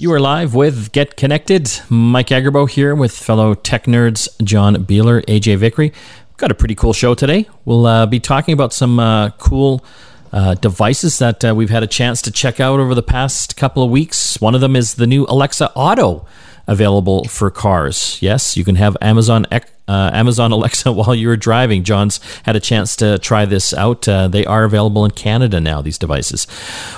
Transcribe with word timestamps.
You 0.00 0.12
are 0.12 0.20
live 0.20 0.54
with 0.54 0.92
Get 0.92 1.16
Connected. 1.16 1.68
Mike 1.88 2.28
Agerbo 2.28 2.70
here 2.70 2.94
with 2.94 3.10
fellow 3.10 3.54
tech 3.54 3.86
nerds 3.86 4.28
John 4.44 4.76
Biehler, 4.76 5.24
AJ 5.24 5.56
Vickery. 5.56 5.88
We've 5.88 6.36
Got 6.36 6.52
a 6.52 6.54
pretty 6.54 6.76
cool 6.76 6.92
show 6.92 7.16
today. 7.16 7.48
We'll 7.64 7.84
uh, 7.84 8.06
be 8.06 8.20
talking 8.20 8.52
about 8.52 8.72
some 8.72 9.00
uh, 9.00 9.30
cool 9.30 9.84
uh, 10.32 10.54
devices 10.54 11.18
that 11.18 11.44
uh, 11.44 11.52
we've 11.52 11.70
had 11.70 11.82
a 11.82 11.88
chance 11.88 12.22
to 12.22 12.30
check 12.30 12.60
out 12.60 12.78
over 12.78 12.94
the 12.94 13.02
past 13.02 13.56
couple 13.56 13.82
of 13.82 13.90
weeks. 13.90 14.40
One 14.40 14.54
of 14.54 14.60
them 14.60 14.76
is 14.76 14.94
the 14.94 15.06
new 15.08 15.26
Alexa 15.28 15.72
Auto 15.74 16.24
available 16.68 17.24
for 17.24 17.50
cars. 17.50 18.18
Yes, 18.20 18.56
you 18.56 18.64
can 18.64 18.76
have 18.76 18.96
Amazon 19.00 19.46
uh, 19.88 20.10
Amazon 20.12 20.52
Alexa 20.58 20.92
while 20.92 21.14
you're 21.14 21.36
driving. 21.36 21.82
John's 21.82 22.20
had 22.44 22.54
a 22.54 22.60
chance 22.60 22.94
to 22.96 23.18
try 23.18 23.44
this 23.44 23.72
out. 23.74 24.06
Uh, 24.06 24.28
they 24.28 24.44
are 24.44 24.64
available 24.64 25.04
in 25.04 25.10
Canada 25.10 25.60
now. 25.60 25.82
These 25.82 25.98
devices. 25.98 26.46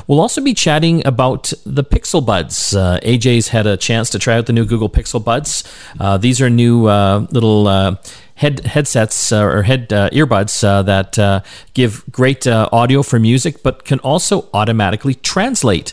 We'll 0.07 0.21
also 0.21 0.43
be 0.43 0.53
chatting 0.53 1.07
about 1.07 1.53
the 1.65 1.85
Pixel 1.85 2.25
Buds. 2.25 2.75
Uh, 2.75 2.99
AJ's 3.03 3.49
had 3.49 3.67
a 3.67 3.77
chance 3.77 4.11
to 4.11 4.19
try 4.19 4.35
out 4.35 4.47
the 4.47 4.53
new 4.53 4.67
Google 4.67 4.91
Pixel 4.91 5.25
Buds. 5.25 5.65
Uh, 5.99 6.19
these 6.19 6.41
are 6.41 6.51
new 6.51 6.87
uh, 6.87 7.27
little 7.31 7.69
uh, 7.69 7.97
head 8.35 8.61
headsets 8.67 9.33
uh, 9.33 9.43
or 9.43 9.63
head 9.63 9.93
uh, 9.93 10.11
earbuds 10.11 10.65
uh, 10.65 10.83
that 10.83 11.45
give 11.75 12.05
great 12.11 12.47
audio 12.47 13.03
for 13.03 13.19
music, 13.19 13.63
but 13.63 13.85
can 13.85 13.99
also 14.01 14.49
automatically 14.53 15.15
translate 15.15 15.93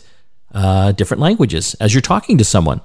different 0.96 1.20
languages 1.20 1.74
as 1.74 1.94
you're 1.94 2.00
talking 2.00 2.38
to 2.38 2.44
someone. 2.44 2.80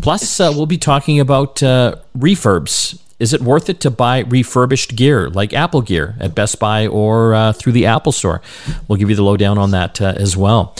Plus, 0.00 0.40
uh, 0.40 0.52
we'll 0.54 0.66
be 0.66 0.78
talking 0.78 1.20
about 1.20 1.62
uh, 1.62 1.96
refurbs. 2.16 3.00
Is 3.18 3.32
it 3.32 3.40
worth 3.40 3.70
it 3.70 3.80
to 3.80 3.90
buy 3.90 4.20
refurbished 4.20 4.94
gear 4.94 5.30
like 5.30 5.54
Apple 5.54 5.80
gear 5.80 6.16
at 6.20 6.34
Best 6.34 6.58
Buy 6.60 6.86
or 6.86 7.34
uh, 7.34 7.52
through 7.52 7.72
the 7.72 7.86
Apple 7.86 8.12
Store? 8.12 8.42
We'll 8.88 8.98
give 8.98 9.08
you 9.08 9.16
the 9.16 9.22
lowdown 9.22 9.56
on 9.56 9.70
that 9.70 10.00
uh, 10.00 10.14
as 10.16 10.36
well. 10.36 10.74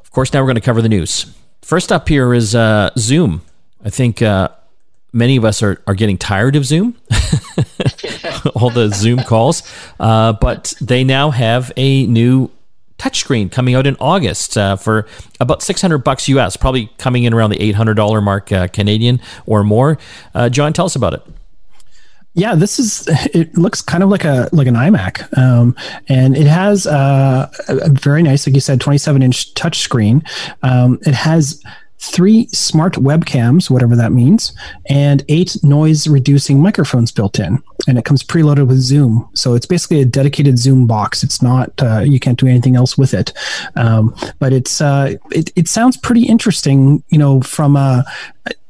Of 0.00 0.10
course, 0.10 0.32
now 0.32 0.40
we're 0.40 0.46
going 0.46 0.56
to 0.56 0.60
cover 0.60 0.82
the 0.82 0.88
news. 0.88 1.32
First 1.62 1.92
up 1.92 2.08
here 2.08 2.34
is 2.34 2.54
uh, 2.54 2.90
Zoom. 2.98 3.42
I 3.84 3.90
think 3.90 4.22
uh, 4.22 4.48
many 5.12 5.36
of 5.36 5.44
us 5.44 5.62
are, 5.62 5.80
are 5.86 5.94
getting 5.94 6.18
tired 6.18 6.56
of 6.56 6.64
Zoom, 6.64 6.96
all 8.56 8.70
the 8.70 8.90
Zoom 8.92 9.20
calls, 9.20 9.62
but 9.98 10.74
they 10.80 11.04
now 11.04 11.30
have 11.30 11.70
a 11.76 12.06
new 12.06 12.50
touchscreen 13.04 13.50
coming 13.52 13.74
out 13.74 13.86
in 13.86 13.96
August 14.00 14.56
uh, 14.56 14.76
for 14.76 15.06
about 15.40 15.62
600 15.62 15.98
bucks 15.98 16.28
US, 16.28 16.56
probably 16.56 16.90
coming 16.98 17.24
in 17.24 17.34
around 17.34 17.50
the 17.50 17.58
$800 17.58 18.22
mark 18.22 18.50
uh, 18.50 18.68
Canadian 18.68 19.20
or 19.46 19.62
more. 19.62 19.98
Uh, 20.34 20.48
John, 20.48 20.72
tell 20.72 20.86
us 20.86 20.96
about 20.96 21.12
it. 21.12 21.22
Yeah, 22.36 22.56
this 22.56 22.80
is. 22.80 23.06
It 23.32 23.56
looks 23.56 23.80
kind 23.80 24.02
of 24.02 24.08
like 24.08 24.24
a 24.24 24.48
like 24.50 24.66
an 24.66 24.74
iMac, 24.74 25.38
um, 25.38 25.76
and 26.08 26.36
it 26.36 26.48
has 26.48 26.84
uh, 26.84 27.48
a 27.68 27.90
very 27.90 28.24
nice, 28.24 28.44
like 28.44 28.54
you 28.54 28.60
said, 28.60 28.80
27 28.80 29.22
inch 29.22 29.54
touchscreen. 29.54 30.26
Um, 30.64 30.98
it 31.02 31.14
has 31.14 31.62
three 32.10 32.46
smart 32.48 32.94
webcams, 32.94 33.70
whatever 33.70 33.96
that 33.96 34.12
means, 34.12 34.52
and 34.88 35.24
eight 35.28 35.56
noise 35.62 36.06
reducing 36.06 36.60
microphones 36.60 37.12
built 37.12 37.38
in. 37.38 37.62
And 37.86 37.98
it 37.98 38.04
comes 38.04 38.22
preloaded 38.22 38.68
with 38.68 38.78
Zoom. 38.78 39.28
So 39.34 39.54
it's 39.54 39.66
basically 39.66 40.00
a 40.00 40.04
dedicated 40.04 40.58
Zoom 40.58 40.86
box. 40.86 41.22
It's 41.22 41.42
not, 41.42 41.70
uh, 41.82 42.00
you 42.00 42.20
can't 42.20 42.38
do 42.38 42.46
anything 42.46 42.76
else 42.76 42.96
with 42.96 43.14
it. 43.14 43.32
Um, 43.76 44.14
but 44.38 44.52
it's, 44.52 44.80
uh, 44.80 45.14
it, 45.30 45.52
it 45.56 45.68
sounds 45.68 45.96
pretty 45.96 46.24
interesting, 46.24 47.02
you 47.08 47.18
know, 47.18 47.40
from 47.42 47.76
a, 47.76 48.04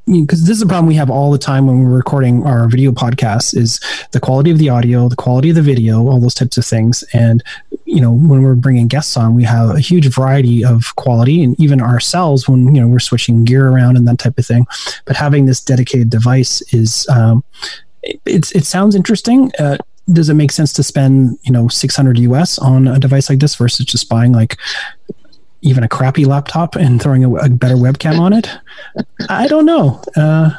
because 0.07 0.47
this 0.47 0.57
is 0.57 0.63
a 0.63 0.67
problem 0.67 0.87
we 0.87 0.95
have 0.95 1.09
all 1.09 1.31
the 1.31 1.39
time 1.39 1.67
when 1.67 1.83
we're 1.83 1.97
recording 1.97 2.45
our 2.45 2.69
video 2.69 2.93
podcasts 2.93 3.57
is 3.57 3.81
the 4.13 4.21
quality 4.21 4.51
of 4.51 4.59
the 4.59 4.69
audio 4.69 5.09
the 5.09 5.17
quality 5.17 5.49
of 5.49 5.57
the 5.57 5.63
video 5.63 6.07
all 6.07 6.21
those 6.21 6.35
types 6.35 6.59
of 6.59 6.65
things 6.65 7.03
and 7.15 7.43
you 7.85 8.01
know 8.01 8.13
when 8.13 8.43
we're 8.43 8.55
bringing 8.55 8.89
guests 8.89 9.17
on 9.17 9.35
we 9.35 9.45
have 9.45 9.71
a 9.71 9.81
huge 9.81 10.07
variety 10.13 10.65
of 10.65 10.95
quality 10.97 11.43
and 11.43 11.59
even 11.61 11.81
ourselves 11.81 12.49
when 12.49 12.75
you 12.75 12.81
know 12.81 12.89
we're 12.89 12.99
switching 12.99 13.45
gear 13.45 13.69
around 13.69 13.97
and 13.97 14.07
that 14.09 14.19
type 14.19 14.39
of 14.39 14.47
thing 14.47 14.67
but 15.05 15.17
having 15.17 15.47
this 15.47 15.61
dedicated 15.61 16.11
device 16.11 16.63
is 16.73 17.07
um, 17.09 17.45
it, 18.03 18.21
it's 18.25 18.53
it 18.53 18.65
sounds 18.65 18.95
interesting 18.95 19.51
uh, 19.59 19.77
does 20.13 20.29
it 20.29 20.35
make 20.35 20.51
sense 20.51 20.73
to 20.73 20.83
spend 20.83 21.39
you 21.43 21.53
know 21.53 21.69
600 21.69 22.19
us 22.19 22.59
on 22.59 22.89
a 22.89 22.99
device 22.99 23.29
like 23.29 23.39
this 23.39 23.55
versus 23.55 23.87
just 23.87 24.09
buying 24.09 24.33
like 24.33 24.57
even 25.65 25.83
a 25.83 25.89
crappy 25.89 26.27
laptop 26.27 26.77
and 26.77 27.03
throwing 27.03 27.25
a, 27.25 27.35
a 27.37 27.49
better 27.49 27.75
webcam 27.75 28.21
on 28.21 28.33
it? 28.33 28.49
I 29.29 29.47
don't 29.49 29.65
know. 29.65 30.01
Uh, 30.15 30.51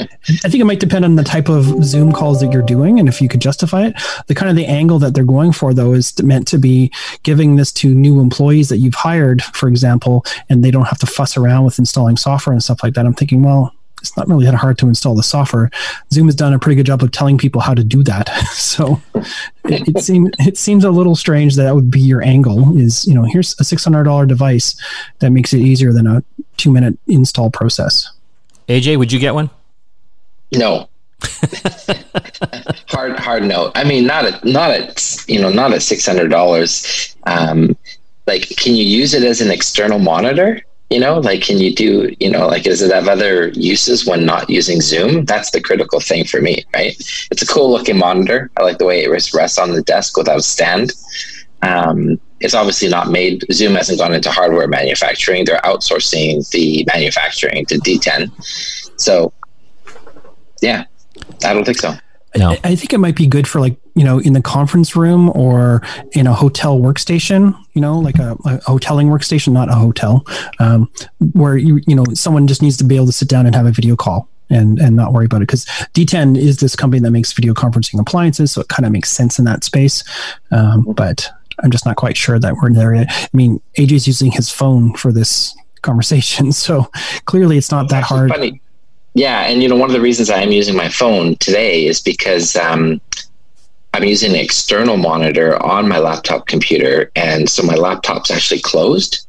I 0.00 0.48
think 0.48 0.56
it 0.56 0.64
might 0.64 0.80
depend 0.80 1.04
on 1.04 1.16
the 1.16 1.24
type 1.24 1.48
of 1.48 1.84
Zoom 1.84 2.12
calls 2.12 2.40
that 2.40 2.52
you're 2.52 2.62
doing 2.62 2.98
and 2.98 3.08
if 3.08 3.20
you 3.20 3.28
could 3.28 3.40
justify 3.40 3.86
it. 3.86 3.94
The 4.26 4.34
kind 4.34 4.50
of 4.50 4.56
the 4.56 4.66
angle 4.66 4.98
that 5.00 5.14
they're 5.14 5.24
going 5.24 5.52
for 5.52 5.74
though 5.74 5.92
is 5.92 6.20
meant 6.22 6.48
to 6.48 6.58
be 6.58 6.92
giving 7.22 7.56
this 7.56 7.72
to 7.72 7.94
new 7.94 8.20
employees 8.20 8.68
that 8.68 8.78
you've 8.78 8.94
hired, 8.94 9.42
for 9.42 9.68
example, 9.68 10.24
and 10.48 10.64
they 10.64 10.70
don't 10.70 10.86
have 10.86 10.98
to 10.98 11.06
fuss 11.06 11.36
around 11.36 11.64
with 11.64 11.78
installing 11.78 12.16
software 12.16 12.52
and 12.52 12.62
stuff 12.62 12.82
like 12.82 12.94
that. 12.94 13.06
I'm 13.06 13.14
thinking, 13.14 13.42
well, 13.42 13.74
it's 14.00 14.16
not 14.16 14.28
really 14.28 14.46
that 14.46 14.54
hard 14.54 14.78
to 14.78 14.88
install 14.88 15.14
the 15.14 15.22
software. 15.22 15.70
Zoom 16.12 16.26
has 16.26 16.34
done 16.34 16.52
a 16.52 16.58
pretty 16.58 16.76
good 16.76 16.86
job 16.86 17.02
of 17.02 17.10
telling 17.12 17.38
people 17.38 17.60
how 17.60 17.74
to 17.74 17.84
do 17.84 18.02
that. 18.04 18.30
So 18.70 19.02
it, 19.64 19.96
it 19.96 19.98
seems 20.02 20.30
it 20.38 20.56
seems 20.56 20.84
a 20.84 20.90
little 20.90 21.16
strange 21.16 21.56
that 21.56 21.64
that 21.64 21.74
would 21.74 21.90
be 21.90 22.00
your 22.00 22.22
angle. 22.22 22.78
Is 22.78 23.04
you 23.06 23.14
know 23.14 23.24
here's 23.24 23.58
a 23.58 23.64
six 23.64 23.82
hundred 23.82 24.04
dollar 24.04 24.26
device 24.26 24.80
that 25.18 25.30
makes 25.30 25.52
it 25.52 25.60
easier 25.60 25.92
than 25.92 26.06
a 26.06 26.22
two 26.56 26.70
minute 26.70 26.96
install 27.08 27.50
process. 27.50 28.08
AJ, 28.68 28.96
would 28.96 29.12
you 29.12 29.18
get 29.18 29.34
one? 29.34 29.50
No. 30.52 30.88
hard 32.88 33.18
hard 33.18 33.44
no. 33.44 33.70
I 33.74 33.84
mean, 33.84 34.06
not 34.06 34.24
at 34.24 34.44
not 34.44 34.70
at 34.70 35.24
you 35.28 35.40
know 35.40 35.50
not 35.50 35.72
at 35.72 35.82
six 35.82 36.06
hundred 36.06 36.28
dollars. 36.28 37.14
Um, 37.24 37.76
like, 38.26 38.48
can 38.56 38.74
you 38.74 38.84
use 38.84 39.12
it 39.12 39.22
as 39.22 39.40
an 39.40 39.50
external 39.50 39.98
monitor? 39.98 40.62
you 40.90 40.98
know 40.98 41.20
like 41.20 41.40
can 41.40 41.58
you 41.58 41.74
do 41.74 42.14
you 42.18 42.28
know 42.28 42.46
like 42.48 42.64
does 42.64 42.82
it 42.82 42.92
have 42.92 43.08
other 43.08 43.48
uses 43.50 44.06
when 44.06 44.26
not 44.26 44.50
using 44.50 44.80
zoom 44.80 45.24
that's 45.24 45.52
the 45.52 45.60
critical 45.60 46.00
thing 46.00 46.24
for 46.24 46.40
me 46.40 46.64
right 46.74 46.96
it's 47.30 47.42
a 47.42 47.46
cool 47.46 47.70
looking 47.70 47.96
monitor 47.96 48.50
i 48.58 48.62
like 48.62 48.78
the 48.78 48.84
way 48.84 49.04
it 49.04 49.32
rests 49.32 49.58
on 49.58 49.70
the 49.72 49.82
desk 49.82 50.16
without 50.16 50.38
a 50.38 50.42
stand 50.42 50.92
um, 51.62 52.18
it's 52.40 52.54
obviously 52.54 52.88
not 52.88 53.10
made 53.10 53.44
zoom 53.52 53.74
hasn't 53.74 53.98
gone 53.98 54.14
into 54.14 54.30
hardware 54.30 54.66
manufacturing 54.66 55.44
they're 55.44 55.58
outsourcing 55.58 56.48
the 56.50 56.84
manufacturing 56.92 57.64
to 57.66 57.76
DTEN 57.76 58.30
so 58.96 59.32
yeah 60.60 60.84
i 61.44 61.52
don't 61.52 61.64
think 61.64 61.78
so 61.78 61.94
no. 62.36 62.50
I, 62.50 62.60
I 62.62 62.76
think 62.76 62.92
it 62.92 62.98
might 62.98 63.16
be 63.16 63.26
good 63.26 63.48
for 63.48 63.60
like 63.60 63.76
you 63.96 64.04
know 64.04 64.20
in 64.20 64.34
the 64.34 64.42
conference 64.42 64.94
room 64.94 65.30
or 65.30 65.82
in 66.12 66.28
a 66.28 66.32
hotel 66.32 66.78
workstation 66.78 67.56
you 67.72 67.80
know 67.80 67.98
like 67.98 68.18
a, 68.18 68.32
a 68.44 68.58
hoteling 68.60 69.08
workstation 69.08 69.52
not 69.52 69.68
a 69.68 69.74
hotel 69.74 70.24
um, 70.60 70.88
where 71.32 71.56
you 71.56 71.80
you 71.88 71.96
know 71.96 72.04
someone 72.14 72.46
just 72.46 72.62
needs 72.62 72.76
to 72.76 72.84
be 72.84 72.94
able 72.94 73.06
to 73.06 73.12
sit 73.12 73.28
down 73.28 73.46
and 73.46 73.54
have 73.56 73.66
a 73.66 73.72
video 73.72 73.96
call 73.96 74.28
and 74.50 74.78
and 74.78 74.96
not 74.96 75.12
worry 75.12 75.24
about 75.24 75.38
it 75.38 75.46
because 75.46 75.64
DTEN 75.94 76.36
is 76.36 76.58
this 76.58 76.76
company 76.76 77.00
that 77.00 77.10
makes 77.10 77.32
video 77.32 77.54
conferencing 77.54 77.98
appliances, 78.00 78.52
so 78.52 78.60
it 78.60 78.68
kind 78.68 78.84
of 78.84 78.92
makes 78.92 79.10
sense 79.10 79.38
in 79.38 79.44
that 79.46 79.64
space. 79.64 80.04
Um, 80.50 80.82
but 80.92 81.30
I'm 81.62 81.70
just 81.70 81.86
not 81.86 81.96
quite 81.96 82.16
sure 82.16 82.38
that 82.38 82.54
we're 82.56 82.72
there 82.72 82.94
yet. 82.94 83.06
I 83.10 83.28
mean, 83.32 83.60
AJ's 83.78 84.06
using 84.06 84.32
his 84.32 84.50
phone 84.50 84.94
for 84.94 85.12
this 85.12 85.56
conversation, 85.82 86.52
so 86.52 86.90
clearly 87.24 87.56
it's 87.56 87.70
not 87.70 87.88
that 87.90 88.02
hard. 88.02 88.30
Funny. 88.30 88.60
Yeah, 89.14 89.40
and 89.40 89.62
you 89.62 89.68
know, 89.68 89.76
one 89.76 89.88
of 89.88 89.94
the 89.94 90.00
reasons 90.00 90.30
I 90.30 90.40
am 90.40 90.52
using 90.52 90.76
my 90.76 90.88
phone 90.88 91.36
today 91.36 91.86
is 91.86 92.00
because 92.00 92.54
um, 92.56 93.00
I'm 93.92 94.04
using 94.04 94.30
an 94.30 94.36
external 94.36 94.96
monitor 94.96 95.60
on 95.62 95.88
my 95.88 95.98
laptop 95.98 96.46
computer, 96.46 97.10
and 97.16 97.48
so 97.48 97.62
my 97.62 97.74
laptop's 97.74 98.30
actually 98.30 98.60
closed. 98.60 99.26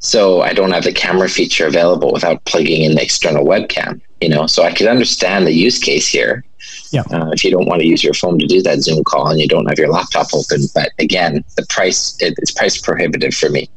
So 0.00 0.42
I 0.42 0.52
don't 0.52 0.70
have 0.72 0.84
the 0.84 0.92
camera 0.92 1.28
feature 1.28 1.66
available 1.66 2.12
without 2.12 2.44
plugging 2.44 2.82
in 2.82 2.94
the 2.94 3.02
external 3.02 3.44
webcam. 3.44 4.00
You 4.20 4.28
know, 4.28 4.46
so 4.46 4.62
I 4.62 4.72
could 4.72 4.86
understand 4.86 5.46
the 5.46 5.52
use 5.52 5.78
case 5.78 6.06
here. 6.06 6.44
Yeah. 6.90 7.02
Uh, 7.10 7.30
if 7.32 7.44
you 7.44 7.50
don't 7.50 7.66
want 7.66 7.80
to 7.80 7.86
use 7.86 8.04
your 8.04 8.14
phone 8.14 8.38
to 8.38 8.46
do 8.46 8.60
that 8.62 8.80
Zoom 8.80 9.02
call 9.04 9.30
and 9.30 9.40
you 9.40 9.48
don't 9.48 9.66
have 9.66 9.78
your 9.78 9.90
laptop 9.90 10.26
open, 10.34 10.62
but 10.74 10.90
again, 10.98 11.44
the 11.56 11.64
price 11.68 12.20
it, 12.20 12.34
it's 12.38 12.50
price 12.50 12.78
prohibitive 12.78 13.34
for 13.34 13.48
me. 13.48 13.68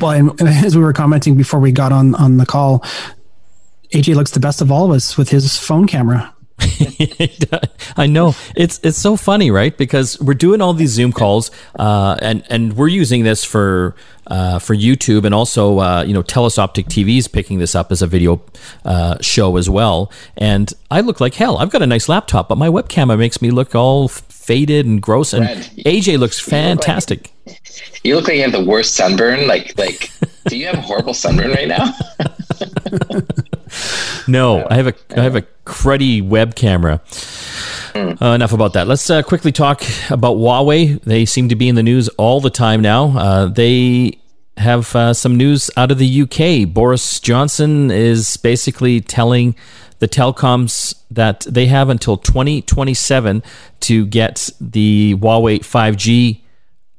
Well, 0.00 0.10
and 0.10 0.40
as 0.42 0.76
we 0.76 0.82
were 0.82 0.92
commenting 0.92 1.36
before 1.36 1.60
we 1.60 1.72
got 1.72 1.92
on 1.92 2.14
on 2.16 2.36
the 2.36 2.46
call, 2.46 2.84
AJ 3.92 4.14
looks 4.14 4.32
the 4.32 4.40
best 4.40 4.60
of 4.60 4.70
all 4.70 4.84
of 4.84 4.90
us 4.90 5.16
with 5.16 5.30
his 5.30 5.56
phone 5.56 5.86
camera. 5.86 6.34
I 7.96 8.06
know 8.06 8.34
it's 8.56 8.80
it's 8.82 8.98
so 8.98 9.16
funny, 9.16 9.50
right? 9.50 9.76
Because 9.76 10.20
we're 10.20 10.34
doing 10.34 10.60
all 10.60 10.74
these 10.74 10.90
Zoom 10.90 11.12
calls, 11.12 11.52
uh, 11.78 12.16
and 12.20 12.44
and 12.50 12.72
we're 12.74 12.88
using 12.88 13.22
this 13.22 13.44
for 13.44 13.94
uh, 14.26 14.58
for 14.58 14.74
YouTube, 14.74 15.24
and 15.24 15.34
also 15.34 15.78
uh, 15.78 16.02
you 16.02 16.12
know 16.12 16.22
Telus 16.22 16.58
Optik 16.58 16.86
TV 16.86 17.18
is 17.18 17.28
picking 17.28 17.58
this 17.58 17.76
up 17.76 17.92
as 17.92 18.02
a 18.02 18.08
video 18.08 18.42
uh, 18.84 19.18
show 19.20 19.56
as 19.56 19.70
well. 19.70 20.10
And 20.36 20.72
I 20.90 21.00
look 21.00 21.20
like 21.20 21.34
hell. 21.34 21.58
I've 21.58 21.70
got 21.70 21.82
a 21.82 21.86
nice 21.86 22.08
laptop, 22.08 22.48
but 22.48 22.58
my 22.58 22.68
webcam 22.68 23.16
makes 23.16 23.40
me 23.40 23.50
look 23.50 23.76
all 23.76 24.08
faded 24.08 24.84
and 24.84 25.00
gross. 25.00 25.32
And 25.32 25.46
Red. 25.46 25.58
AJ 25.86 26.18
looks 26.18 26.40
fantastic. 26.40 27.32
You 27.46 27.54
look, 27.54 27.62
like, 27.78 28.04
you 28.04 28.14
look 28.16 28.24
like 28.28 28.36
you 28.36 28.42
have 28.42 28.52
the 28.52 28.64
worst 28.64 28.96
sunburn. 28.96 29.46
Like 29.46 29.78
like, 29.78 30.10
do 30.46 30.58
you 30.58 30.66
have 30.66 30.78
a 30.78 30.82
horrible 30.82 31.14
sunburn 31.14 31.52
right 31.52 31.68
now? 31.68 31.92
no, 34.26 34.66
I 34.68 34.74
have 34.74 34.86
a 34.88 34.94
I 35.16 35.22
have 35.22 35.36
a 35.36 35.42
cruddy 35.64 36.22
web 36.22 36.54
camera. 36.54 37.00
Mm. 37.94 38.20
Uh, 38.20 38.34
enough 38.34 38.52
about 38.52 38.74
that. 38.74 38.86
Let's 38.86 39.08
uh, 39.10 39.22
quickly 39.22 39.52
talk 39.52 39.82
about 40.10 40.36
Huawei. 40.36 41.00
They 41.02 41.24
seem 41.24 41.48
to 41.48 41.56
be 41.56 41.68
in 41.68 41.74
the 41.74 41.82
news 41.82 42.08
all 42.10 42.40
the 42.40 42.50
time 42.50 42.80
now. 42.80 43.16
Uh, 43.18 43.46
they 43.46 44.18
have 44.56 44.94
uh, 44.94 45.14
some 45.14 45.36
news 45.36 45.70
out 45.76 45.90
of 45.90 45.98
the 45.98 46.22
UK. 46.22 46.72
Boris 46.72 47.20
Johnson 47.20 47.90
is 47.90 48.36
basically 48.36 49.00
telling 49.00 49.54
the 49.98 50.08
telecoms 50.08 50.94
that 51.10 51.40
they 51.40 51.66
have 51.66 51.88
until 51.88 52.16
2027 52.16 53.42
to 53.80 54.06
get 54.06 54.50
the 54.60 55.14
Huawei 55.16 55.58
5G 55.60 56.40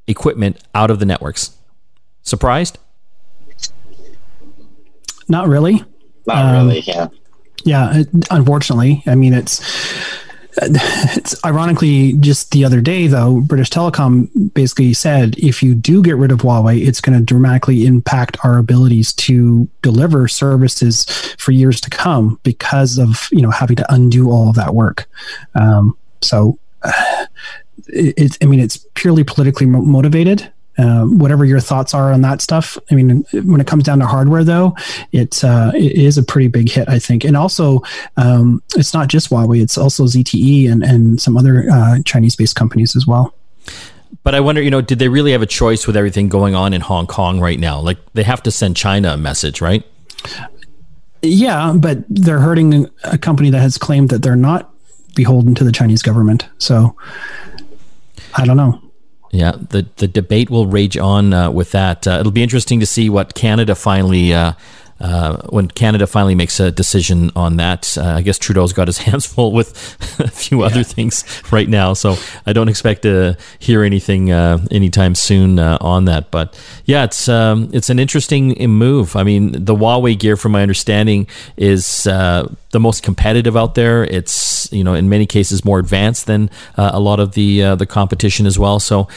equipment 0.08 0.62
out 0.74 0.92
of 0.92 1.00
the 1.00 1.06
networks. 1.06 1.56
Surprised? 2.24 2.78
Not 5.28 5.48
really. 5.48 5.84
Not 6.30 6.46
um, 6.46 6.68
really, 6.68 6.82
yeah. 6.82 7.08
Yeah, 7.66 8.04
unfortunately. 8.32 9.04
I 9.06 9.16
mean, 9.16 9.34
it's 9.34 9.60
it's 10.62 11.46
ironically 11.46 12.14
just 12.14 12.52
the 12.52 12.66
other 12.66 12.82
day 12.82 13.08
though 13.08 13.40
british 13.42 13.70
telecom 13.70 14.28
basically 14.54 14.94
said 14.94 15.38
if 15.38 15.62
you 15.64 15.76
do 15.76 16.02
get 16.02 16.18
rid 16.18 16.32
of 16.32 16.40
huawei 16.40 16.86
it's 16.86 17.00
going 17.00 17.18
to 17.18 17.24
dramatically 17.24 17.86
impact 17.86 18.36
our 18.44 18.58
abilities 18.58 19.14
to 19.14 19.70
deliver 19.82 20.28
services 20.28 21.06
for 21.38 21.52
years 21.52 21.80
to 21.80 21.90
come 21.90 22.40
because 22.44 22.98
of 22.98 23.30
you 23.32 23.42
know 23.42 23.52
having 23.52 23.76
to 23.76 23.94
undo 23.94 24.32
all 24.32 24.50
of 24.50 24.56
that 24.56 24.74
work 24.74 25.08
um, 25.56 25.96
so 26.22 26.58
uh, 26.82 27.26
it's 27.88 28.38
i 28.42 28.46
mean 28.46 28.60
it's 28.60 28.86
purely 28.96 29.24
politically 29.24 29.66
motivated 29.66 30.52
um, 30.80 31.20
whatever 31.20 31.46
your 31.46 31.60
thoughts 31.60 31.94
are 31.94 32.12
on 32.12 32.22
that 32.22 32.42
stuff. 32.42 32.78
I 32.90 32.96
mean, 32.96 33.26
when 33.34 33.60
it 33.60 33.68
comes 33.68 33.84
down 33.84 34.00
to 34.00 34.08
hardware, 34.08 34.44
though, 34.44 34.76
it's 35.12 35.44
uh, 35.44 35.72
it 35.76 35.92
is 35.94 36.18
a 36.18 36.24
pretty 36.24 36.48
big 36.48 36.70
hit, 36.70 36.88
I 36.90 37.00
think. 37.00 37.24
And 37.24 37.36
also, 37.36 37.82
um, 38.18 38.64
it's 38.76 38.94
not 38.94 39.10
just 39.10 39.30
Huawei; 39.30 39.62
it's 39.62 39.78
also 39.78 40.06
ZTE 40.06 40.72
and 40.72 40.84
and 40.84 41.22
some 41.22 41.38
other 41.38 41.66
uh, 41.72 42.00
Chinese-based 42.06 42.56
companies 42.56 42.96
as 42.96 43.06
well. 43.06 43.34
But 44.24 44.36
I 44.36 44.40
wonder, 44.40 44.62
you 44.62 44.72
know, 44.72 44.82
did 44.82 45.00
they 45.00 45.08
really 45.08 45.32
have 45.32 45.42
a 45.42 45.48
choice 45.48 45.86
with 45.86 45.96
everything 45.96 46.30
going 46.30 46.56
on 46.56 46.74
in 46.74 46.82
Hong 46.82 47.08
Kong 47.08 47.40
right 47.40 47.60
now? 47.60 47.80
Like, 47.80 47.98
they 48.14 48.24
have 48.24 48.44
to 48.44 48.52
send 48.52 48.76
China 48.76 49.14
a 49.14 49.18
message, 49.18 49.62
right? 49.62 49.86
Yeah, 51.22 51.74
but 51.78 52.00
they're 52.10 52.40
hurting 52.40 52.88
a 53.04 53.18
company 53.18 53.50
that 53.50 53.60
has 53.60 53.78
claimed 53.78 54.10
that 54.10 54.22
they're 54.22 54.36
not 54.36 54.74
beholden 55.16 55.56
to 55.56 55.64
the 55.64 55.72
Chinese 55.72 56.02
government. 56.02 56.48
So, 56.58 56.96
I 58.36 58.46
don't 58.46 58.58
know. 58.58 58.82
Yeah, 59.32 59.52
the 59.52 59.86
the 59.98 60.08
debate 60.08 60.50
will 60.50 60.68
rage 60.68 60.98
on 60.98 61.34
uh, 61.34 61.52
with 61.52 61.72
that. 61.72 62.08
Uh, 62.08 62.18
it'll 62.20 62.32
be 62.32 62.44
interesting 62.44 62.80
to 62.80 62.86
see 62.86 63.10
what 63.10 63.36
Canada 63.36 63.76
finally 63.76 64.34
uh, 64.34 64.54
uh, 65.00 65.38
when 65.48 65.68
Canada 65.68 66.06
finally 66.06 66.36
makes 66.36 66.60
a 66.60 66.72
decision 66.72 67.32
on 67.36 67.56
that, 67.58 67.98
uh, 67.98 68.04
I 68.04 68.22
guess 68.22 68.38
Trudeau's 68.38 68.74
got 68.74 68.88
his 68.88 68.98
hands 69.10 69.26
full 69.26 69.52
with 69.54 69.98
a 70.20 70.28
few 70.28 70.60
yeah. 70.60 70.66
other 70.66 70.84
things 70.84 71.24
right 71.52 71.70
now. 71.70 71.94
So 71.94 72.18
I 72.46 72.54
don't 72.54 72.68
expect 72.70 73.04
to 73.04 73.38
hear 73.60 73.84
anything 73.84 74.32
uh, 74.32 74.66
anytime 74.72 75.16
soon 75.16 75.58
uh, 75.58 75.78
on 75.80 76.06
that. 76.06 76.32
But 76.32 76.60
yeah, 76.86 77.06
it's 77.06 77.30
um, 77.30 77.70
it's 77.74 77.90
an 77.90 78.00
interesting 78.00 78.56
move. 78.70 79.16
I 79.16 79.24
mean, 79.24 79.52
the 79.52 79.76
Huawei 79.76 80.20
gear, 80.20 80.36
from 80.36 80.52
my 80.52 80.62
understanding, 80.62 81.28
is 81.56 82.06
uh, 82.06 82.54
the 82.72 82.80
most 82.80 83.02
competitive 83.02 83.56
out 83.56 83.76
there. 83.76 84.04
It's 84.04 84.59
you 84.72 84.84
know 84.84 84.94
in 84.94 85.10
many 85.10 85.26
cases 85.26 85.66
more 85.66 85.80
advanced 85.80 86.26
than 86.28 86.50
uh, 86.78 86.92
a 86.94 87.00
lot 87.00 87.20
of 87.20 87.34
the 87.34 87.76
the 87.76 87.86
competition 87.86 88.46
as 88.46 88.58
well. 88.58 88.80
So 88.80 89.08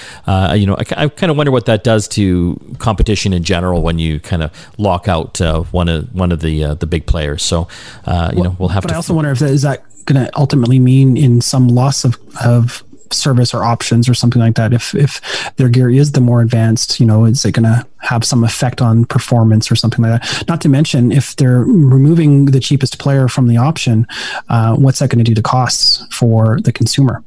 you 0.54 0.66
know, 0.66 0.76
I, 0.76 1.04
I 1.04 1.08
kind 1.08 1.30
of 1.30 1.36
wonder 1.36 1.52
what 1.52 1.66
that 1.66 1.84
does 1.84 2.08
to 2.08 2.58
competition 2.78 3.32
in 3.32 3.42
general 3.42 3.82
when 3.82 3.98
you 3.98 4.20
kind 4.20 4.42
of 4.42 4.50
lock 4.78 5.08
out 5.08 5.40
one 5.72 5.88
of 5.88 6.12
one 6.14 6.32
of 6.32 6.40
the 6.40 6.64
uh, 6.64 6.74
the 6.74 6.86
big 6.86 7.06
players. 7.06 7.42
So 7.42 7.68
uh, 8.04 8.30
you 8.32 8.40
well, 8.40 8.50
know 8.50 8.56
we'll 8.58 8.68
have 8.70 8.82
but 8.82 8.88
to. 8.88 8.94
I 8.94 8.96
also 8.96 9.14
wonder 9.14 9.30
if 9.30 9.38
that 9.38 9.50
is 9.50 9.62
that 9.62 9.84
going 10.04 10.24
to 10.24 10.38
ultimately 10.38 10.78
mean 10.78 11.16
in 11.16 11.40
some 11.40 11.68
loss 11.68 12.04
of 12.04 12.18
of 12.44 12.82
service 13.12 13.54
or 13.54 13.64
options 13.64 14.08
or 14.08 14.14
something 14.14 14.40
like 14.40 14.56
that 14.56 14.72
if 14.72 14.94
if 14.94 15.20
their 15.56 15.68
gear 15.68 15.90
is 15.90 16.12
the 16.12 16.20
more 16.20 16.40
advanced 16.40 17.00
you 17.00 17.06
know 17.06 17.24
is 17.24 17.44
it 17.44 17.52
going 17.52 17.64
to 17.64 17.86
have 17.98 18.24
some 18.24 18.44
effect 18.44 18.80
on 18.80 19.04
performance 19.04 19.70
or 19.70 19.76
something 19.76 20.02
like 20.04 20.20
that 20.20 20.48
not 20.48 20.60
to 20.60 20.68
mention 20.68 21.12
if 21.12 21.36
they're 21.36 21.60
removing 21.60 22.46
the 22.46 22.60
cheapest 22.60 22.98
player 22.98 23.28
from 23.28 23.48
the 23.48 23.56
option 23.56 24.06
uh, 24.48 24.74
what's 24.74 24.98
that 24.98 25.10
going 25.10 25.22
to 25.22 25.28
do 25.28 25.34
to 25.34 25.42
costs 25.42 26.04
for 26.10 26.60
the 26.60 26.72
consumer 26.72 27.22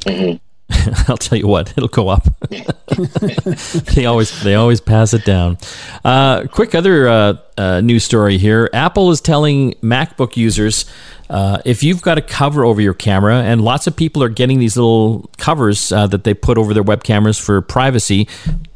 mm-hmm. 0.00 0.36
I'll 1.08 1.16
tell 1.16 1.38
you 1.38 1.46
what, 1.46 1.72
it'll 1.76 1.88
go 1.88 2.08
up. 2.08 2.26
they 3.94 4.06
always 4.06 4.42
they 4.42 4.54
always 4.54 4.80
pass 4.80 5.14
it 5.14 5.24
down. 5.24 5.58
Uh, 6.04 6.46
quick 6.46 6.74
other 6.74 7.08
uh, 7.08 7.34
uh, 7.56 7.80
news 7.80 8.04
story 8.04 8.38
here: 8.38 8.70
Apple 8.72 9.10
is 9.10 9.20
telling 9.20 9.74
MacBook 9.74 10.36
users 10.36 10.84
uh, 11.30 11.62
if 11.64 11.84
you've 11.84 12.02
got 12.02 12.18
a 12.18 12.22
cover 12.22 12.64
over 12.64 12.80
your 12.80 12.92
camera, 12.92 13.36
and 13.36 13.62
lots 13.62 13.86
of 13.86 13.94
people 13.94 14.20
are 14.22 14.28
getting 14.28 14.58
these 14.58 14.76
little 14.76 15.30
covers 15.38 15.92
uh, 15.92 16.06
that 16.08 16.24
they 16.24 16.34
put 16.34 16.58
over 16.58 16.74
their 16.74 16.82
web 16.82 17.04
cameras 17.04 17.38
for 17.38 17.62
privacy, 17.62 18.28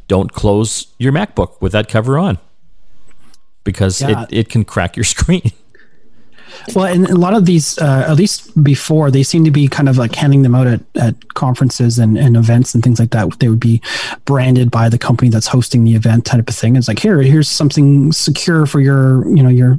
don't 0.07 0.31
close 0.31 0.87
your 0.97 1.11
MacBook 1.11 1.59
with 1.61 1.73
that 1.73 1.89
cover 1.89 2.17
on 2.17 2.37
because 3.65 4.01
yeah. 4.01 4.23
it, 4.23 4.29
it 4.31 4.49
can 4.49 4.63
crack 4.63 4.95
your 4.95 5.03
screen. 5.15 5.51
Well, 6.75 6.85
and 6.85 7.07
a 7.09 7.15
lot 7.15 7.33
of 7.33 7.45
these, 7.45 7.77
uh, 7.77 8.05
at 8.07 8.15
least 8.15 8.63
before, 8.63 9.11
they 9.11 9.23
seem 9.23 9.43
to 9.45 9.51
be 9.51 9.67
kind 9.67 9.89
of 9.89 9.97
like 9.97 10.15
handing 10.15 10.41
them 10.41 10.55
out 10.55 10.67
at, 10.67 10.81
at 10.95 11.33
conferences 11.33 11.99
and, 11.99 12.17
and 12.17 12.35
events 12.35 12.73
and 12.73 12.83
things 12.83 12.99
like 12.99 13.11
that. 13.11 13.39
They 13.39 13.49
would 13.49 13.59
be 13.59 13.81
branded 14.25 14.71
by 14.71 14.89
the 14.89 14.97
company 14.97 15.29
that's 15.29 15.47
hosting 15.47 15.83
the 15.83 15.95
event, 15.95 16.25
type 16.25 16.49
of 16.49 16.55
thing. 16.55 16.75
It's 16.75 16.87
like 16.87 16.99
here, 16.99 17.21
here's 17.21 17.49
something 17.49 18.11
secure 18.11 18.65
for 18.65 18.79
your, 18.79 19.27
you 19.35 19.43
know, 19.43 19.49
your 19.49 19.77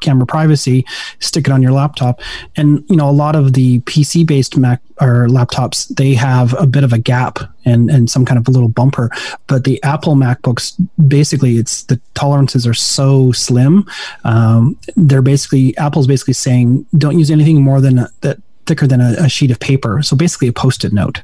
camera 0.00 0.26
privacy. 0.26 0.84
Stick 1.20 1.46
it 1.46 1.52
on 1.52 1.62
your 1.62 1.72
laptop, 1.72 2.20
and 2.56 2.84
you 2.88 2.96
know, 2.96 3.08
a 3.08 3.12
lot 3.12 3.36
of 3.36 3.52
the 3.52 3.80
PC 3.80 4.26
based 4.26 4.56
Mac 4.56 4.80
or 5.00 5.28
laptops, 5.28 5.88
they 5.96 6.14
have 6.14 6.54
a 6.54 6.66
bit 6.66 6.84
of 6.84 6.92
a 6.92 6.98
gap 6.98 7.38
and 7.68 7.90
and 7.90 8.10
some 8.10 8.24
kind 8.24 8.38
of 8.38 8.48
a 8.48 8.50
little 8.50 8.68
bumper. 8.68 9.10
But 9.46 9.64
the 9.64 9.82
Apple 9.82 10.14
MacBooks, 10.14 10.74
basically, 11.06 11.56
it's 11.56 11.84
the 11.84 12.00
tolerances 12.14 12.66
are 12.66 12.74
so 12.74 13.32
slim. 13.32 13.86
Um, 14.24 14.78
they're 14.96 15.22
basically 15.22 15.76
Apple's 15.76 16.06
basically 16.06 16.34
saying 16.34 16.86
don't 16.96 17.18
use 17.18 17.30
anything 17.30 17.62
more 17.62 17.80
than 17.80 18.06
that 18.20 18.38
thicker 18.68 18.86
than 18.86 19.00
a, 19.00 19.14
a, 19.18 19.28
sheet 19.28 19.50
of 19.50 19.58
paper. 19.58 20.02
So 20.02 20.14
basically, 20.14 20.46
a 20.46 20.52
post-it 20.52 20.92
note. 20.92 21.22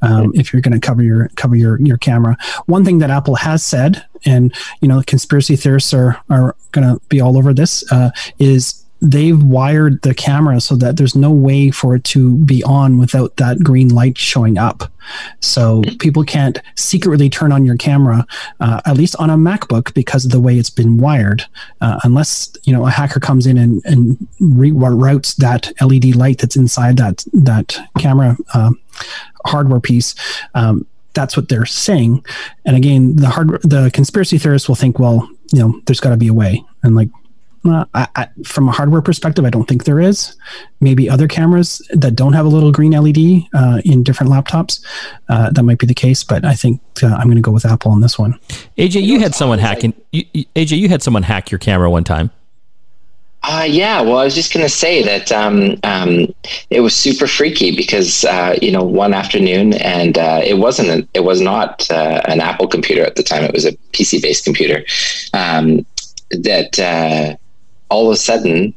Um, 0.00 0.32
if 0.34 0.52
you're 0.52 0.62
going 0.62 0.80
to 0.80 0.86
cover 0.86 1.02
your 1.02 1.28
cover 1.36 1.56
your 1.56 1.78
your 1.80 1.98
camera, 1.98 2.38
one 2.66 2.84
thing 2.84 2.98
that 2.98 3.10
Apple 3.10 3.34
has 3.34 3.66
said, 3.66 4.04
and 4.24 4.54
you 4.80 4.88
know, 4.88 5.02
conspiracy 5.06 5.56
theorists 5.56 5.92
are 5.92 6.22
are 6.30 6.56
going 6.72 6.86
to 6.86 7.00
be 7.08 7.20
all 7.20 7.36
over 7.36 7.52
this, 7.52 7.90
uh, 7.92 8.10
is 8.38 8.83
they've 9.04 9.42
wired 9.42 10.00
the 10.02 10.14
camera 10.14 10.60
so 10.60 10.76
that 10.76 10.96
there's 10.96 11.14
no 11.14 11.30
way 11.30 11.70
for 11.70 11.94
it 11.94 12.04
to 12.04 12.38
be 12.38 12.62
on 12.64 12.98
without 12.98 13.36
that 13.36 13.62
green 13.62 13.88
light 13.88 14.16
showing 14.16 14.56
up. 14.56 14.90
So 15.40 15.82
people 15.98 16.24
can't 16.24 16.58
secretly 16.74 17.28
turn 17.28 17.52
on 17.52 17.66
your 17.66 17.76
camera, 17.76 18.26
uh, 18.60 18.80
at 18.86 18.96
least 18.96 19.14
on 19.16 19.28
a 19.28 19.36
MacBook, 19.36 19.92
because 19.92 20.24
of 20.24 20.30
the 20.30 20.40
way 20.40 20.58
it's 20.58 20.70
been 20.70 20.96
wired, 20.96 21.44
uh, 21.82 22.00
unless 22.04 22.50
you 22.64 22.72
know 22.72 22.86
a 22.86 22.90
hacker 22.90 23.20
comes 23.20 23.46
in 23.46 23.58
and, 23.58 23.82
and 23.84 24.16
reroutes 24.40 25.36
that 25.36 25.72
LED 25.82 26.16
light 26.16 26.38
that's 26.38 26.56
inside 26.56 26.96
that 26.96 27.22
that 27.34 27.78
camera 27.98 28.36
uh, 28.54 28.70
hardware 29.44 29.80
piece. 29.80 30.14
Um, 30.54 30.86
that's 31.12 31.36
what 31.36 31.48
they're 31.48 31.66
saying. 31.66 32.24
And 32.64 32.74
again, 32.74 33.16
the 33.16 33.28
hard 33.28 33.60
the 33.62 33.90
conspiracy 33.92 34.38
theorists 34.38 34.68
will 34.68 34.74
think, 34.74 34.98
well, 34.98 35.28
you 35.52 35.58
know, 35.60 35.80
there's 35.84 36.00
got 36.00 36.10
to 36.10 36.16
be 36.16 36.28
a 36.28 36.34
way, 36.34 36.64
and 36.82 36.96
like 36.96 37.10
uh, 37.64 37.84
I, 37.94 38.08
I, 38.16 38.28
from 38.44 38.68
a 38.68 38.72
hardware 38.72 39.02
perspective, 39.02 39.44
I 39.44 39.50
don't 39.50 39.66
think 39.66 39.84
there 39.84 40.00
is. 40.00 40.36
Maybe 40.80 41.08
other 41.08 41.26
cameras 41.26 41.86
that 41.90 42.14
don't 42.14 42.32
have 42.32 42.46
a 42.46 42.48
little 42.48 42.72
green 42.72 42.92
LED 42.92 43.44
uh, 43.54 43.80
in 43.84 44.02
different 44.02 44.30
laptops, 44.32 44.84
uh, 45.28 45.50
that 45.50 45.62
might 45.62 45.78
be 45.78 45.86
the 45.86 45.94
case. 45.94 46.22
But 46.24 46.44
I 46.44 46.54
think 46.54 46.80
uh, 47.02 47.08
I'm 47.08 47.24
going 47.24 47.36
to 47.36 47.42
go 47.42 47.52
with 47.52 47.64
Apple 47.64 47.90
on 47.90 48.00
this 48.00 48.18
one. 48.18 48.38
AJ, 48.78 49.02
you 49.02 49.20
had 49.20 49.34
someone 49.34 49.58
hacking. 49.58 49.94
You, 50.12 50.24
AJ, 50.56 50.78
you 50.78 50.88
had 50.88 51.02
someone 51.02 51.22
hack 51.22 51.50
your 51.50 51.58
camera 51.58 51.90
one 51.90 52.04
time. 52.04 52.30
Uh, 53.46 53.64
yeah, 53.68 54.00
well, 54.00 54.16
I 54.16 54.24
was 54.24 54.34
just 54.34 54.54
going 54.54 54.64
to 54.64 54.70
say 54.70 55.02
that 55.02 55.30
um, 55.30 55.78
um, 55.82 56.34
it 56.70 56.80
was 56.80 56.96
super 56.96 57.26
freaky 57.26 57.76
because 57.76 58.24
uh, 58.24 58.56
you 58.62 58.72
know 58.72 58.82
one 58.82 59.12
afternoon, 59.12 59.74
and 59.74 60.16
uh, 60.16 60.40
it 60.42 60.54
wasn't 60.54 60.88
a, 60.88 61.06
it 61.12 61.24
was 61.24 61.42
not 61.42 61.90
uh, 61.90 62.22
an 62.24 62.40
Apple 62.40 62.66
computer 62.66 63.02
at 63.04 63.16
the 63.16 63.22
time; 63.22 63.44
it 63.44 63.52
was 63.52 63.66
a 63.66 63.72
PC 63.92 64.22
based 64.22 64.44
computer. 64.44 64.82
Um, 65.34 65.84
that 66.30 66.78
uh, 66.78 67.36
all 67.88 68.06
of 68.06 68.12
a 68.12 68.16
sudden 68.16 68.74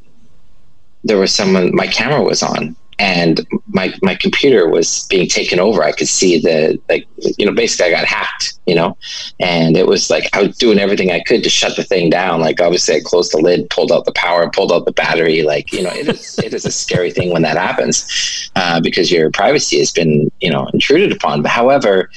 there 1.04 1.18
was 1.18 1.34
someone 1.34 1.74
my 1.74 1.86
camera 1.86 2.22
was 2.22 2.42
on 2.42 2.76
and 3.00 3.46
my 3.68 3.94
my 4.02 4.14
computer 4.16 4.68
was 4.68 5.06
being 5.08 5.28
taken 5.28 5.60
over 5.60 5.84
i 5.84 5.92
could 5.92 6.08
see 6.08 6.40
the 6.40 6.78
like 6.88 7.06
you 7.38 7.46
know 7.46 7.52
basically 7.52 7.86
i 7.86 7.90
got 7.96 8.04
hacked 8.04 8.58
you 8.66 8.74
know 8.74 8.96
and 9.38 9.76
it 9.76 9.86
was 9.86 10.10
like 10.10 10.28
i 10.32 10.42
was 10.42 10.56
doing 10.56 10.78
everything 10.78 11.12
i 11.12 11.20
could 11.20 11.44
to 11.44 11.48
shut 11.48 11.76
the 11.76 11.84
thing 11.84 12.10
down 12.10 12.40
like 12.40 12.60
obviously 12.60 12.96
i 12.96 13.00
closed 13.00 13.32
the 13.32 13.38
lid 13.38 13.70
pulled 13.70 13.92
out 13.92 14.04
the 14.04 14.12
power 14.12 14.50
pulled 14.50 14.72
out 14.72 14.84
the 14.84 14.92
battery 14.92 15.42
like 15.42 15.72
you 15.72 15.82
know 15.82 15.92
it 15.92 16.08
is 16.08 16.38
it 16.40 16.52
is 16.52 16.64
a 16.64 16.72
scary 16.72 17.12
thing 17.12 17.32
when 17.32 17.42
that 17.42 17.56
happens 17.56 18.50
uh, 18.56 18.80
because 18.80 19.12
your 19.12 19.30
privacy 19.30 19.78
has 19.78 19.92
been 19.92 20.30
you 20.40 20.50
know 20.50 20.66
intruded 20.72 21.12
upon 21.12 21.40
but 21.40 21.50
however 21.50 22.10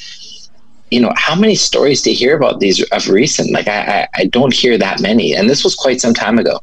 you 0.91 1.00
know, 1.00 1.13
how 1.15 1.36
many 1.36 1.55
stories 1.55 2.01
do 2.01 2.12
you 2.12 2.17
hear 2.17 2.36
about 2.36 2.60
these 2.60 2.83
of 2.91 3.07
recent? 3.07 3.50
Like, 3.51 3.69
I, 3.69 4.01
I, 4.01 4.07
I 4.13 4.25
don't 4.25 4.53
hear 4.53 4.77
that 4.77 5.00
many. 5.00 5.33
And 5.33 5.50
this 5.50 5.63
was 5.63 5.74
quite 5.74 6.01
some 6.01 6.13
time 6.13 6.38
ago. 6.38 6.60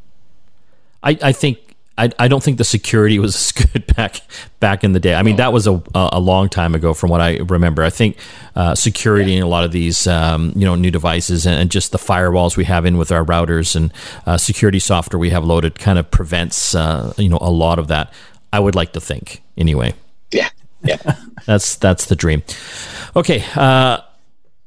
I, 1.02 1.18
I 1.22 1.32
think 1.32 1.58
I, 1.98 2.10
I 2.18 2.28
don't 2.28 2.42
think 2.42 2.58
the 2.58 2.64
security 2.64 3.18
was 3.18 3.34
as 3.58 3.66
good 3.66 3.86
back 3.94 4.20
back 4.60 4.84
in 4.84 4.92
the 4.92 5.00
day. 5.00 5.14
I 5.14 5.22
mean, 5.22 5.36
that 5.36 5.52
was 5.52 5.66
a, 5.66 5.82
a 5.94 6.20
long 6.20 6.48
time 6.48 6.74
ago 6.74 6.94
from 6.94 7.10
what 7.10 7.20
I 7.20 7.38
remember. 7.38 7.82
I 7.82 7.90
think 7.90 8.16
uh, 8.54 8.74
security 8.74 9.36
in 9.36 9.42
a 9.42 9.48
lot 9.48 9.64
of 9.64 9.72
these 9.72 10.06
um, 10.06 10.52
you 10.54 10.64
know 10.64 10.76
new 10.76 10.90
devices 10.90 11.44
and, 11.44 11.56
and, 11.56 11.70
just 11.70 11.92
the 11.92 11.98
firewalls 11.98 12.56
we 12.56 12.64
have 12.64 12.86
in 12.86 12.96
with 12.96 13.12
our 13.12 13.24
routers 13.24 13.76
and 13.76 13.92
uh, 14.26 14.36
security 14.38 14.78
software 14.78 15.18
we 15.18 15.30
have 15.30 15.44
loaded 15.44 15.78
kind 15.78 15.98
of 15.98 16.10
prevents 16.10 16.74
uh, 16.74 17.12
you 17.18 17.28
know 17.28 17.38
a 17.40 17.50
lot 17.50 17.78
of 17.78 17.88
that. 17.88 18.12
I 18.52 18.60
would 18.60 18.74
like 18.74 18.92
to 18.94 19.00
think 19.00 19.42
anyway. 19.56 19.94
Yeah, 20.30 20.48
yeah, 20.82 20.98
that's 21.46 21.74
that's 21.76 22.06
the 22.06 22.16
dream. 22.16 22.42
Okay. 23.16 23.44
Uh, 23.54 23.98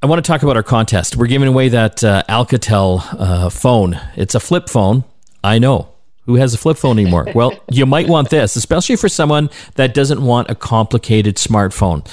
I 0.03 0.07
want 0.07 0.23
to 0.23 0.27
talk 0.27 0.41
about 0.41 0.57
our 0.57 0.63
contest. 0.63 1.15
We're 1.15 1.27
giving 1.27 1.47
away 1.47 1.69
that 1.69 2.03
uh, 2.03 2.23
Alcatel 2.27 3.05
uh, 3.19 3.49
phone. 3.51 3.99
It's 4.15 4.33
a 4.33 4.39
flip 4.39 4.67
phone. 4.67 5.03
I 5.43 5.59
know 5.59 5.91
who 6.31 6.37
has 6.37 6.53
a 6.53 6.57
flip 6.57 6.77
phone 6.77 6.99
anymore? 6.99 7.27
Well, 7.35 7.53
you 7.71 7.85
might 7.85 8.07
want 8.07 8.29
this, 8.29 8.55
especially 8.55 8.97
for 8.97 9.09
someone 9.09 9.49
that 9.75 9.93
doesn't 9.93 10.21
want 10.23 10.49
a 10.49 10.55
complicated 10.55 11.37
smartphone. 11.37 12.05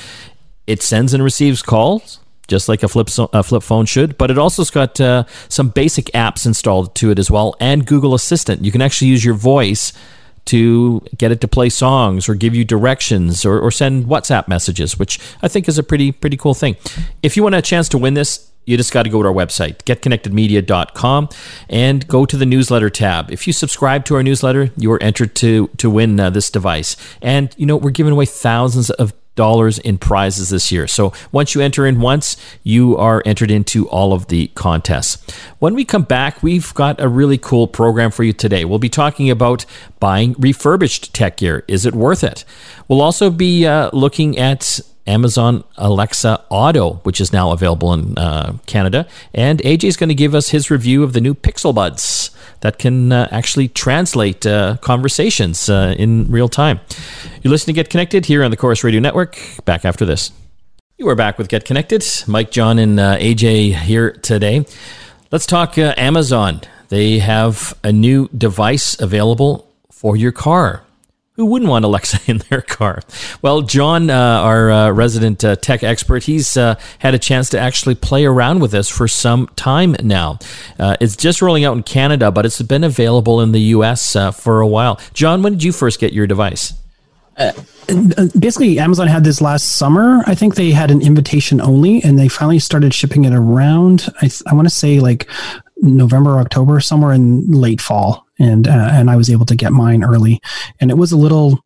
It 0.67 0.81
sends 0.81 1.13
and 1.13 1.23
receives 1.23 1.61
calls 1.61 2.21
just 2.49 2.69
like 2.69 2.83
a 2.83 2.89
flip 2.89 3.09
a 3.33 3.43
flip 3.43 3.63
phone 3.63 3.85
should, 3.85 4.19
but 4.19 4.31
it 4.31 4.39
also's 4.39 4.71
got 4.71 4.99
uh, 5.01 5.25
some 5.49 5.69
basic 5.69 6.07
apps 6.07 6.47
installed 6.47 6.95
to 6.97 7.11
it 7.11 7.19
as 7.19 7.31
well, 7.31 7.55
and 7.61 7.87
Google 7.87 8.15
Assistant. 8.15 8.65
You 8.65 8.73
can 8.73 8.83
actually 8.83 9.09
use 9.09 9.25
your 9.25 9.35
voice 9.35 9.93
to 10.47 11.03
get 11.19 11.31
it 11.31 11.43
to 11.43 11.49
play 11.49 11.69
songs 11.69 12.27
or 12.27 12.35
give 12.35 12.55
you 12.55 12.65
directions 12.65 13.45
or, 13.45 13.61
or 13.61 13.71
send 13.71 14.07
WhatsApp 14.07 14.49
messages, 14.49 14.99
which 14.99 15.21
I 15.43 15.49
think 15.49 15.69
is 15.69 15.77
a 15.77 15.83
pretty 15.83 16.11
pretty 16.11 16.39
cool 16.39 16.55
thing. 16.55 16.77
If 17.23 17.37
you 17.37 17.43
want 17.43 17.55
a 17.55 17.63
chance 17.63 17.87
to 17.91 17.99
win 17.99 18.15
this, 18.15 18.51
you 18.69 18.77
just 18.77 18.93
got 18.93 19.05
to 19.05 19.11
go 19.11 19.23
to 19.23 19.29
our 19.29 19.35
website, 19.35 19.79
getconnectedmedia.com, 19.85 21.29
and 21.69 22.07
go 22.07 22.27
to 22.27 22.37
the 22.37 22.47
newsletter 22.47 22.91
tab. 22.91 23.31
If 23.31 23.47
you 23.47 23.53
subscribe 23.53 24.05
to 24.07 24.17
our 24.17 24.23
newsletter, 24.23 24.71
you 24.77 24.93
are 24.93 25.03
entered 25.03 25.35
to 25.37 25.69
to 25.79 25.89
win 25.89 26.21
uh, 26.21 26.31
this 26.31 26.51
device. 26.51 26.97
And 27.23 27.55
you 27.57 27.67
know 27.67 27.77
we're 27.77 27.91
giving 27.91 28.13
away 28.13 28.27
thousands 28.27 28.91
of 28.91 29.15
dollars 29.39 29.79
in 29.79 29.97
prizes 29.97 30.51
this 30.51 30.73
year. 30.73 30.89
So 30.89 31.13
once 31.31 31.55
you 31.55 31.61
enter 31.61 31.87
in 31.87 32.01
once, 32.01 32.37
you 32.65 32.97
are 32.97 33.23
entered 33.25 33.53
into 33.53 33.89
all 33.89 34.13
of 34.13 34.27
the 34.27 34.49
contests. 34.49 35.25
When 35.61 35.75
we 35.75 35.85
come 35.85 36.03
back, 36.03 36.43
we've 36.43 36.75
got 36.75 37.01
a 37.01 37.09
really 37.09 37.39
cool 37.39 37.69
program 37.69 38.11
for 38.11 38.25
you 38.25 38.33
today. 38.33 38.65
We'll 38.65 38.81
be 38.81 38.89
talking 38.89 39.31
about 39.31 39.65
buying 40.01 40.35
refurbished 40.39 41.15
tech 41.15 41.37
gear. 41.37 41.65
Is 41.69 41.87
it 41.87 41.95
worth 41.95 42.25
it? 42.25 42.45
We'll 42.89 43.01
also 43.01 43.31
be 43.31 43.65
uh, 43.65 43.91
looking 43.93 44.37
at 44.37 44.81
Amazon 45.09 45.65
Alexa 45.77 46.45
Auto, 46.51 46.95
which 47.03 47.21
is 47.21 47.33
now 47.33 47.51
available 47.51 47.93
in 47.93 48.17
uh, 48.19 48.57
Canada. 48.67 49.07
And 49.35 49.61
AJ 49.61 49.85
is 49.85 49.97
going 49.97 50.11
to 50.11 50.15
give 50.15 50.35
us 50.35 50.51
his 50.51 50.71
review 50.71 51.03
of 51.03 51.15
the 51.15 51.21
new 51.21 51.35
Pixel 51.35 51.75
Buds 51.75 52.31
that 52.61 52.79
can 52.79 53.11
uh, 53.11 53.29
actually 53.31 53.69
translate 53.69 54.47
uh, 54.47 54.77
conversations 54.81 55.69
uh, 55.69 55.95
in 55.99 56.31
real 56.31 56.49
time. 56.49 56.81
You're 57.43 57.51
listening 57.51 57.75
to 57.75 57.79
Get 57.83 57.91
Connected 57.91 58.27
here 58.27 58.45
on 58.45 58.51
the 58.51 58.57
Corus 58.57 58.85
Radio 58.85 59.01
Network. 59.01 59.39
Back 59.65 59.85
after 59.85 60.05
this. 60.05 60.31
You 60.99 61.09
are 61.09 61.15
back 61.15 61.39
with 61.39 61.49
Get 61.49 61.65
Connected. 61.65 62.05
Mike, 62.27 62.51
John, 62.51 62.79
and 62.79 63.01
uh, 63.01 63.17
AJ 63.19 63.75
here 63.75 64.11
today. 64.11 64.67
Let's 65.31 65.47
talk 65.47 65.79
uh, 65.79 65.95
Amazon. 65.97 66.61
They 66.89 67.19
have 67.19 67.75
a 67.85 67.93
new 67.93 68.29
device 68.37 69.01
available 69.01 69.73
for 69.93 70.17
your 70.17 70.33
car 70.33 70.85
who 71.39 71.47
wouldn't 71.47 71.71
want 71.71 71.85
Alexa 71.85 72.19
in 72.27 72.39
their 72.51 72.61
car? 72.61 73.01
Well, 73.41 73.63
John, 73.63 74.11
uh, 74.11 74.15
our 74.15 74.71
uh, 74.71 74.91
resident 74.91 75.43
uh, 75.45 75.57
tech 75.57 75.83
expert, 75.83 76.25
he's 76.25 76.57
uh, 76.57 76.75
had 76.99 77.15
a 77.15 77.19
chance 77.19 77.49
to 77.51 77.59
actually 77.59 77.95
play 77.95 78.27
around 78.27 78.61
with 78.61 78.73
this 78.73 78.91
for 78.91 79.09
some 79.09 79.47
time 79.55 79.97
now. 80.03 80.41
Uh, 80.79 80.97
it's 81.01 81.17
just 81.17 81.41
rolling 81.41 81.65
out 81.65 81.77
in 81.77 81.85
Canada, 81.85 82.33
but 82.33 82.45
it's 82.45 82.61
been 82.61 82.85
available 82.85 83.41
in 83.41 83.53
the 83.53 83.61
US 83.61 84.17
uh, 84.17 84.33
for 84.33 84.61
a 84.61 84.67
while. 84.67 85.01
John, 85.15 85.43
when 85.43 85.53
did 85.53 85.63
you 85.63 85.73
first 85.73 86.01
get 86.01 86.13
your 86.13 86.27
device? 86.27 86.75
basically 88.41 88.81
amazon 88.81 89.07
had 89.07 89.23
this 89.23 89.41
last 89.41 89.77
summer 89.77 90.25
i 90.27 90.35
think 90.35 90.57
they 90.57 90.73
had 90.73 90.91
an 90.91 91.01
invitation 91.01 91.61
only 91.61 92.03
and 92.03 92.19
they 92.19 92.27
finally 92.27 92.59
started 92.59 92.93
shipping 92.93 93.25
it 93.25 93.33
around 93.33 94.09
i, 94.21 94.29
I 94.49 94.55
want 94.55 94.67
to 94.67 94.75
say 94.75 94.99
like 94.99 95.29
november 95.81 96.39
october 96.39 96.81
somewhere 96.81 97.13
in 97.13 97.47
late 97.51 97.81
fall 97.81 98.29
and 98.39 98.69
uh, 98.69 98.91
and 98.93 99.11
I 99.11 99.17
was 99.17 99.31
able 99.31 99.47
to 99.47 99.57
get 99.57 99.73
mine 99.73 100.05
early, 100.05 100.41
and 100.81 100.91
it 100.91 100.97
was 100.97 101.13
a 101.13 101.17
little 101.17 101.65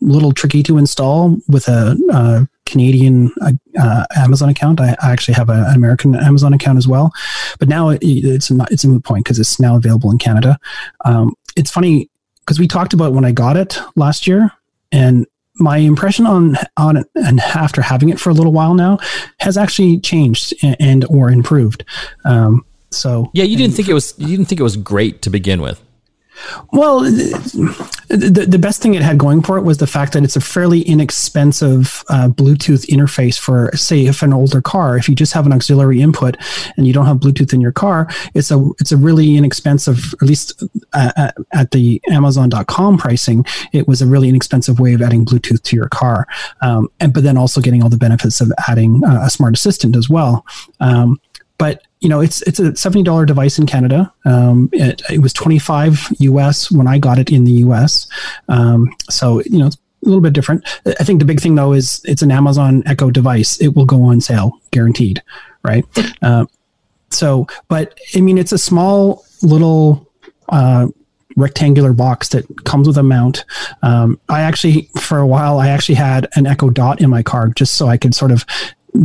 little 0.00 0.32
tricky 0.32 0.62
to 0.62 0.78
install 0.78 1.36
with 1.48 1.66
a, 1.66 1.96
a 2.12 2.48
Canadian 2.66 3.32
uh, 3.40 3.52
uh, 3.80 4.04
Amazon 4.16 4.48
account. 4.48 4.80
I, 4.80 4.96
actually 5.02 5.34
have 5.34 5.48
a, 5.48 5.64
an 5.68 5.74
American 5.74 6.14
Amazon 6.14 6.52
account 6.52 6.78
as 6.78 6.86
well, 6.86 7.12
but 7.58 7.68
now 7.68 7.90
it, 7.90 8.00
it's 8.02 8.50
not 8.50 8.70
it's 8.70 8.84
a 8.84 8.88
moot 8.88 9.04
point 9.04 9.24
because 9.24 9.38
it's 9.38 9.60
now 9.60 9.76
available 9.76 10.10
in 10.10 10.18
Canada. 10.18 10.58
Um, 11.04 11.34
it's 11.56 11.70
funny 11.70 12.10
because 12.40 12.58
we 12.58 12.68
talked 12.68 12.92
about 12.92 13.12
when 13.12 13.24
I 13.24 13.32
got 13.32 13.56
it 13.56 13.80
last 13.96 14.26
year, 14.26 14.50
and 14.92 15.26
my 15.60 15.78
impression 15.78 16.26
on 16.26 16.56
on 16.76 16.96
it 16.96 17.06
and 17.14 17.40
after 17.40 17.82
having 17.82 18.08
it 18.08 18.20
for 18.20 18.30
a 18.30 18.34
little 18.34 18.52
while 18.52 18.74
now 18.74 18.98
has 19.40 19.56
actually 19.56 19.98
changed 20.00 20.54
and, 20.62 20.76
and 20.80 21.04
or 21.06 21.30
improved. 21.30 21.84
Um, 22.24 22.64
so 22.90 23.30
yeah, 23.32 23.44
you 23.44 23.56
didn't 23.56 23.74
think 23.74 23.88
it 23.88 23.94
was 23.94 24.14
you 24.18 24.28
didn't 24.28 24.46
think 24.46 24.60
it 24.60 24.64
was 24.64 24.76
great 24.76 25.22
to 25.22 25.30
begin 25.30 25.60
with. 25.60 25.82
Well, 26.72 27.00
the, 27.00 28.46
the 28.48 28.58
best 28.58 28.80
thing 28.80 28.94
it 28.94 29.02
had 29.02 29.18
going 29.18 29.42
for 29.42 29.58
it 29.58 29.62
was 29.62 29.78
the 29.78 29.86
fact 29.86 30.12
that 30.12 30.22
it's 30.22 30.36
a 30.36 30.40
fairly 30.40 30.82
inexpensive 30.82 32.04
uh, 32.08 32.28
Bluetooth 32.28 32.86
interface 32.86 33.38
for, 33.38 33.74
say, 33.74 34.06
if 34.06 34.22
an 34.22 34.32
older 34.32 34.62
car. 34.62 34.96
If 34.96 35.08
you 35.08 35.14
just 35.14 35.32
have 35.32 35.46
an 35.46 35.52
auxiliary 35.52 36.00
input 36.00 36.36
and 36.76 36.86
you 36.86 36.92
don't 36.92 37.06
have 37.06 37.18
Bluetooth 37.18 37.52
in 37.52 37.60
your 37.60 37.72
car, 37.72 38.08
it's 38.34 38.50
a 38.50 38.64
it's 38.78 38.92
a 38.92 38.96
really 38.96 39.36
inexpensive. 39.36 40.14
At 40.14 40.28
least 40.28 40.62
uh, 40.92 41.12
at, 41.16 41.36
at 41.52 41.70
the 41.72 42.00
Amazon.com 42.10 42.98
pricing, 42.98 43.44
it 43.72 43.88
was 43.88 44.00
a 44.00 44.06
really 44.06 44.28
inexpensive 44.28 44.78
way 44.78 44.94
of 44.94 45.02
adding 45.02 45.24
Bluetooth 45.24 45.62
to 45.62 45.76
your 45.76 45.88
car, 45.88 46.26
um, 46.60 46.88
and 47.00 47.12
but 47.12 47.24
then 47.24 47.36
also 47.36 47.60
getting 47.60 47.82
all 47.82 47.90
the 47.90 47.96
benefits 47.96 48.40
of 48.40 48.52
adding 48.68 49.02
uh, 49.04 49.22
a 49.22 49.30
smart 49.30 49.54
assistant 49.54 49.96
as 49.96 50.08
well. 50.08 50.46
Um, 50.80 51.20
but 51.58 51.82
you 52.00 52.08
know, 52.08 52.20
it's 52.20 52.42
it's 52.42 52.60
a 52.60 52.74
seventy 52.76 53.02
dollar 53.02 53.26
device 53.26 53.58
in 53.58 53.66
Canada. 53.66 54.12
Um, 54.24 54.70
it, 54.72 55.02
it, 55.10 55.20
was 55.20 55.32
twenty 55.32 55.58
five 55.58 56.06
US 56.18 56.70
when 56.70 56.86
I 56.86 56.98
got 56.98 57.18
it 57.18 57.30
in 57.30 57.44
the 57.44 57.52
US. 57.52 58.08
Um, 58.48 58.94
so 59.10 59.42
you 59.46 59.58
know, 59.58 59.66
it's 59.66 59.76
a 59.76 60.06
little 60.06 60.20
bit 60.20 60.32
different. 60.32 60.64
I 60.86 61.04
think 61.04 61.18
the 61.18 61.24
big 61.24 61.40
thing 61.40 61.54
though 61.54 61.72
is 61.72 62.00
it's 62.04 62.22
an 62.22 62.30
Amazon 62.30 62.82
Echo 62.86 63.10
device. 63.10 63.60
It 63.60 63.74
will 63.74 63.84
go 63.84 64.02
on 64.02 64.20
sale, 64.20 64.60
guaranteed, 64.70 65.22
right? 65.64 65.84
Uh, 66.22 66.46
so, 67.10 67.46
but 67.68 67.98
I 68.14 68.20
mean, 68.20 68.38
it's 68.38 68.52
a 68.52 68.58
small 68.58 69.24
little. 69.42 70.06
Uh, 70.48 70.88
rectangular 71.36 71.92
box 71.92 72.30
that 72.30 72.64
comes 72.64 72.88
with 72.88 72.98
a 72.98 73.02
mount. 73.02 73.44
Um, 73.82 74.18
I 74.28 74.40
actually, 74.40 74.90
for 75.00 75.18
a 75.18 75.26
while, 75.26 75.60
I 75.60 75.68
actually 75.68 75.94
had 75.94 76.26
an 76.34 76.46
Echo 76.46 76.68
Dot 76.68 77.00
in 77.00 77.08
my 77.10 77.22
car 77.22 77.48
just 77.48 77.76
so 77.76 77.86
I 77.86 77.96
could 77.96 78.14
sort 78.14 78.32
of 78.32 78.44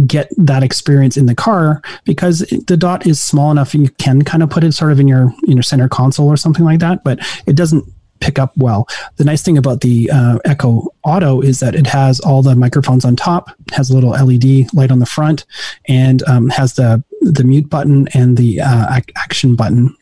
get 0.08 0.30
that 0.38 0.64
experience 0.64 1.18
in 1.18 1.26
the 1.26 1.36
car 1.36 1.82
because 2.06 2.40
the 2.68 2.78
dot 2.78 3.06
is 3.06 3.22
small 3.22 3.52
enough 3.52 3.76
you 3.76 3.90
can 3.90 4.22
kind 4.22 4.42
of 4.42 4.50
put 4.50 4.64
it 4.64 4.72
sort 4.72 4.92
of 4.92 5.00
in 5.00 5.08
your 5.08 5.34
in 5.44 5.54
your 5.54 5.64
center 5.64 5.90
console 5.90 6.28
or 6.28 6.38
something 6.38 6.66
like 6.66 6.80
that 6.80 7.04
but 7.04 7.20
it 7.46 7.56
doesn't 7.56 7.86
pick 8.24 8.40
up 8.40 8.54
well. 8.56 8.88
The 9.18 9.26
nice 9.26 9.42
thing 9.42 9.58
about 9.58 9.82
the 9.82 10.10
uh, 10.10 10.40
echo 10.46 10.88
auto 11.04 11.42
is 11.42 11.60
that 11.60 11.76
it 11.76 11.86
has 11.88 12.22
all 12.22 12.42
the 12.42 12.56
microphones 12.56 13.04
on 13.04 13.18
top 13.18 13.50
has 13.74 13.90
a 13.90 13.94
little 13.94 14.12
led 14.12 14.74
light 14.74 14.92
on 14.92 15.00
the 15.00 15.06
front 15.06 15.46
and 15.90 16.24
um, 16.24 16.50
has 16.50 16.76
the 16.76 17.04
the 17.22 17.44
mute 17.44 17.70
button 17.70 18.08
and 18.14 18.38
the 18.38 18.62
uh, 18.62 19.02
action 19.18 19.56
button 19.56 19.96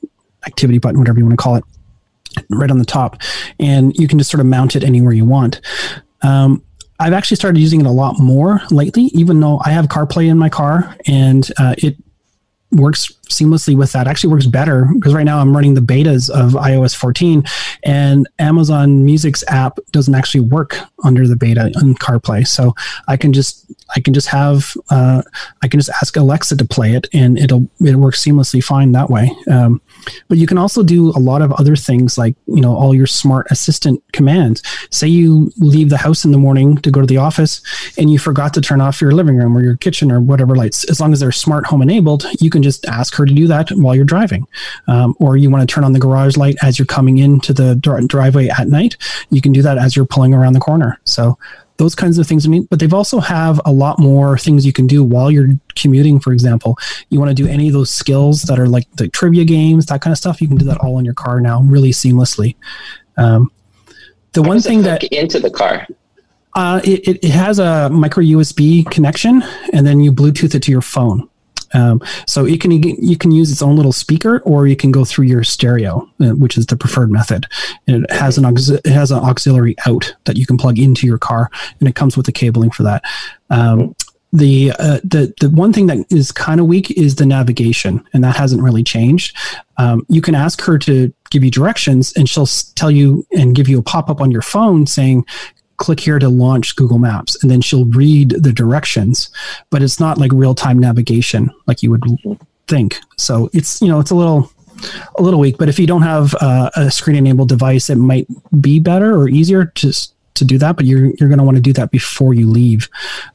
activity 0.45 0.77
button 0.77 0.99
whatever 0.99 1.17
you 1.17 1.25
want 1.25 1.37
to 1.37 1.43
call 1.43 1.55
it 1.55 1.63
right 2.49 2.71
on 2.71 2.77
the 2.77 2.85
top. 2.85 3.21
And 3.59 3.95
you 3.97 4.07
can 4.07 4.17
just 4.17 4.29
sort 4.29 4.39
of 4.39 4.45
mount 4.45 4.75
it 4.75 4.83
anywhere 4.83 5.13
you 5.13 5.25
want. 5.25 5.59
Um, 6.21 6.63
I've 7.01 7.13
actually 7.13 7.37
started 7.37 7.59
using 7.59 7.81
it 7.81 7.87
a 7.87 7.91
lot 7.91 8.19
more 8.19 8.61
lately, 8.69 9.05
even 9.05 9.39
though 9.39 9.59
I 9.65 9.71
have 9.71 9.87
CarPlay 9.87 10.29
in 10.29 10.37
my 10.37 10.49
car 10.49 10.95
and 11.07 11.49
uh, 11.57 11.73
it 11.79 11.97
works 12.71 13.11
seamlessly 13.31 13.75
with 13.75 13.91
that. 13.93 14.07
Actually, 14.07 14.33
works 14.33 14.47
better 14.47 14.87
because 14.95 15.13
right 15.13 15.23
now 15.23 15.39
I'm 15.39 15.55
running 15.55 15.73
the 15.73 15.81
betas 15.81 16.29
of 16.29 16.53
iOS 16.53 16.95
14, 16.95 17.43
and 17.83 18.27
Amazon 18.39 19.05
Music's 19.05 19.43
app 19.47 19.79
doesn't 19.91 20.15
actually 20.15 20.41
work 20.41 20.77
under 21.03 21.27
the 21.27 21.35
beta 21.35 21.71
on 21.77 21.95
CarPlay. 21.95 22.47
So 22.47 22.75
I 23.07 23.17
can 23.17 23.33
just 23.33 23.71
I 23.95 23.99
can 23.99 24.13
just 24.13 24.27
have 24.27 24.73
uh, 24.89 25.21
I 25.61 25.67
can 25.67 25.79
just 25.79 25.89
ask 26.01 26.15
Alexa 26.15 26.57
to 26.57 26.65
play 26.65 26.93
it, 26.93 27.07
and 27.13 27.37
it'll 27.37 27.69
it 27.79 27.95
works 27.95 28.23
seamlessly 28.23 28.63
fine 28.63 28.91
that 28.91 29.09
way. 29.09 29.31
Um, 29.49 29.81
but 30.27 30.37
you 30.37 30.47
can 30.47 30.57
also 30.57 30.83
do 30.83 31.09
a 31.09 31.19
lot 31.19 31.41
of 31.41 31.51
other 31.53 31.75
things 31.75 32.17
like 32.17 32.35
you 32.47 32.61
know 32.61 32.75
all 32.75 32.95
your 32.95 33.07
smart 33.07 33.47
assistant 33.49 34.03
commands. 34.13 34.63
Say 34.91 35.07
you 35.07 35.51
leave 35.57 35.89
the 35.89 35.97
house 35.97 36.25
in 36.25 36.31
the 36.31 36.37
morning 36.37 36.77
to 36.77 36.91
go 36.91 37.01
to 37.01 37.07
the 37.07 37.17
office, 37.17 37.61
and 37.97 38.09
you 38.09 38.19
forgot 38.19 38.53
to 38.55 38.61
turn 38.61 38.81
off 38.81 39.01
your 39.01 39.11
living 39.11 39.37
room 39.37 39.57
or 39.57 39.61
your 39.61 39.77
kitchen 39.77 40.11
or 40.11 40.21
whatever 40.21 40.55
lights. 40.55 40.89
As 40.89 40.99
long 40.99 41.13
as 41.13 41.19
they're 41.19 41.31
smart 41.31 41.65
home 41.65 41.81
enabled, 41.81 42.25
you 42.39 42.49
can 42.49 42.63
just 42.63 42.85
ask 42.85 43.15
her 43.15 43.20
to 43.25 43.33
do 43.33 43.47
that 43.47 43.69
while 43.71 43.95
you're 43.95 44.05
driving. 44.05 44.47
Um, 44.87 45.15
or 45.19 45.37
you 45.37 45.49
want 45.49 45.67
to 45.67 45.73
turn 45.73 45.83
on 45.83 45.93
the 45.93 45.99
garage 45.99 46.37
light 46.37 46.55
as 46.61 46.77
you're 46.77 46.85
coming 46.85 47.17
into 47.17 47.53
the 47.53 47.75
driveway 48.07 48.49
at 48.49 48.67
night, 48.67 48.97
you 49.29 49.41
can 49.41 49.51
do 49.51 49.61
that 49.61 49.77
as 49.77 49.95
you're 49.95 50.05
pulling 50.05 50.33
around 50.33 50.53
the 50.53 50.59
corner. 50.59 50.99
So 51.05 51.37
those 51.81 51.95
kinds 51.95 52.19
of 52.19 52.27
things. 52.27 52.45
I 52.45 52.49
mean, 52.49 52.67
but 52.69 52.79
they've 52.79 52.93
also 52.93 53.19
have 53.19 53.59
a 53.65 53.71
lot 53.71 53.97
more 53.97 54.37
things 54.37 54.67
you 54.67 54.71
can 54.71 54.85
do 54.85 55.03
while 55.03 55.31
you're 55.31 55.49
commuting. 55.75 56.19
For 56.19 56.31
example, 56.31 56.77
you 57.09 57.19
want 57.19 57.35
to 57.35 57.43
do 57.43 57.49
any 57.49 57.67
of 57.67 57.73
those 57.73 57.89
skills 57.89 58.43
that 58.43 58.59
are 58.59 58.67
like 58.67 58.89
the 58.97 59.07
trivia 59.07 59.45
games, 59.45 59.87
that 59.87 59.99
kind 59.99 60.11
of 60.11 60.19
stuff. 60.19 60.41
You 60.41 60.47
can 60.47 60.57
do 60.57 60.65
that 60.65 60.77
all 60.77 60.99
in 60.99 61.05
your 61.05 61.15
car 61.15 61.41
now, 61.41 61.63
really 61.63 61.89
seamlessly. 61.89 62.55
Um, 63.17 63.51
the 64.33 64.43
one 64.43 64.59
thing 64.59 64.83
that 64.83 65.03
into 65.05 65.39
the 65.39 65.49
car. 65.49 65.87
Uh, 66.53 66.81
it, 66.83 67.23
it 67.23 67.31
has 67.31 67.57
a 67.57 67.89
micro 67.89 68.23
USB 68.23 68.89
connection, 68.91 69.41
and 69.73 69.87
then 69.87 70.01
you 70.01 70.11
Bluetooth 70.11 70.53
it 70.53 70.61
to 70.63 70.71
your 70.71 70.81
phone. 70.81 71.27
Um, 71.73 72.01
so 72.27 72.45
you 72.45 72.57
can 72.57 72.71
you 72.71 73.17
can 73.17 73.31
use 73.31 73.51
its 73.51 73.61
own 73.61 73.75
little 73.75 73.93
speaker, 73.93 74.39
or 74.39 74.67
you 74.67 74.75
can 74.75 74.91
go 74.91 75.05
through 75.05 75.25
your 75.25 75.43
stereo, 75.43 76.09
uh, 76.19 76.31
which 76.31 76.57
is 76.57 76.65
the 76.65 76.77
preferred 76.77 77.11
method. 77.11 77.47
And 77.87 78.05
it 78.05 78.11
has 78.11 78.37
an 78.37 78.45
it 78.45 78.85
has 78.85 79.11
an 79.11 79.19
auxiliary 79.19 79.75
out 79.85 80.15
that 80.25 80.37
you 80.37 80.45
can 80.45 80.57
plug 80.57 80.79
into 80.79 81.07
your 81.07 81.17
car, 81.17 81.49
and 81.79 81.87
it 81.87 81.95
comes 81.95 82.17
with 82.17 82.25
the 82.25 82.31
cabling 82.31 82.71
for 82.71 82.83
that. 82.83 83.03
Um, 83.49 83.95
the 84.33 84.71
uh, 84.79 84.99
the 85.03 85.33
the 85.41 85.49
one 85.49 85.73
thing 85.73 85.87
that 85.87 86.05
is 86.09 86.31
kind 86.31 86.61
of 86.61 86.67
weak 86.67 86.91
is 86.91 87.15
the 87.15 87.25
navigation, 87.25 88.03
and 88.13 88.23
that 88.23 88.35
hasn't 88.35 88.61
really 88.61 88.83
changed. 88.83 89.35
Um, 89.77 90.05
you 90.07 90.21
can 90.21 90.35
ask 90.35 90.61
her 90.61 90.77
to 90.79 91.13
give 91.31 91.43
you 91.43 91.51
directions, 91.51 92.13
and 92.15 92.29
she'll 92.29 92.47
tell 92.75 92.91
you 92.91 93.25
and 93.37 93.55
give 93.55 93.67
you 93.67 93.79
a 93.79 93.83
pop 93.83 94.09
up 94.09 94.21
on 94.21 94.31
your 94.31 94.41
phone 94.41 94.87
saying, 94.87 95.25
click 95.81 95.99
here 95.99 96.19
to 96.19 96.29
launch 96.29 96.75
Google 96.75 96.99
Maps, 96.99 97.41
and 97.41 97.49
then 97.51 97.59
she'll 97.59 97.85
read 97.85 98.29
the 98.29 98.53
directions, 98.53 99.31
but 99.71 99.81
it's 99.81 99.99
not 99.99 100.19
like 100.19 100.31
real 100.31 100.53
time 100.53 100.79
navigation 100.79 101.49
like 101.65 101.81
you 101.81 101.89
would 101.89 102.03
think. 102.67 102.97
So 103.17 103.49
it's 103.51 103.81
you 103.81 103.87
know 103.87 103.99
it's 103.99 104.11
a 104.11 104.15
little 104.15 104.51
a 105.17 105.21
little 105.21 105.39
weak. 105.39 105.57
But 105.57 105.69
if 105.69 105.79
you 105.79 105.87
don't 105.87 106.03
have 106.03 106.35
uh, 106.39 106.69
a 106.75 106.91
screen 106.91 107.17
enabled 107.17 107.49
device, 107.49 107.89
it 107.89 107.95
might 107.95 108.27
be 108.61 108.79
better 108.79 109.15
or 109.15 109.27
easier 109.27 109.65
to 109.65 109.91
to 110.35 110.45
do 110.45 110.59
that. 110.59 110.75
But 110.75 110.85
you're 110.85 111.07
you're 111.17 111.29
going 111.29 111.39
to 111.39 111.43
want 111.43 111.57
to 111.57 111.61
do 111.61 111.73
that 111.73 111.89
before 111.89 112.35
you 112.35 112.47
leave, 112.47 112.87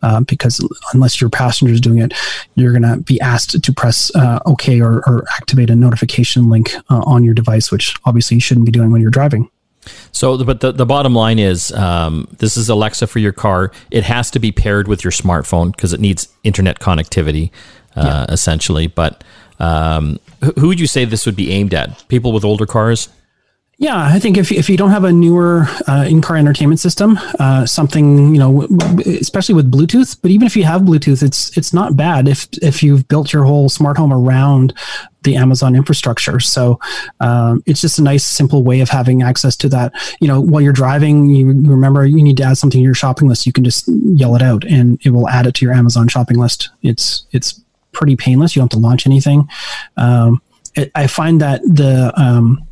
uh, 0.03 0.21
because 0.21 0.65
unless 0.95 1.21
your 1.21 1.31
passenger 1.31 1.75
is 1.75 1.81
doing 1.81 1.99
it, 1.99 2.15
you're 2.55 2.73
going 2.73 2.83
to 2.83 2.99
be 3.03 3.21
asked 3.21 3.61
to 3.61 3.73
press 3.73 4.15
uh, 4.15 4.39
OK 4.47 4.81
or, 4.81 4.99
or, 5.09 5.25
activate 5.37 5.69
a 5.71 5.77
notification 5.77 6.49
link 6.49 6.75
uh, 6.91 7.03
on 7.07 7.25
your 7.25 7.35
device, 7.35 7.73
which 7.73 7.97
obviously 8.05 8.37
you 8.37 8.41
shouldn't 8.41 8.67
be 8.67 8.73
doing 8.73 8.93
when 8.93 9.03
you're 9.03 9.11
driving. 9.11 9.51
So, 10.13 10.43
but 10.45 10.61
the, 10.61 10.73
the 10.73 10.87
bottom 10.87 11.15
line 11.15 11.39
is 11.39 11.73
um, 11.73 12.29
this 12.39 12.57
is 12.57 12.69
Alexa 12.69 13.07
for 13.07 13.19
your 13.19 13.33
car. 13.33 13.73
It 13.91 14.05
has 14.05 14.31
to 14.33 14.39
be 14.39 14.53
paired 14.53 14.89
with 14.89 15.05
your 15.05 15.11
smartphone 15.11 15.75
because 15.75 15.93
it 15.93 16.01
needs 16.01 16.29
internet 16.45 16.79
connectivity, 16.79 17.51
uh, 17.95 18.03
yeah. 18.29 18.33
essentially. 18.33 18.87
But 18.87 19.25
um, 19.59 20.19
who 20.59 20.69
would 20.69 20.81
you 20.81 20.87
say 20.87 21.05
this 21.05 21.27
would 21.27 21.37
be 21.37 21.51
aimed 21.53 21.75
at? 21.75 22.07
People 22.09 22.33
with 22.33 22.45
older 22.45 22.67
cars? 22.67 23.09
Yeah, 23.79 24.07
I 24.07 24.19
think 24.19 24.39
if, 24.39 24.51
if 24.51 24.71
you 24.71 24.79
don't 24.79 24.89
have 24.91 25.05
a 25.05 25.13
newer 25.13 25.67
uh, 25.87 26.07
in-car 26.09 26.37
entertainment 26.37 26.81
system, 26.81 27.19
uh, 27.39 27.67
something 27.67 28.35
you 28.35 28.39
know, 28.39 28.63
especially 29.05 29.55
with 29.55 29.71
Bluetooth, 29.71 30.17
but 30.23 30.31
even 30.31 30.47
if 30.47 30.57
you 30.57 30.65
have 30.65 30.81
Bluetooth, 30.81 31.23
it's 31.23 31.55
it's 31.59 31.75
not 31.75 31.95
bad 31.95 32.27
if 32.27 32.49
if 32.63 32.83
you've 32.83 33.07
built 33.09 33.35
your 33.35 33.45
whole 33.45 33.69
smart 33.69 33.99
home 33.99 34.15
around 34.15 34.73
the 35.25 35.37
Amazon 35.37 35.77
infrastructure. 35.77 36.41
So 36.41 36.81
um, 37.21 37.63
it's 37.67 37.83
just 37.83 37.99
a 37.99 38.03
nice, 38.03 38.25
simple 38.25 38.63
way 38.63 38.81
of 38.81 38.89
having 38.89 39.23
access 39.23 39.55
to 39.59 39.69
that. 39.69 39.93
You 40.21 40.29
know, 40.29 40.41
while 40.41 40.63
you're 40.63 40.73
driving, 40.73 41.27
you 41.27 41.49
remember 41.49 42.07
you 42.07 42.23
need 42.23 42.39
to 42.39 42.45
add 42.45 42.57
something 42.57 42.81
to 42.81 42.85
your 42.85 42.95
shopping 42.95 43.29
list. 43.29 43.45
You 43.45 43.53
can 43.53 43.65
just 43.65 43.89
yell 43.89 44.37
it 44.37 44.43
out, 44.43 44.65
and 44.65 44.99
it 45.05 45.11
will 45.11 45.29
add 45.29 45.47
it 45.47 45.55
to 45.57 45.67
your 45.67 45.75
Amazon 45.75 46.09
shopping 46.09 46.39
list. 46.39 46.71
It's 46.81 47.27
it's 47.33 47.61
pretty 47.93 48.17
painless. 48.17 48.57
You 48.57 48.61
don't 48.61 48.73
have 48.73 48.81
to 48.81 48.87
launch 48.87 49.07
anything. 49.07 49.47
Um, 49.99 50.41
it, 50.75 50.91
I 50.95 51.09
find 51.09 51.43
that 51.43 51.61
the 51.63 52.11
um, 52.17 52.67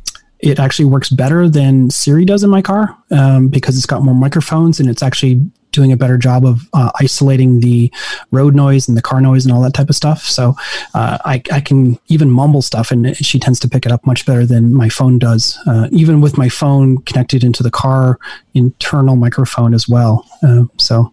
it 0.45 0.59
actually 0.59 0.85
works 0.85 1.09
better 1.09 1.49
than 1.49 1.89
Siri 1.89 2.23
does 2.23 2.43
in 2.43 2.49
my 2.49 2.61
car 2.61 2.95
um, 3.11 3.47
because 3.47 3.75
it's 3.75 3.87
got 3.87 4.03
more 4.03 4.13
microphones 4.13 4.79
and 4.79 4.87
it's 4.87 5.01
actually 5.01 5.41
doing 5.71 5.91
a 5.91 5.97
better 5.97 6.17
job 6.17 6.45
of 6.45 6.61
uh, 6.73 6.91
isolating 7.01 7.59
the 7.59 7.91
road 8.31 8.55
noise 8.55 8.87
and 8.87 8.95
the 8.95 9.01
car 9.01 9.19
noise 9.19 9.43
and 9.43 9.53
all 9.53 9.61
that 9.61 9.73
type 9.73 9.89
of 9.89 9.95
stuff. 9.95 10.21
So 10.23 10.55
uh, 10.93 11.17
I, 11.25 11.41
I, 11.51 11.59
can 11.59 11.99
even 12.07 12.31
mumble 12.31 12.61
stuff 12.61 12.91
and 12.91 13.17
she 13.17 13.39
tends 13.39 13.59
to 13.59 13.67
pick 13.67 13.85
it 13.85 13.91
up 13.91 14.05
much 14.05 14.25
better 14.25 14.45
than 14.45 14.73
my 14.73 14.87
phone 14.87 15.19
does, 15.19 15.59
uh, 15.67 15.89
even 15.91 16.21
with 16.21 16.37
my 16.37 16.47
phone 16.47 16.99
connected 16.99 17.43
into 17.43 17.61
the 17.61 17.71
car 17.71 18.19
internal 18.53 19.17
microphone 19.17 19.73
as 19.73 19.87
well. 19.89 20.25
Uh, 20.41 20.63
so. 20.77 21.11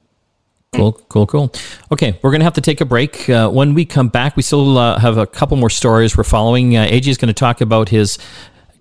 Cool, 0.74 0.92
cool, 0.92 1.26
cool. 1.26 1.52
Okay, 1.90 2.18
we're 2.22 2.30
going 2.30 2.40
to 2.40 2.44
have 2.44 2.54
to 2.54 2.62
take 2.62 2.80
a 2.80 2.86
break. 2.86 3.28
Uh, 3.28 3.50
when 3.50 3.74
we 3.74 3.84
come 3.84 4.08
back, 4.08 4.36
we 4.36 4.42
still 4.42 4.78
uh, 4.78 4.98
have 4.98 5.18
a 5.18 5.26
couple 5.26 5.56
more 5.58 5.68
stories 5.68 6.16
we're 6.16 6.24
following. 6.24 6.76
Uh, 6.76 6.86
AJ 6.86 7.08
is 7.08 7.18
going 7.18 7.28
to 7.28 7.34
talk 7.34 7.60
about 7.60 7.90
his 7.90 8.16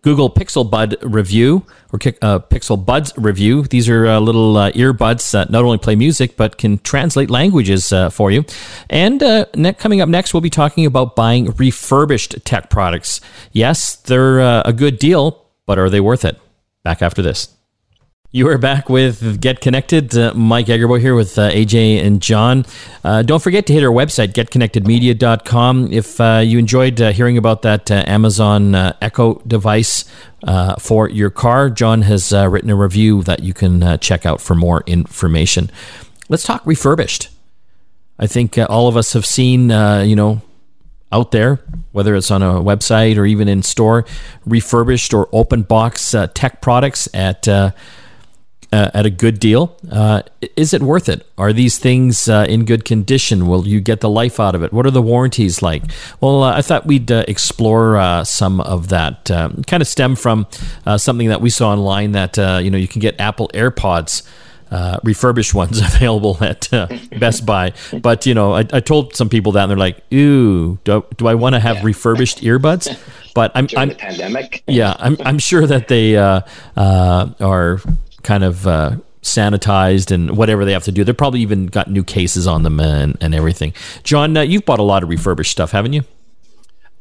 Google 0.02 0.30
Pixel 0.30 0.70
Bud 0.70 0.98
review 1.02 1.66
or 1.94 2.00
uh, 2.22 2.40
Pixel 2.40 2.84
Buds 2.84 3.14
review. 3.18 3.64
These 3.64 3.88
are 3.88 4.08
uh, 4.08 4.20
little 4.20 4.58
uh, 4.58 4.72
earbuds 4.72 5.32
that 5.32 5.50
not 5.52 5.64
only 5.64 5.78
play 5.78 5.96
music 5.96 6.38
but 6.38 6.58
can 6.58 6.80
translate 6.80 7.30
languages 7.30 7.94
uh, 7.94 8.10
for 8.10 8.32
you. 8.32 8.44
And 8.90 9.22
uh, 9.22 9.46
ne- 9.56 9.74
coming 9.74 10.02
up 10.02 10.10
next, 10.10 10.34
we'll 10.34 10.42
be 10.42 10.50
talking 10.50 10.86
about 10.86 11.16
buying 11.16 11.52
refurbished 11.52 12.44
tech 12.46 12.70
products. 12.70 13.22
Yes, 13.52 13.96
they're 13.96 14.42
uh, 14.42 14.64
a 14.66 14.74
good 14.74 14.98
deal, 14.98 15.46
but 15.66 15.78
are 15.78 15.90
they 15.90 16.02
worth 16.02 16.26
it? 16.26 16.40
Back 16.84 17.02
after 17.02 17.22
this. 17.22 17.56
You 18.34 18.48
are 18.48 18.58
back 18.58 18.88
with 18.88 19.42
Get 19.42 19.60
Connected. 19.60 20.18
Uh, 20.18 20.34
Mike 20.34 20.68
Agerbo 20.68 20.98
here 20.98 21.16
with 21.16 21.38
uh, 21.38 21.50
AJ 21.52 22.02
and 22.02 22.22
John. 22.22 22.66
Uh, 23.04 23.24
don't 23.24 23.44
forget 23.44 23.66
to 23.66 23.74
hit 23.74 23.84
our 23.84 23.92
website, 23.92 24.32
getconnectedmedia.com. 24.32 25.92
If 25.92 26.22
uh, 26.22 26.42
you 26.42 26.58
enjoyed 26.58 27.02
uh, 27.02 27.12
hearing 27.12 27.38
about 27.38 27.64
that 27.64 27.92
uh, 27.92 28.06
Amazon 28.08 28.74
Echo 28.74 29.42
device 29.46 30.06
for 30.80 31.10
your 31.10 31.30
car, 31.30 31.70
John 31.70 32.04
has 32.04 32.32
written 32.32 32.70
a 32.70 32.76
review 32.78 33.22
that 33.24 33.44
you 33.44 33.54
can 33.54 34.00
check 34.00 34.26
out 34.26 34.40
for 34.40 34.56
more 34.56 34.82
information. 34.88 35.70
Let's 36.30 36.44
talk 36.44 36.66
refurbished. 36.66 37.28
I 38.18 38.28
think 38.28 38.58
all 38.58 38.88
of 38.88 38.96
us 38.96 39.12
have 39.12 39.26
seen, 39.26 39.72
you 39.72 40.16
know, 40.16 40.42
out 41.12 41.32
there, 41.32 41.60
whether 41.92 42.16
it's 42.16 42.32
on 42.32 42.42
a 42.42 42.62
website 42.62 43.18
or 43.18 43.26
even 43.26 43.50
in 43.50 43.62
store, 43.62 44.06
refurbished 44.46 45.14
or 45.14 45.28
open 45.34 45.64
box 45.64 46.16
tech 46.34 46.62
products 46.62 47.10
at 47.14 47.46
uh, 48.72 48.90
at 48.94 49.06
a 49.06 49.10
good 49.10 49.40
deal. 49.40 49.76
Uh, 49.92 50.22
is 50.56 50.74
it 50.74 50.82
worth 50.82 51.10
it? 51.10 51.26
Are 51.38 51.52
these 51.52 51.78
things 51.78 52.30
uh, 52.30 52.46
in 52.48 52.66
good 52.66 52.86
condition? 52.86 53.48
Will 53.48 53.68
you 53.68 53.82
get 53.82 54.00
the 54.00 54.10
life 54.10 54.40
out 54.40 54.56
of 54.56 54.64
it? 54.64 54.72
What 54.72 54.86
are 54.86 54.92
the 54.92 55.02
warranties 55.02 55.62
like? 55.62 55.84
Well, 56.22 56.44
uh, 56.44 56.56
I 56.56 56.62
thought 56.62 56.86
we'd 56.86 57.12
uh, 57.12 57.26
explore 57.28 57.98
uh, 57.98 58.24
some 58.24 58.62
of 58.62 58.90
that. 58.90 59.30
Um, 59.30 59.64
kind 59.64 59.82
of 59.82 59.88
stem 59.88 60.16
from 60.16 60.48
something 60.98 61.28
that 61.30 61.42
we 61.42 61.50
saw 61.50 61.72
online 61.72 62.14
that 62.14 62.38
you 62.64 62.72
know 62.72 62.78
you 62.78 62.88
can 62.88 63.02
get 63.02 63.20
Apple 63.20 63.50
AirPods. 63.54 64.24
refurbished 65.04 65.54
ones 65.54 65.80
available 65.96 66.38
at 66.42 66.70
Best 67.20 67.46
Buy, 67.46 67.74
but 68.02 68.26
you 68.26 68.34
know, 68.34 68.54
I, 68.54 68.60
I, 68.72 68.80
told 68.80 69.18
some 69.18 69.28
people 69.28 69.52
that, 69.54 69.64
and 69.64 69.70
they're 69.70 69.78
like, 69.78 70.02
"Ooh, 70.14 70.80
do, 70.86 71.06
do 71.18 71.28
I 71.28 71.36
want 71.36 71.56
to 71.56 71.60
have 71.60 71.78
yeah. 71.78 71.86
refurbished 71.86 72.42
earbuds?" 72.42 72.88
But 73.34 73.52
I'm, 73.54 73.68
I'm 73.76 73.96
pandemic. 73.96 74.64
Yeah, 74.68 74.96
I'm, 74.98 75.18
I'm 75.26 75.40
sure 75.40 75.68
that 75.68 75.88
they 75.90 76.16
are 76.16 76.44
kind 78.24 78.44
of 78.44 78.68
uh, 78.68 78.98
sanitized 79.22 80.12
and 80.12 80.36
whatever 80.38 80.66
they 80.66 80.74
have 80.74 80.84
to 80.86 80.92
do. 80.92 81.04
They're 81.04 81.14
probably 81.14 81.42
even 81.42 81.68
got 81.68 81.90
new 81.90 82.04
cases 82.04 82.48
on 82.48 82.64
them 82.64 82.80
and, 82.80 83.18
and 83.22 83.36
everything. 83.36 83.74
John, 84.04 84.36
uh, 84.36 84.42
you've 84.42 84.66
bought 84.66 84.80
a 84.80 84.84
lot 84.84 85.04
of 85.04 85.10
refurbished 85.10 85.52
stuff, 85.52 85.72
haven't 85.72 85.94
you? 85.94 86.04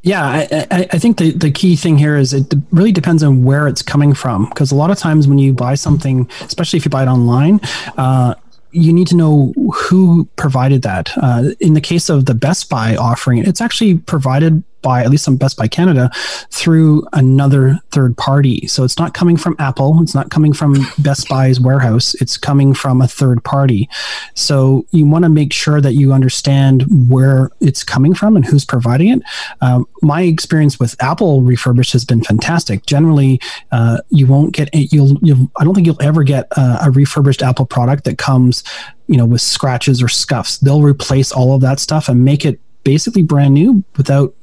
Yeah, 0.03 0.23
I, 0.23 0.67
I, 0.71 0.87
I, 0.93 0.97
think 0.97 1.17
the, 1.17 1.31
the 1.31 1.51
key 1.51 1.75
thing 1.75 1.95
here 1.95 2.17
is 2.17 2.33
it 2.33 2.51
really 2.71 2.91
depends 2.91 3.21
on 3.21 3.43
where 3.43 3.67
it's 3.67 3.83
coming 3.83 4.15
from. 4.15 4.45
Because 4.45 4.71
a 4.71 4.75
lot 4.75 4.89
of 4.89 4.97
times 4.97 5.27
when 5.27 5.37
you 5.37 5.53
buy 5.53 5.75
something, 5.75 6.27
especially 6.41 6.77
if 6.77 6.85
you 6.85 6.89
buy 6.89 7.03
it 7.03 7.07
online, 7.07 7.59
uh, 7.97 8.33
you 8.71 8.91
need 8.91 9.07
to 9.07 9.15
know 9.15 9.53
who 9.75 10.25
provided 10.37 10.81
that. 10.81 11.15
Uh, 11.17 11.49
in 11.59 11.75
the 11.75 11.81
case 11.81 12.09
of 12.09 12.25
the 12.25 12.33
Best 12.33 12.69
Buy 12.69 12.95
offering, 12.95 13.39
it's 13.39 13.61
actually 13.61 13.97
provided 13.97 14.63
by 14.81 15.01
at 15.03 15.09
least 15.09 15.27
on 15.27 15.37
Best 15.37 15.57
Buy 15.57 15.67
Canada 15.67 16.09
through 16.49 17.05
another 17.13 17.79
third 17.91 18.17
party. 18.17 18.67
So 18.67 18.83
it's 18.83 18.97
not 18.97 19.13
coming 19.13 19.37
from 19.37 19.55
Apple. 19.59 20.01
It's 20.01 20.15
not 20.15 20.31
coming 20.31 20.53
from 20.53 20.75
Best 20.99 21.29
Buy's 21.29 21.59
warehouse. 21.59 22.13
It's 22.15 22.37
coming 22.37 22.73
from 22.73 23.01
a 23.01 23.07
third 23.07 23.43
party. 23.43 23.89
So 24.33 24.85
you 24.91 25.05
want 25.05 25.23
to 25.23 25.29
make 25.29 25.53
sure 25.53 25.81
that 25.81 25.93
you 25.93 26.13
understand 26.13 26.85
where 27.09 27.51
it's 27.59 27.83
coming 27.83 28.13
from 28.13 28.35
and 28.35 28.45
who's 28.45 28.65
providing 28.65 29.09
it. 29.09 29.21
Um, 29.61 29.87
my 30.01 30.21
experience 30.23 30.79
with 30.79 30.95
Apple 31.01 31.41
refurbished 31.41 31.93
has 31.93 32.05
been 32.05 32.23
fantastic. 32.23 32.85
Generally, 32.85 33.39
uh, 33.71 33.99
you 34.09 34.27
won't 34.27 34.53
get 34.53 34.69
you'll, 34.73 35.17
you'll 35.21 35.51
I 35.57 35.63
don't 35.63 35.73
think 35.73 35.87
you'll 35.87 36.01
ever 36.01 36.23
get 36.23 36.47
a, 36.57 36.79
a 36.85 36.91
refurbished 36.91 37.41
Apple 37.41 37.65
product 37.65 38.03
that 38.05 38.17
comes 38.17 38.63
you 39.07 39.17
know 39.17 39.25
with 39.25 39.41
scratches 39.41 40.01
or 40.01 40.07
scuffs. 40.07 40.57
They'll 40.59 40.81
replace 40.81 41.31
all 41.31 41.53
of 41.53 41.61
that 41.61 41.79
stuff 41.79 42.09
and 42.09 42.23
make 42.23 42.45
it 42.45 42.59
basically 42.83 43.21
brand 43.21 43.53
new 43.53 43.83
without 43.97 44.33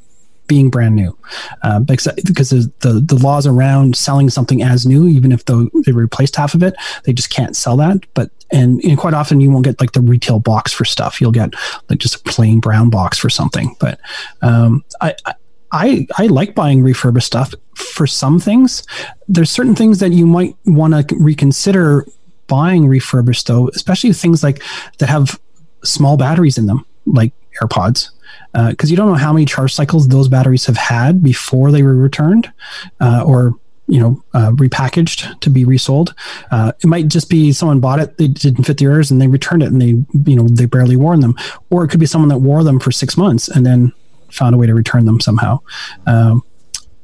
being 0.48 0.70
brand 0.70 0.96
new. 0.96 1.16
Uh, 1.62 1.78
because, 1.80 2.06
the, 2.06 3.02
the 3.04 3.18
laws 3.22 3.46
around 3.46 3.96
selling 3.96 4.30
something 4.30 4.62
as 4.62 4.86
new 4.86 5.06
even 5.06 5.32
if 5.32 5.44
they 5.44 5.92
replaced 5.92 6.36
half 6.36 6.54
of 6.54 6.62
it 6.62 6.74
they 7.04 7.12
just 7.12 7.30
can't 7.30 7.56
sell 7.56 7.76
that. 7.76 8.04
But 8.14 8.30
and, 8.50 8.82
and, 8.82 8.96
quite 8.96 9.14
often 9.14 9.40
you 9.40 9.50
won't 9.50 9.64
get 9.64 9.80
like 9.80 9.92
the 9.92 10.00
retail 10.00 10.40
box 10.40 10.72
for 10.72 10.84
stuff. 10.84 11.20
You'll 11.20 11.32
get 11.32 11.54
like 11.88 11.98
just 11.98 12.14
a 12.16 12.18
plain 12.20 12.60
brown 12.60 12.90
box 12.90 13.18
for 13.18 13.28
something. 13.28 13.76
But 13.78 14.00
um, 14.42 14.84
I, 15.00 15.14
I 15.70 16.06
I 16.16 16.26
like 16.26 16.54
buying 16.54 16.82
refurbished 16.82 17.26
stuff 17.26 17.54
for 17.74 18.06
some 18.06 18.40
things. 18.40 18.84
There's 19.28 19.50
certain 19.50 19.74
things 19.74 19.98
that 20.00 20.12
you 20.12 20.26
might 20.26 20.56
want 20.64 21.08
to 21.08 21.16
reconsider 21.16 22.06
buying 22.46 22.86
refurbished 22.86 23.46
though, 23.46 23.68
especially 23.68 24.12
things 24.14 24.42
like 24.42 24.62
that 24.98 25.08
have 25.10 25.38
small 25.84 26.16
batteries 26.16 26.56
in 26.56 26.66
them, 26.66 26.86
like 27.06 27.32
AirPods 27.60 28.10
because 28.66 28.88
uh, 28.88 28.90
you 28.90 28.96
don't 28.96 29.08
know 29.08 29.14
how 29.14 29.32
many 29.32 29.44
charge 29.44 29.74
cycles 29.74 30.08
those 30.08 30.28
batteries 30.28 30.66
have 30.66 30.76
had 30.76 31.22
before 31.22 31.70
they 31.70 31.82
were 31.82 31.94
returned, 31.94 32.50
uh, 33.00 33.22
or 33.26 33.54
you 33.86 34.00
know 34.00 34.22
uh, 34.34 34.50
repackaged 34.52 35.38
to 35.40 35.50
be 35.50 35.64
resold. 35.64 36.14
Uh, 36.50 36.72
it 36.82 36.86
might 36.86 37.08
just 37.08 37.28
be 37.28 37.52
someone 37.52 37.80
bought 37.80 38.00
it, 38.00 38.16
they 38.18 38.28
didn't 38.28 38.64
fit 38.64 38.78
the 38.78 38.84
ears, 38.84 39.10
and 39.10 39.20
they 39.20 39.28
returned 39.28 39.62
it, 39.62 39.70
and 39.70 39.80
they 39.80 39.94
you 40.30 40.36
know 40.36 40.46
they 40.48 40.66
barely 40.66 40.96
worn 40.96 41.20
them, 41.20 41.34
or 41.70 41.84
it 41.84 41.88
could 41.88 42.00
be 42.00 42.06
someone 42.06 42.28
that 42.28 42.38
wore 42.38 42.64
them 42.64 42.80
for 42.80 42.90
six 42.90 43.16
months 43.16 43.48
and 43.48 43.64
then 43.64 43.92
found 44.30 44.54
a 44.54 44.58
way 44.58 44.66
to 44.66 44.74
return 44.74 45.04
them 45.04 45.20
somehow. 45.20 45.58
Um, 46.06 46.42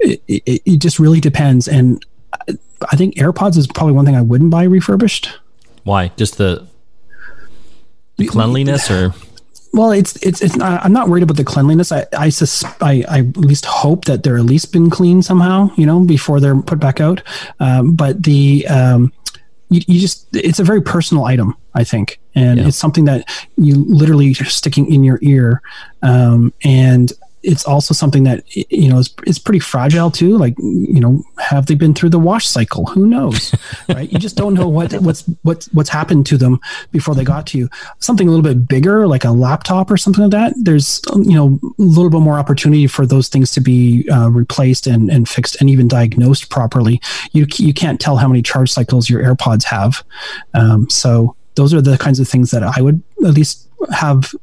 it, 0.00 0.22
it, 0.26 0.62
it 0.64 0.78
just 0.78 0.98
really 0.98 1.20
depends, 1.20 1.68
and 1.68 2.04
I 2.90 2.96
think 2.96 3.14
AirPods 3.16 3.56
is 3.56 3.66
probably 3.66 3.92
one 3.92 4.04
thing 4.04 4.16
I 4.16 4.22
wouldn't 4.22 4.50
buy 4.50 4.64
refurbished. 4.64 5.38
Why? 5.84 6.08
Just 6.16 6.38
the, 6.38 6.66
the 8.16 8.26
cleanliness, 8.26 8.90
or 8.90 9.14
well, 9.74 9.90
it's 9.90 10.14
it's 10.22 10.40
it's 10.40 10.54
not. 10.54 10.84
I'm 10.84 10.92
not 10.92 11.08
worried 11.08 11.24
about 11.24 11.36
the 11.36 11.44
cleanliness. 11.44 11.90
I 11.90 12.06
I, 12.16 12.28
sus, 12.28 12.64
I 12.80 13.04
I 13.08 13.18
at 13.18 13.36
least 13.36 13.64
hope 13.64 14.04
that 14.04 14.22
they're 14.22 14.36
at 14.36 14.44
least 14.44 14.72
been 14.72 14.88
clean 14.88 15.20
somehow, 15.20 15.68
you 15.76 15.84
know, 15.84 16.04
before 16.04 16.38
they're 16.38 16.60
put 16.62 16.78
back 16.78 17.00
out. 17.00 17.22
Um, 17.58 17.94
but 17.96 18.22
the 18.22 18.66
um, 18.68 19.12
you, 19.70 19.80
you 19.88 20.00
just 20.00 20.28
it's 20.32 20.60
a 20.60 20.64
very 20.64 20.80
personal 20.80 21.24
item, 21.24 21.56
I 21.74 21.82
think, 21.82 22.20
and 22.36 22.60
yeah. 22.60 22.68
it's 22.68 22.76
something 22.76 23.04
that 23.06 23.28
you 23.56 23.84
literally 23.88 24.30
are 24.40 24.44
sticking 24.44 24.92
in 24.92 25.02
your 25.02 25.18
ear, 25.22 25.60
um, 26.02 26.52
and 26.62 27.12
it's 27.44 27.64
also 27.64 27.94
something 27.94 28.24
that 28.24 28.42
you 28.54 28.88
know 28.88 28.98
is, 28.98 29.14
is 29.26 29.38
pretty 29.38 29.58
fragile 29.58 30.10
too 30.10 30.36
like 30.36 30.56
you 30.58 31.00
know 31.00 31.22
have 31.38 31.66
they 31.66 31.74
been 31.74 31.94
through 31.94 32.10
the 32.10 32.18
wash 32.18 32.46
cycle? 32.46 32.86
Who 32.86 33.06
knows 33.06 33.54
right? 33.88 34.10
You 34.10 34.18
just 34.18 34.36
don't 34.36 34.54
know 34.54 34.68
what 34.68 34.92
what's 34.94 35.22
what's 35.42 35.66
what's 35.72 35.90
happened 35.90 36.26
to 36.26 36.36
them 36.36 36.60
before 36.90 37.14
they 37.14 37.24
got 37.24 37.46
to 37.48 37.58
you. 37.58 37.68
Something 37.98 38.28
a 38.28 38.30
little 38.30 38.42
bit 38.42 38.66
bigger 38.66 39.06
like 39.06 39.24
a 39.24 39.30
laptop 39.30 39.90
or 39.90 39.96
something 39.96 40.22
like 40.22 40.30
that 40.32 40.54
there's 40.56 41.00
you 41.14 41.34
know 41.34 41.58
a 41.62 41.82
little 41.82 42.10
bit 42.10 42.20
more 42.20 42.38
opportunity 42.38 42.86
for 42.86 43.06
those 43.06 43.28
things 43.28 43.50
to 43.52 43.60
be 43.60 44.08
uh, 44.10 44.30
replaced 44.30 44.86
and, 44.86 45.10
and 45.10 45.28
fixed 45.28 45.60
and 45.60 45.70
even 45.70 45.88
diagnosed 45.88 46.50
properly. 46.50 47.00
You 47.32 47.46
you 47.56 47.74
can't 47.74 48.00
tell 48.00 48.16
how 48.16 48.28
many 48.28 48.42
charge 48.42 48.72
cycles 48.72 49.08
your 49.10 49.22
airpods 49.22 49.64
have. 49.64 50.02
Um, 50.54 50.88
so 50.90 51.36
those 51.54 51.72
are 51.72 51.80
the 51.80 51.96
kinds 51.98 52.18
of 52.18 52.28
things 52.28 52.50
that 52.50 52.64
i 52.64 52.80
would 52.80 53.00
at 53.24 53.34
least 53.34 53.68
have 53.92 54.34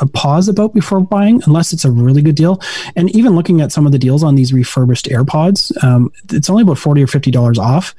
a 0.00 0.06
pause 0.06 0.48
about 0.48 0.74
before 0.74 1.00
buying 1.00 1.42
unless 1.46 1.72
it's 1.72 1.84
a 1.84 1.90
really 1.90 2.22
good 2.22 2.34
deal. 2.34 2.60
And 2.96 3.14
even 3.14 3.34
looking 3.34 3.60
at 3.60 3.72
some 3.72 3.86
of 3.86 3.92
the 3.92 3.98
deals 3.98 4.22
on 4.22 4.34
these 4.34 4.52
refurbished 4.52 5.06
AirPods, 5.06 5.82
um, 5.82 6.12
it's 6.30 6.50
only 6.50 6.62
about 6.62 6.78
40 6.78 7.02
or 7.02 7.06
$50 7.06 7.58
off. 7.58 7.94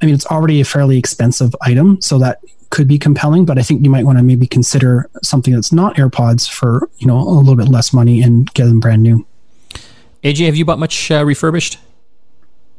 I 0.00 0.06
mean, 0.06 0.14
it's 0.14 0.26
already 0.26 0.60
a 0.60 0.64
fairly 0.64 0.98
expensive 0.98 1.54
item, 1.62 2.00
so 2.00 2.18
that 2.18 2.40
could 2.70 2.86
be 2.86 2.98
compelling, 2.98 3.44
but 3.44 3.58
I 3.58 3.62
think 3.62 3.82
you 3.82 3.90
might 3.90 4.04
want 4.04 4.18
to 4.18 4.24
maybe 4.24 4.46
consider 4.46 5.08
something 5.22 5.54
that's 5.54 5.72
not 5.72 5.96
AirPods 5.96 6.48
for, 6.48 6.88
you 6.98 7.06
know, 7.06 7.18
a 7.18 7.30
little 7.30 7.56
bit 7.56 7.68
less 7.68 7.92
money 7.92 8.22
and 8.22 8.52
get 8.54 8.66
them 8.66 8.80
brand 8.80 9.02
new. 9.02 9.26
AJ, 10.22 10.46
have 10.46 10.56
you 10.56 10.64
bought 10.64 10.78
much 10.78 11.10
uh, 11.10 11.24
refurbished? 11.24 11.78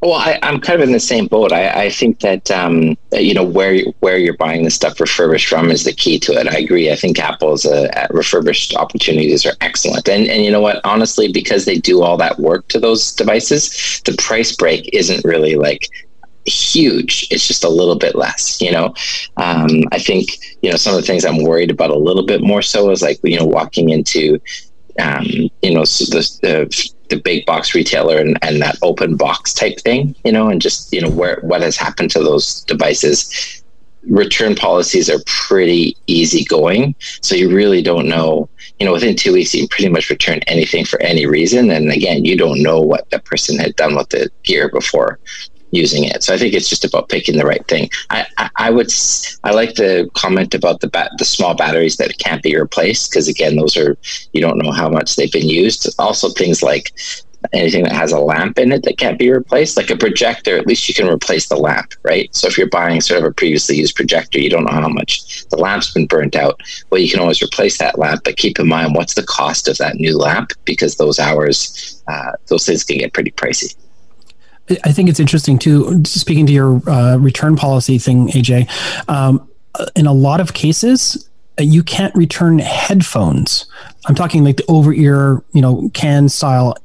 Well, 0.02 0.14
I, 0.14 0.40
am 0.44 0.62
kind 0.62 0.82
of 0.82 0.88
in 0.88 0.94
the 0.94 1.00
same 1.00 1.28
boat. 1.28 1.52
I, 1.52 1.86
I 1.86 1.90
think 1.90 2.22
that 2.22 2.50
um, 2.52 2.98
you 3.12 3.34
know 3.34 3.44
where 3.44 3.82
where 4.00 4.18
you're 4.18 4.38
buying 4.38 4.64
the 4.64 4.70
stuff 4.70 5.00
refurbished 5.00 5.48
from 5.48 5.70
is 5.72 5.84
the 5.84 5.92
key 5.92 6.18
to 6.20 6.34
it. 6.34 6.48
I 6.48 6.58
agree. 6.58 6.90
I 6.90 6.96
think 6.96 7.20
Apple's 7.20 7.66
uh, 7.66 8.08
refurbished 8.10 8.76
opportunities 8.76 9.46
are 9.46 9.56
excellent, 9.60 10.08
and 10.08 10.26
and 10.28 10.46
you 10.46 10.52
know 10.52 10.62
what? 10.62 10.80
Honestly, 10.86 11.30
because 11.30 11.66
they 11.66 11.78
do 11.78 12.02
all 12.02 12.16
that 12.16 12.40
work 12.40 12.70
to 12.70 12.80
those 12.80 13.12
devices, 13.14 14.02
the 14.06 14.16
price 14.16 14.56
break 14.56 14.90
isn't 14.94 15.26
really 15.26 15.56
like 15.56 15.90
huge. 16.46 17.28
It's 17.30 17.46
just 17.46 17.66
a 17.66 17.70
little 17.70 17.98
bit 17.98 18.16
less. 18.16 18.62
You 18.62 18.72
know, 18.72 18.94
um, 19.36 19.84
I 19.92 20.00
think 20.00 20.30
you 20.62 20.72
know 20.72 20.78
some 20.78 20.96
of 20.96 21.02
the 21.02 21.08
things 21.08 21.26
I'm 21.26 21.44
worried 21.44 21.72
about 21.72 21.90
a 21.90 21.98
little 21.98 22.26
bit 22.26 22.42
more 22.42 22.62
so 22.62 22.90
is 22.92 23.02
like 23.02 23.20
you 23.24 23.38
know 23.38 23.46
walking 23.46 23.90
into 23.90 24.40
um, 25.02 25.26
you 25.62 25.74
know 25.74 25.84
the, 25.84 26.40
the 26.42 26.92
the 27.10 27.18
big 27.18 27.46
box 27.46 27.76
retailer 27.76 28.18
and, 28.18 28.38
and 28.42 28.62
that 28.62 28.78
open 28.82 29.16
box 29.16 29.54
type 29.54 29.80
thing, 29.80 30.16
you 30.24 30.32
know, 30.32 30.50
and 30.50 30.62
just, 30.62 30.92
you 30.94 31.02
know, 31.02 31.10
where 31.10 31.40
what 31.42 31.62
has 31.62 31.76
happened 31.76 32.12
to 32.12 32.20
those 32.20 32.62
devices. 32.64 33.64
Return 34.10 34.56
policies 34.56 35.10
are 35.10 35.20
pretty 35.26 35.96
easy 36.08 36.46
going. 36.46 36.96
So 37.22 37.36
you 37.36 37.54
really 37.54 37.82
don't 37.82 38.08
know, 38.08 38.50
you 38.80 38.86
know, 38.86 38.94
within 38.94 39.16
two 39.16 39.34
weeks, 39.34 39.54
you 39.54 39.62
can 39.62 39.68
pretty 39.68 39.90
much 39.90 40.10
return 40.10 40.40
anything 40.48 40.86
for 40.86 41.02
any 41.02 41.26
reason. 41.26 41.70
And 41.70 41.92
again, 41.92 42.24
you 42.24 42.38
don't 42.38 42.64
know 42.64 42.80
what 42.80 43.10
that 43.10 43.26
person 43.26 43.60
had 43.60 43.76
done 43.76 43.96
with 43.96 44.10
the 44.10 44.30
gear 44.44 44.70
before 44.70 45.20
using 45.72 46.04
it. 46.04 46.24
So 46.24 46.34
I 46.34 46.38
think 46.38 46.54
it's 46.54 46.70
just 46.70 46.86
about 46.86 47.10
picking 47.10 47.38
the 47.38 47.46
right 47.46 47.66
thing. 47.68 47.90
I, 48.10 48.26
I, 48.38 48.50
I 48.56 48.70
would 48.70 48.92
I 49.44 49.52
like 49.52 49.76
the 49.76 50.10
comment 50.16 50.54
about 50.54 50.82
the 50.82 50.88
bat, 50.88 51.12
the 51.18 51.26
small 51.26 51.56
batteries 51.56 51.98
that 51.98 52.18
can't 52.18 52.44
be 52.44 52.56
replaced 52.56 53.12
because 53.12 53.28
again 53.28 53.56
those 53.56 53.78
are 53.78 53.98
you 54.34 54.42
don't 54.42 54.58
know 54.58 54.72
how 54.72 54.90
much 54.90 55.16
they've 55.16 55.32
been 55.32 55.50
used. 55.50 55.88
Also 56.00 56.30
things 56.30 56.64
like 56.64 56.92
anything 57.54 57.84
that 57.84 57.94
has 57.94 58.12
a 58.12 58.20
lamp 58.20 58.60
in 58.60 58.72
it 58.72 58.84
that 58.84 58.98
can't 58.98 59.18
be 59.18 59.32
replaced, 59.32 59.78
like 59.78 59.90
a 59.90 59.98
projector, 59.98 60.58
at 60.58 60.68
least 60.68 60.88
you 60.88 60.94
can 60.94 61.08
replace 61.08 61.48
the 61.48 61.56
lamp, 61.56 61.94
right? 62.04 62.34
So 62.36 62.48
if 62.48 62.58
you're 62.58 62.70
buying 62.70 63.02
sort 63.02 63.20
of 63.20 63.26
a 63.26 63.34
previously 63.34 63.78
used 63.78 63.96
projector, 63.96 64.40
you 64.40 64.50
don't 64.50 64.66
know 64.66 64.74
how 64.74 64.90
much 64.90 65.46
the 65.48 65.58
lamp's 65.58 65.94
been 65.94 66.08
burnt 66.08 66.36
out. 66.36 66.62
Well, 66.90 67.02
you 67.02 67.10
can 67.10 67.20
always 67.20 67.42
replace 67.42 67.78
that 67.78 67.98
lamp, 67.98 68.24
but 68.24 68.38
keep 68.38 68.60
in 68.60 68.68
mind 68.68 68.96
what's 68.96 69.14
the 69.14 69.24
cost 69.24 69.68
of 69.68 69.78
that 69.78 69.96
new 69.96 70.18
lamp 70.18 70.52
because 70.66 70.96
those 70.96 71.20
hours, 71.20 72.04
uh, 72.08 72.34
those 72.48 72.66
things 72.66 72.84
can 72.84 72.98
get 72.98 73.14
pretty 73.14 73.32
pricey. 73.32 73.76
I 74.84 74.92
think 74.92 75.10
it's 75.10 75.20
interesting 75.20 75.58
too. 75.58 76.04
Speaking 76.06 76.46
to 76.46 76.54
your 76.54 76.90
uh, 76.90 77.18
return 77.18 77.56
policy 77.56 77.98
thing, 77.98 78.30
AJ, 78.30 78.70
um, 79.10 79.48
in 79.96 80.06
a 80.06 80.14
lot 80.14 80.42
of 80.42 80.54
cases, 80.54 81.30
you 81.60 81.84
can't 81.84 82.14
return 82.16 82.60
headphones. 82.60 83.66
I'm 84.08 84.16
talking 84.16 84.44
like 84.44 84.58
the 84.58 84.66
over 84.68 84.94
ear, 84.94 85.44
you 85.54 85.62
know, 85.62 85.90
can 85.94 86.30
style 86.30 86.76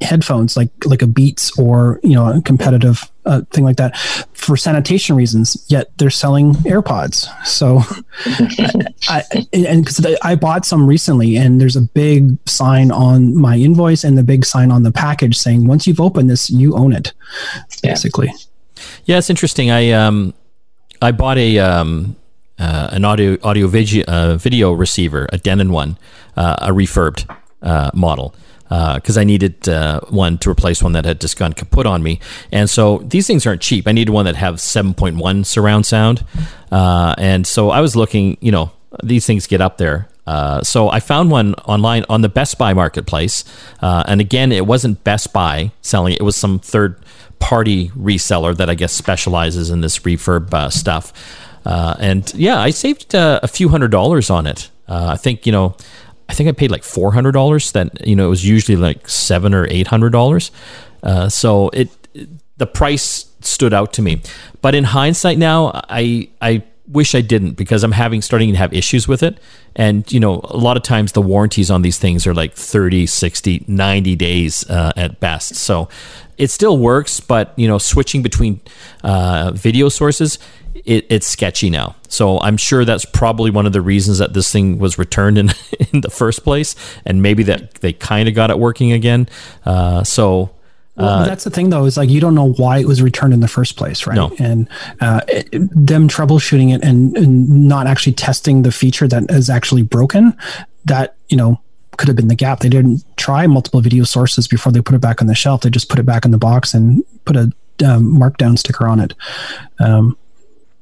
headphones 0.00 0.56
like 0.56 0.70
like 0.84 1.02
a 1.02 1.06
Beats 1.06 1.58
or 1.58 2.00
you 2.02 2.14
know 2.14 2.26
a 2.26 2.42
competitive 2.42 3.10
uh, 3.26 3.42
thing 3.50 3.64
like 3.64 3.76
that 3.76 3.96
for 4.32 4.56
sanitation 4.56 5.16
reasons. 5.16 5.64
Yet 5.68 5.90
they're 5.98 6.10
selling 6.10 6.54
AirPods. 6.54 7.28
So, 7.46 7.82
I, 9.08 9.22
and 9.52 9.84
because 9.84 10.16
I 10.22 10.34
bought 10.36 10.64
some 10.64 10.86
recently, 10.86 11.36
and 11.36 11.60
there's 11.60 11.76
a 11.76 11.82
big 11.82 12.36
sign 12.48 12.90
on 12.90 13.36
my 13.36 13.56
invoice 13.56 14.04
and 14.04 14.16
the 14.16 14.22
big 14.22 14.44
sign 14.44 14.70
on 14.70 14.82
the 14.82 14.92
package 14.92 15.36
saying 15.36 15.66
once 15.66 15.86
you've 15.86 16.00
opened 16.00 16.30
this, 16.30 16.50
you 16.50 16.74
own 16.74 16.92
it. 16.92 17.12
Basically. 17.82 18.28
Yeah, 18.28 18.84
yeah 19.04 19.18
it's 19.18 19.30
interesting. 19.30 19.70
I 19.70 19.90
um 19.90 20.34
I 21.02 21.12
bought 21.12 21.38
a 21.38 21.58
um 21.58 22.16
uh, 22.58 22.90
an 22.92 23.04
audio 23.04 23.38
audio 23.42 23.66
video, 23.66 24.04
uh, 24.04 24.36
video 24.36 24.72
receiver, 24.72 25.26
a 25.32 25.38
Denon 25.38 25.72
one, 25.72 25.96
uh, 26.36 26.56
a 26.60 26.68
refurbed 26.68 27.24
uh, 27.62 27.90
model 27.94 28.34
because 28.70 29.18
uh, 29.18 29.20
I 29.20 29.24
needed 29.24 29.68
uh, 29.68 30.00
one 30.10 30.38
to 30.38 30.50
replace 30.50 30.80
one 30.80 30.92
that 30.92 31.04
had 31.04 31.20
just 31.20 31.36
gone 31.36 31.52
kaput 31.54 31.86
on 31.86 32.04
me. 32.04 32.20
And 32.52 32.70
so 32.70 32.98
these 32.98 33.26
things 33.26 33.44
aren't 33.44 33.60
cheap. 33.60 33.88
I 33.88 33.92
needed 33.92 34.12
one 34.12 34.26
that 34.26 34.36
have 34.36 34.56
7.1 34.56 35.44
surround 35.44 35.86
sound. 35.86 36.24
Uh, 36.70 37.16
and 37.18 37.48
so 37.48 37.70
I 37.70 37.80
was 37.80 37.96
looking, 37.96 38.36
you 38.40 38.52
know, 38.52 38.70
these 39.02 39.26
things 39.26 39.48
get 39.48 39.60
up 39.60 39.78
there. 39.78 40.08
Uh, 40.24 40.62
so 40.62 40.88
I 40.88 41.00
found 41.00 41.32
one 41.32 41.54
online 41.64 42.04
on 42.08 42.20
the 42.20 42.28
Best 42.28 42.58
Buy 42.58 42.72
marketplace. 42.72 43.42
Uh, 43.82 44.04
and 44.06 44.20
again, 44.20 44.52
it 44.52 44.66
wasn't 44.66 45.02
Best 45.02 45.32
Buy 45.32 45.72
selling 45.82 46.14
it, 46.14 46.22
was 46.22 46.36
some 46.36 46.60
third 46.60 47.04
party 47.40 47.88
reseller 47.88 48.56
that 48.56 48.70
I 48.70 48.76
guess 48.76 48.92
specializes 48.92 49.70
in 49.70 49.80
this 49.80 49.98
refurb 50.00 50.54
uh, 50.54 50.70
stuff. 50.70 51.12
and 51.64 52.32
yeah, 52.34 52.60
I 52.60 52.70
saved 52.70 53.14
a 53.14 53.48
few 53.48 53.70
hundred 53.70 53.90
dollars 53.90 54.30
on 54.30 54.46
it. 54.46 54.70
I 54.86 55.16
think, 55.16 55.46
you 55.46 55.52
know, 55.52 55.76
I 56.30 56.32
think 56.32 56.48
I 56.48 56.52
paid 56.52 56.70
like 56.70 56.84
four 56.84 57.12
hundred 57.12 57.32
dollars. 57.32 57.72
That 57.72 58.06
you 58.06 58.14
know 58.14 58.26
it 58.26 58.30
was 58.30 58.46
usually 58.46 58.76
like 58.76 59.08
seven 59.08 59.52
or 59.52 59.66
eight 59.68 59.88
hundred 59.88 60.10
dollars. 60.10 60.52
Uh, 61.02 61.28
so 61.28 61.70
it 61.70 61.90
the 62.56 62.66
price 62.66 63.26
stood 63.40 63.74
out 63.74 63.92
to 63.94 64.02
me. 64.02 64.22
But 64.62 64.76
in 64.76 64.84
hindsight 64.84 65.38
now, 65.38 65.72
I 65.88 66.28
I 66.40 66.62
wish 66.86 67.16
I 67.16 67.20
didn't 67.20 67.52
because 67.52 67.82
I'm 67.82 67.92
having 67.92 68.22
starting 68.22 68.52
to 68.52 68.58
have 68.58 68.72
issues 68.72 69.08
with 69.08 69.24
it. 69.24 69.38
And 69.74 70.10
you 70.12 70.20
know, 70.20 70.40
a 70.44 70.56
lot 70.56 70.76
of 70.76 70.84
times 70.84 71.12
the 71.12 71.22
warranties 71.22 71.68
on 71.70 71.82
these 71.82 71.98
things 71.98 72.26
are 72.26 72.34
like 72.34 72.54
30, 72.54 73.06
60, 73.06 73.64
90 73.66 74.16
days 74.16 74.68
uh, 74.70 74.92
at 74.96 75.18
best. 75.20 75.56
So 75.56 75.88
it 76.38 76.50
still 76.50 76.78
works, 76.78 77.18
but 77.20 77.52
you 77.56 77.68
know, 77.68 77.78
switching 77.78 78.22
between 78.22 78.60
uh, 79.02 79.52
video 79.54 79.88
sources 79.88 80.38
it, 80.74 81.06
it's 81.08 81.26
sketchy 81.26 81.70
now. 81.70 81.96
So 82.08 82.40
I'm 82.40 82.56
sure 82.56 82.84
that's 82.84 83.04
probably 83.04 83.50
one 83.50 83.66
of 83.66 83.72
the 83.72 83.80
reasons 83.80 84.18
that 84.18 84.32
this 84.32 84.50
thing 84.50 84.78
was 84.78 84.98
returned 84.98 85.38
in 85.38 85.50
in 85.92 86.00
the 86.00 86.10
first 86.10 86.44
place, 86.44 86.74
and 87.04 87.22
maybe 87.22 87.42
that 87.44 87.74
they 87.76 87.92
kind 87.92 88.28
of 88.28 88.34
got 88.34 88.50
it 88.50 88.58
working 88.58 88.92
again. 88.92 89.28
Uh, 89.64 90.04
so. 90.04 90.50
Well, 90.96 91.08
uh, 91.08 91.24
that's 91.24 91.44
the 91.44 91.50
thing, 91.50 91.70
though, 91.70 91.84
is 91.86 91.96
like 91.96 92.10
you 92.10 92.20
don't 92.20 92.34
know 92.34 92.52
why 92.52 92.78
it 92.78 92.86
was 92.86 93.00
returned 93.00 93.32
in 93.32 93.40
the 93.40 93.48
first 93.48 93.76
place, 93.76 94.06
right? 94.06 94.16
No. 94.16 94.32
And 94.38 94.68
uh, 95.00 95.20
it, 95.28 95.50
them 95.52 96.08
troubleshooting 96.08 96.74
it 96.74 96.82
and, 96.82 97.16
and 97.16 97.68
not 97.68 97.86
actually 97.86 98.12
testing 98.12 98.62
the 98.62 98.72
feature 98.72 99.08
that 99.08 99.30
is 99.30 99.48
actually 99.48 99.82
broken, 99.82 100.36
that 100.84 101.16
you 101.28 101.36
know 101.36 101.60
could 101.96 102.08
have 102.08 102.16
been 102.16 102.28
the 102.28 102.34
gap. 102.34 102.60
They 102.60 102.68
didn't 102.68 103.04
try 103.16 103.46
multiple 103.46 103.80
video 103.80 104.04
sources 104.04 104.48
before 104.48 104.72
they 104.72 104.80
put 104.80 104.94
it 104.94 105.00
back 105.00 105.20
on 105.20 105.26
the 105.26 105.34
shelf. 105.34 105.62
They 105.62 105.70
just 105.70 105.88
put 105.88 105.98
it 105.98 106.06
back 106.06 106.24
in 106.24 106.32
the 106.32 106.38
box 106.38 106.74
and 106.74 107.04
put 107.24 107.36
a 107.36 107.52
um, 107.84 108.14
markdown 108.14 108.58
sticker 108.58 108.86
on 108.86 109.00
it. 109.00 109.14
Um, 109.78 110.16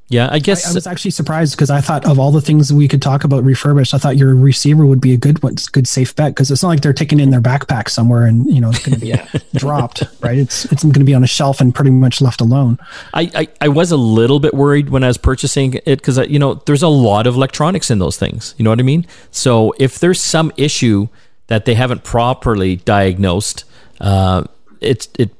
Yeah, 0.09 0.27
I 0.31 0.39
guess 0.39 0.65
I, 0.65 0.71
I 0.71 0.73
was 0.73 0.87
actually 0.87 1.11
surprised 1.11 1.55
because 1.55 1.69
I 1.69 1.81
thought 1.81 2.03
of 2.05 2.17
all 2.17 2.31
the 2.31 2.41
things 2.41 2.73
we 2.73 2.87
could 2.87 3.01
talk 3.01 3.23
about 3.23 3.43
refurbished, 3.43 3.93
I 3.93 3.99
thought 3.99 4.17
your 4.17 4.35
receiver 4.35 4.83
would 4.83 4.99
be 4.99 5.13
a 5.13 5.17
good 5.17 5.41
one, 5.43 5.55
good 5.71 5.87
safe 5.87 6.15
bet 6.15 6.33
because 6.33 6.49
it's 6.49 6.63
not 6.63 6.69
like 6.69 6.81
they're 6.81 6.93
taking 6.93 7.19
in 7.19 7.29
their 7.29 7.39
backpack 7.39 7.89
somewhere 7.89 8.25
and 8.25 8.47
you 8.47 8.59
know 8.59 8.69
it's 8.69 8.83
going 8.83 8.99
to 8.99 9.05
be 9.05 9.13
dropped, 9.59 10.03
right? 10.21 10.37
It's 10.37 10.65
it's 10.65 10.81
going 10.81 10.93
to 10.93 11.03
be 11.03 11.13
on 11.13 11.23
a 11.23 11.27
shelf 11.27 11.61
and 11.61 11.73
pretty 11.73 11.91
much 11.91 12.21
left 12.21 12.41
alone. 12.41 12.79
I, 13.13 13.31
I, 13.35 13.47
I 13.61 13.67
was 13.67 13.91
a 13.91 13.97
little 13.97 14.39
bit 14.39 14.55
worried 14.55 14.89
when 14.89 15.03
I 15.03 15.07
was 15.07 15.19
purchasing 15.19 15.75
it 15.75 15.85
because 15.85 16.17
you 16.27 16.39
know 16.39 16.55
there's 16.65 16.83
a 16.83 16.87
lot 16.87 17.27
of 17.27 17.35
electronics 17.35 17.91
in 17.91 17.99
those 17.99 18.17
things. 18.17 18.55
You 18.57 18.63
know 18.63 18.71
what 18.71 18.79
I 18.79 18.83
mean? 18.83 19.05
So 19.29 19.75
if 19.77 19.99
there's 19.99 20.21
some 20.21 20.51
issue 20.57 21.07
that 21.47 21.65
they 21.65 21.75
haven't 21.75 22.03
properly 22.03 22.77
diagnosed, 22.77 23.63
uh, 24.01 24.45
it's 24.81 25.07
it 25.19 25.35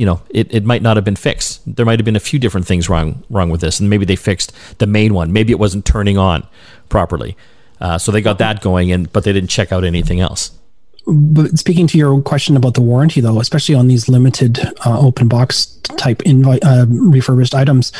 you 0.00 0.06
know, 0.06 0.22
it, 0.30 0.50
it 0.50 0.64
might 0.64 0.80
not 0.80 0.96
have 0.96 1.04
been 1.04 1.14
fixed. 1.14 1.60
There 1.66 1.84
might 1.84 1.98
have 1.98 2.06
been 2.06 2.16
a 2.16 2.20
few 2.20 2.38
different 2.38 2.66
things 2.66 2.88
wrong 2.88 3.22
wrong 3.28 3.50
with 3.50 3.60
this, 3.60 3.80
and 3.80 3.90
maybe 3.90 4.06
they 4.06 4.16
fixed 4.16 4.50
the 4.78 4.86
main 4.86 5.12
one. 5.12 5.30
Maybe 5.30 5.52
it 5.52 5.58
wasn't 5.58 5.84
turning 5.84 6.16
on 6.16 6.46
properly, 6.88 7.36
uh, 7.82 7.98
so 7.98 8.10
they 8.10 8.22
got 8.22 8.38
that 8.38 8.62
going, 8.62 8.90
and 8.90 9.12
but 9.12 9.24
they 9.24 9.32
didn't 9.34 9.50
check 9.50 9.72
out 9.72 9.84
anything 9.84 10.18
else. 10.18 10.52
But 11.06 11.58
speaking 11.58 11.86
to 11.88 11.98
your 11.98 12.18
question 12.22 12.56
about 12.56 12.72
the 12.72 12.80
warranty, 12.80 13.20
though, 13.20 13.40
especially 13.40 13.74
on 13.74 13.88
these 13.88 14.08
limited 14.08 14.58
uh, 14.86 14.98
open 14.98 15.28
box 15.28 15.66
type 15.98 16.22
uh, 16.26 16.86
refurbished 16.88 17.54
items, 17.54 17.92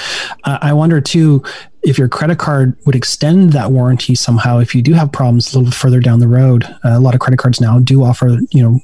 uh, 0.44 0.56
I 0.62 0.72
wonder 0.72 1.02
too 1.02 1.42
if 1.82 1.98
your 1.98 2.08
credit 2.08 2.38
card 2.38 2.78
would 2.86 2.94
extend 2.94 3.52
that 3.52 3.72
warranty 3.72 4.14
somehow. 4.14 4.58
If 4.58 4.74
you 4.74 4.80
do 4.80 4.94
have 4.94 5.12
problems 5.12 5.52
a 5.52 5.58
little 5.58 5.72
further 5.72 6.00
down 6.00 6.20
the 6.20 6.28
road, 6.28 6.64
uh, 6.64 6.96
a 6.96 7.00
lot 7.00 7.12
of 7.12 7.20
credit 7.20 7.38
cards 7.38 7.60
now 7.60 7.78
do 7.78 8.02
offer, 8.02 8.38
you 8.52 8.62
know, 8.62 8.80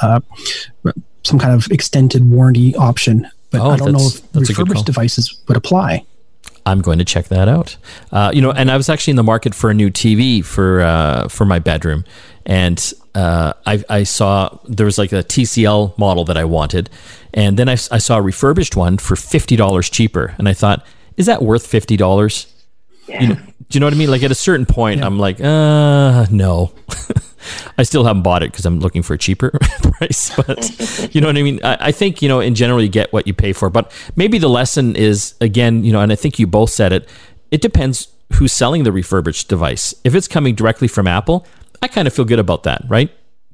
uh, 0.00 0.20
some 1.24 1.38
kind 1.38 1.54
of 1.54 1.70
extended 1.70 2.28
warranty 2.28 2.74
option. 2.76 3.28
But 3.50 3.60
oh, 3.60 3.70
I 3.70 3.76
don't 3.76 3.92
know 3.92 4.08
if 4.08 4.48
refurbished 4.48 4.86
devices 4.86 5.40
would 5.46 5.56
apply. 5.56 6.04
I'm 6.64 6.80
going 6.80 6.98
to 6.98 7.04
check 7.04 7.26
that 7.28 7.48
out. 7.48 7.76
Uh, 8.12 8.30
you 8.32 8.40
know, 8.40 8.52
and 8.52 8.70
I 8.70 8.76
was 8.76 8.88
actually 8.88 9.12
in 9.12 9.16
the 9.16 9.22
market 9.22 9.54
for 9.54 9.70
a 9.70 9.74
new 9.74 9.90
TV 9.90 10.44
for 10.44 10.80
uh, 10.80 11.28
for 11.28 11.44
my 11.44 11.58
bedroom, 11.58 12.04
and 12.46 12.92
uh, 13.14 13.52
I, 13.66 13.84
I, 13.88 14.02
saw 14.04 14.58
there 14.68 14.86
was 14.86 14.96
like 14.96 15.12
a 15.12 15.22
TCL 15.22 15.98
model 15.98 16.24
that 16.24 16.36
I 16.36 16.44
wanted, 16.44 16.88
and 17.34 17.58
then 17.58 17.68
I, 17.68 17.72
I 17.72 17.98
saw 17.98 18.18
a 18.18 18.22
refurbished 18.22 18.76
one 18.76 18.98
for 18.98 19.16
fifty 19.16 19.56
dollars 19.56 19.90
cheaper, 19.90 20.34
and 20.38 20.48
I 20.48 20.54
thought, 20.54 20.86
is 21.16 21.26
that 21.26 21.42
worth 21.42 21.66
fifty 21.66 21.96
dollars? 21.96 22.46
Yeah. 23.08 23.22
You 23.22 23.28
know, 23.28 23.34
do 23.34 23.76
you 23.76 23.80
know 23.80 23.86
what 23.86 23.94
I 23.94 23.96
mean? 23.96 24.10
Like 24.10 24.22
at 24.22 24.30
a 24.30 24.36
certain 24.36 24.66
point, 24.66 25.00
yeah. 25.00 25.06
I'm 25.06 25.18
like, 25.18 25.40
uh, 25.40 26.26
no. 26.30 26.72
I 27.78 27.82
still 27.82 28.04
haven't 28.04 28.22
bought 28.22 28.42
it 28.42 28.50
because 28.50 28.66
I'm 28.66 28.80
looking 28.80 29.02
for 29.02 29.14
a 29.14 29.18
cheaper 29.18 29.50
price. 29.82 30.34
But 30.36 31.14
you 31.14 31.20
know 31.20 31.28
what 31.28 31.36
I 31.36 31.42
mean. 31.42 31.60
I, 31.64 31.88
I, 31.88 31.92
think 31.92 32.22
you 32.22 32.28
know 32.28 32.40
in 32.40 32.54
general 32.54 32.82
you 32.82 32.88
get 32.88 33.12
what 33.12 33.26
you 33.26 33.34
pay 33.34 33.52
for. 33.52 33.70
But 33.70 33.92
maybe 34.16 34.38
the 34.38 34.48
lesson 34.48 34.96
is 34.96 35.34
again, 35.40 35.84
you 35.84 35.92
know, 35.92 36.00
and 36.00 36.12
I 36.12 36.16
think 36.16 36.38
you 36.38 36.46
both 36.46 36.70
said 36.70 36.92
it. 36.92 37.08
It 37.50 37.60
depends 37.60 38.08
who's 38.34 38.52
selling 38.52 38.84
the 38.84 38.92
refurbished 38.92 39.48
device. 39.48 39.94
If 40.04 40.14
it's 40.14 40.28
coming 40.28 40.54
directly 40.54 40.88
from 40.88 41.06
Apple, 41.06 41.46
I 41.82 41.88
kind 41.88 42.06
of 42.06 42.14
feel 42.14 42.24
good 42.24 42.38
about 42.38 42.62
that, 42.62 42.82
right? 42.88 43.10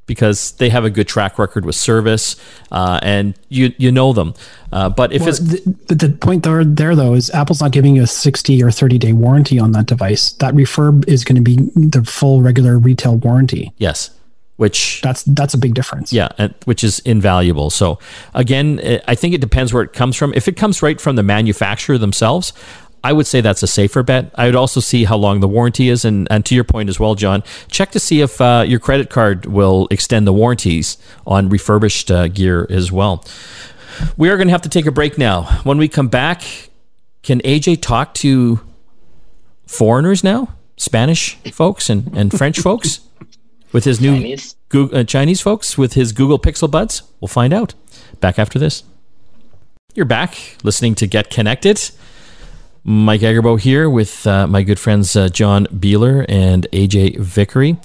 Because 0.08 0.50
they 0.52 0.70
have 0.70 0.84
a 0.84 0.90
good 0.90 1.06
track 1.06 1.38
record 1.38 1.64
with 1.64 1.76
service 1.76 2.34
uh, 2.72 2.98
and 3.04 3.38
you 3.48 3.72
you 3.78 3.92
know 3.92 4.12
them. 4.12 4.34
Uh, 4.72 4.88
but 4.88 5.12
if 5.12 5.20
well, 5.20 5.28
it's 5.28 5.38
the, 5.38 5.94
the 5.94 6.08
point 6.08 6.42
there 6.42 6.64
there 6.64 6.96
though 6.96 7.14
is 7.14 7.30
Apple's 7.30 7.60
not 7.60 7.70
giving 7.70 7.94
you 7.94 8.02
a 8.02 8.08
sixty 8.08 8.60
or 8.60 8.72
thirty 8.72 8.98
day 8.98 9.12
warranty 9.12 9.60
on 9.60 9.70
that 9.72 9.86
device. 9.86 10.32
That 10.32 10.54
refurb 10.54 11.06
is 11.06 11.22
going 11.24 11.36
to 11.36 11.42
be 11.42 11.56
the 11.76 12.02
full 12.04 12.42
regular 12.42 12.76
retail 12.76 13.14
warranty. 13.16 13.72
Yes. 13.76 14.10
Which 14.56 15.00
that's 15.02 15.22
that's 15.22 15.54
a 15.54 15.58
big 15.58 15.74
difference. 15.74 16.12
Yeah, 16.12 16.30
and, 16.36 16.52
which 16.64 16.82
is 16.82 16.98
invaluable. 17.04 17.70
So 17.70 18.00
again, 18.34 19.00
I 19.06 19.14
think 19.14 19.32
it 19.32 19.40
depends 19.40 19.72
where 19.72 19.84
it 19.84 19.92
comes 19.92 20.16
from. 20.16 20.34
If 20.34 20.48
it 20.48 20.56
comes 20.56 20.82
right 20.82 21.00
from 21.00 21.14
the 21.14 21.22
manufacturer 21.22 21.96
themselves, 21.96 22.52
I 23.04 23.12
would 23.12 23.26
say 23.26 23.40
that's 23.40 23.62
a 23.62 23.66
safer 23.66 24.02
bet. 24.02 24.30
I 24.34 24.46
would 24.46 24.56
also 24.56 24.80
see 24.80 25.04
how 25.04 25.16
long 25.16 25.40
the 25.40 25.48
warranty 25.48 25.88
is, 25.88 26.04
and, 26.04 26.26
and 26.30 26.44
to 26.46 26.54
your 26.54 26.64
point 26.64 26.88
as 26.88 26.98
well, 26.98 27.14
John, 27.14 27.42
check 27.68 27.90
to 27.92 28.00
see 28.00 28.20
if 28.20 28.40
uh, 28.40 28.64
your 28.66 28.80
credit 28.80 29.10
card 29.10 29.46
will 29.46 29.86
extend 29.90 30.26
the 30.26 30.32
warranties 30.32 30.98
on 31.26 31.48
refurbished 31.48 32.10
uh, 32.10 32.28
gear 32.28 32.66
as 32.70 32.90
well. 32.90 33.24
We 34.16 34.30
are 34.30 34.36
going 34.36 34.48
to 34.48 34.52
have 34.52 34.62
to 34.62 34.68
take 34.68 34.86
a 34.86 34.92
break 34.92 35.18
now. 35.18 35.42
When 35.64 35.78
we 35.78 35.88
come 35.88 36.08
back, 36.08 36.42
can 37.22 37.40
AJ 37.40 37.82
talk 37.82 38.14
to 38.14 38.60
foreigners 39.66 40.24
now, 40.24 40.54
Spanish 40.76 41.36
folks 41.52 41.90
and, 41.90 42.16
and 42.16 42.36
French 42.36 42.58
folks, 42.60 43.00
with 43.72 43.84
his 43.84 44.00
new 44.00 44.14
Chinese. 44.14 44.56
Google, 44.68 44.98
uh, 44.98 45.04
Chinese 45.04 45.40
folks 45.40 45.76
with 45.78 45.92
his 45.94 46.12
Google 46.12 46.38
Pixel 46.38 46.70
Buds? 46.70 47.02
We'll 47.20 47.28
find 47.28 47.52
out. 47.52 47.74
Back 48.20 48.38
after 48.38 48.58
this. 48.58 48.82
You're 49.94 50.06
back 50.06 50.56
listening 50.62 50.94
to 50.96 51.06
Get 51.06 51.30
Connected. 51.30 51.90
Mike 52.88 53.20
Agerbo 53.20 53.60
here 53.60 53.90
with 53.90 54.26
uh, 54.26 54.46
my 54.46 54.62
good 54.62 54.78
friends 54.78 55.14
uh, 55.14 55.28
John 55.28 55.66
Biehler 55.66 56.24
and 56.26 56.66
AJ 56.72 57.18
Vickery. 57.18 57.76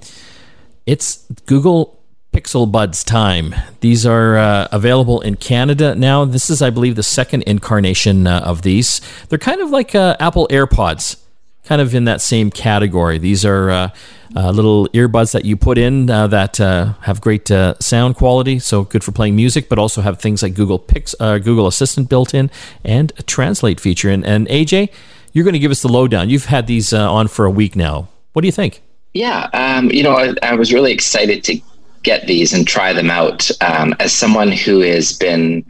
It's 0.85 1.25
Google 1.45 2.01
Pixel 2.31 2.71
Buds 2.71 3.03
time. 3.03 3.53
These 3.81 4.05
are 4.05 4.37
uh, 4.37 4.69
available 4.71 5.19
in 5.19 5.35
Canada 5.35 5.93
now. 5.93 6.23
This 6.23 6.49
is, 6.49 6.61
I 6.61 6.69
believe, 6.69 6.95
the 6.95 7.03
second 7.03 7.41
incarnation 7.41 8.27
uh, 8.27 8.43
of 8.45 8.61
these. 8.61 9.01
They're 9.27 9.37
kind 9.37 9.59
of 9.59 9.71
like 9.71 9.93
uh, 9.93 10.15
Apple 10.21 10.47
AirPods, 10.49 11.21
kind 11.63 11.81
of 11.81 11.95
in 11.95 12.05
that 12.05 12.21
same 12.21 12.51
category. 12.51 13.17
These 13.17 13.45
are 13.45 13.69
uh, 13.69 13.89
uh, 14.35 14.51
little 14.51 14.87
earbuds 14.89 15.31
that 15.33 15.45
you 15.45 15.55
put 15.55 15.77
in 15.77 16.09
uh, 16.09 16.27
that 16.27 16.59
uh, 16.59 16.93
have 17.01 17.21
great 17.21 17.49
uh, 17.51 17.75
sound 17.79 18.15
quality, 18.15 18.59
so 18.59 18.83
good 18.83 19.03
for 19.03 19.11
playing 19.11 19.35
music, 19.35 19.69
but 19.69 19.79
also 19.79 20.01
have 20.01 20.19
things 20.19 20.43
like 20.43 20.53
Google 20.53 20.79
Pix, 20.79 21.15
uh, 21.19 21.37
Google 21.37 21.67
Assistant 21.67 22.09
built 22.09 22.33
in, 22.33 22.49
and 22.83 23.11
a 23.17 23.23
translate 23.23 23.79
feature. 23.79 24.09
And, 24.09 24.25
and 24.25 24.47
AJ, 24.47 24.89
you're 25.31 25.45
going 25.45 25.53
to 25.53 25.59
give 25.59 25.71
us 25.71 25.81
the 25.81 25.89
lowdown. 25.89 26.29
You've 26.29 26.45
had 26.45 26.67
these 26.67 26.93
on 26.93 27.27
for 27.27 27.45
a 27.45 27.51
week 27.51 27.75
now. 27.75 28.09
What 28.33 28.41
do 28.41 28.47
you 28.47 28.51
think? 28.51 28.81
Yeah, 29.13 29.49
um, 29.53 29.91
you 29.91 30.01
know, 30.01 30.13
I, 30.13 30.33
I, 30.41 30.55
was 30.55 30.73
really 30.73 30.91
excited 30.91 31.43
to 31.43 31.61
get 32.01 32.25
these 32.25 32.51
and 32.51 32.67
try 32.67 32.93
them 32.93 33.11
out. 33.11 33.49
Um, 33.61 33.95
as 33.99 34.11
someone 34.11 34.51
who 34.51 34.79
has 34.79 35.13
been 35.13 35.63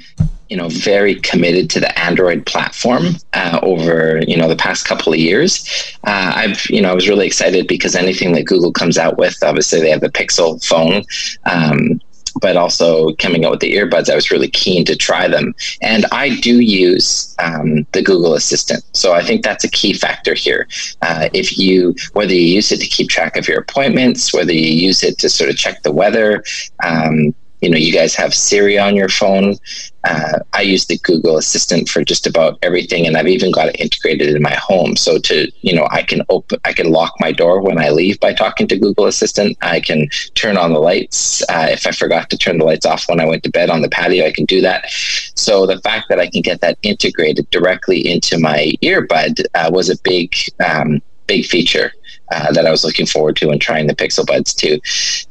you 0.49 0.58
know 0.58 0.69
very 0.69 1.15
committed 1.15 1.69
to 1.71 1.79
the 1.79 1.99
Android 1.99 2.45
platform 2.45 3.15
uh, 3.34 3.60
over 3.63 4.21
you 4.27 4.38
know 4.38 4.47
the 4.47 4.56
past 4.56 4.86
couple 4.86 5.13
of 5.13 5.19
years. 5.19 5.65
Uh, 6.03 6.34
I've 6.36 6.65
you 6.69 6.82
know 6.82 6.91
I 6.91 6.95
was 6.95 7.08
really 7.08 7.27
excited 7.27 7.67
because 7.67 7.95
anything 7.95 8.34
that 8.34 8.45
Google 8.45 8.71
comes 8.71 8.97
out 8.97 9.17
with, 9.17 9.38
obviously 9.43 9.79
they 9.79 9.89
have 9.89 10.01
the 10.01 10.10
Pixel 10.10 10.63
phone. 10.65 11.03
Um, 11.45 11.99
but 12.41 12.58
also 12.58 13.13
coming 13.15 13.45
out 13.45 13.51
with 13.51 13.60
the 13.60 13.75
earbuds, 13.75 14.10
I 14.10 14.15
was 14.15 14.32
really 14.32 14.49
keen 14.49 14.86
to 14.86 14.95
try 14.95 15.27
them. 15.27 15.53
And 15.82 16.06
I 16.12 16.36
do 16.39 16.60
use 16.60 17.36
um, 17.39 17.86
the 17.91 18.01
Google 18.01 18.34
Assistant. 18.34 18.84
So 18.93 19.13
I 19.13 19.23
think 19.23 19.43
that's 19.43 19.63
a 19.63 19.69
key 19.69 19.93
factor 19.93 20.34
here. 20.34 20.67
Uh, 21.01 21.29
if 21.34 21.58
you, 21.58 21.95
whether 22.13 22.34
you 22.34 22.41
use 22.41 22.71
it 22.71 22.79
to 22.79 22.88
keep 22.88 23.10
track 23.10 23.38
of 23.38 23.47
your 23.47 23.60
appointments, 23.60 24.34
whether 24.34 24.53
you 24.53 24.73
use 24.73 25.03
it 25.03 25.17
to 25.19 25.29
sort 25.29 25.49
of 25.49 25.58
check 25.58 25.84
the 25.84 25.91
weather, 25.91 26.43
um, 26.84 27.34
you 27.63 27.69
know, 27.69 27.78
you 27.78 27.93
guys 27.93 28.13
have 28.15 28.34
Siri 28.34 28.78
on 28.78 28.93
your 28.93 29.08
phone. 29.08 29.56
Uh, 30.04 30.39
I 30.52 30.63
use 30.63 30.86
the 30.86 30.97
Google 30.97 31.38
Assistant 31.38 31.88
for 31.88 32.04
just 32.04 32.28
about 32.28 32.60
everything, 32.62 33.08
and 33.08 33.15
I've 33.15 33.30
even 33.30 33.54
got 33.54 33.69
it 33.69 33.80
integrated 33.80 34.36
in 34.36 34.41
my 34.41 34.54
home. 34.56 34.97
So 34.97 35.17
to 35.17 35.49
you 35.62 35.73
know, 35.73 35.88
I 35.89 36.04
can 36.04 36.23
open, 36.28 36.60
I 36.65 36.73
can 36.73 36.91
lock 36.91 37.13
my 37.21 37.32
door 37.32 37.62
when 37.62 37.80
I 37.80 37.89
leave 37.89 38.19
by 38.19 38.34
talking 38.34 38.67
to 38.67 38.78
Google 38.78 39.06
Assistant. 39.06 39.58
I 39.62 39.80
can 39.80 40.10
turn 40.36 40.58
on 40.58 40.73
the 40.73 40.80
lights 40.80 41.41
uh, 41.43 41.67
if 41.71 41.88
I 41.88 41.91
forgot 41.91 42.30
to 42.32 42.38
turn 42.38 42.58
the 42.58 42.65
lights 42.65 42.86
off 42.86 43.08
when 43.08 43.21
I 43.21 43.26
went 43.26 43.43
to 43.43 43.49
bed 43.49 43.69
on 43.69 43.82
the 43.82 43.89
patio. 43.89 44.26
I 44.26 44.34
can 44.34 44.45
do 44.45 44.60
that. 44.60 44.91
So 45.36 45.65
the 45.65 45.80
fact 45.80 46.10
that 46.10 46.19
I 46.19 46.30
can 46.30 46.41
get 46.41 46.60
that 46.60 46.78
integrated 46.82 47.49
directly 47.49 48.12
into 48.12 48.38
my 48.38 48.73
earbud 48.84 49.45
uh, 49.56 49.69
was 49.71 49.89
a 49.89 49.97
big 50.04 50.36
um, 50.65 51.02
big 51.28 51.45
feature. 51.45 51.93
Uh, 52.32 52.52
that 52.52 52.65
I 52.65 52.71
was 52.71 52.84
looking 52.84 53.06
forward 53.06 53.36
to 53.36 53.49
and 53.49 53.62
trying 53.62 53.86
the 53.86 53.95
Pixel 53.95 54.26
Buds 54.26 54.54
too. 54.56 54.80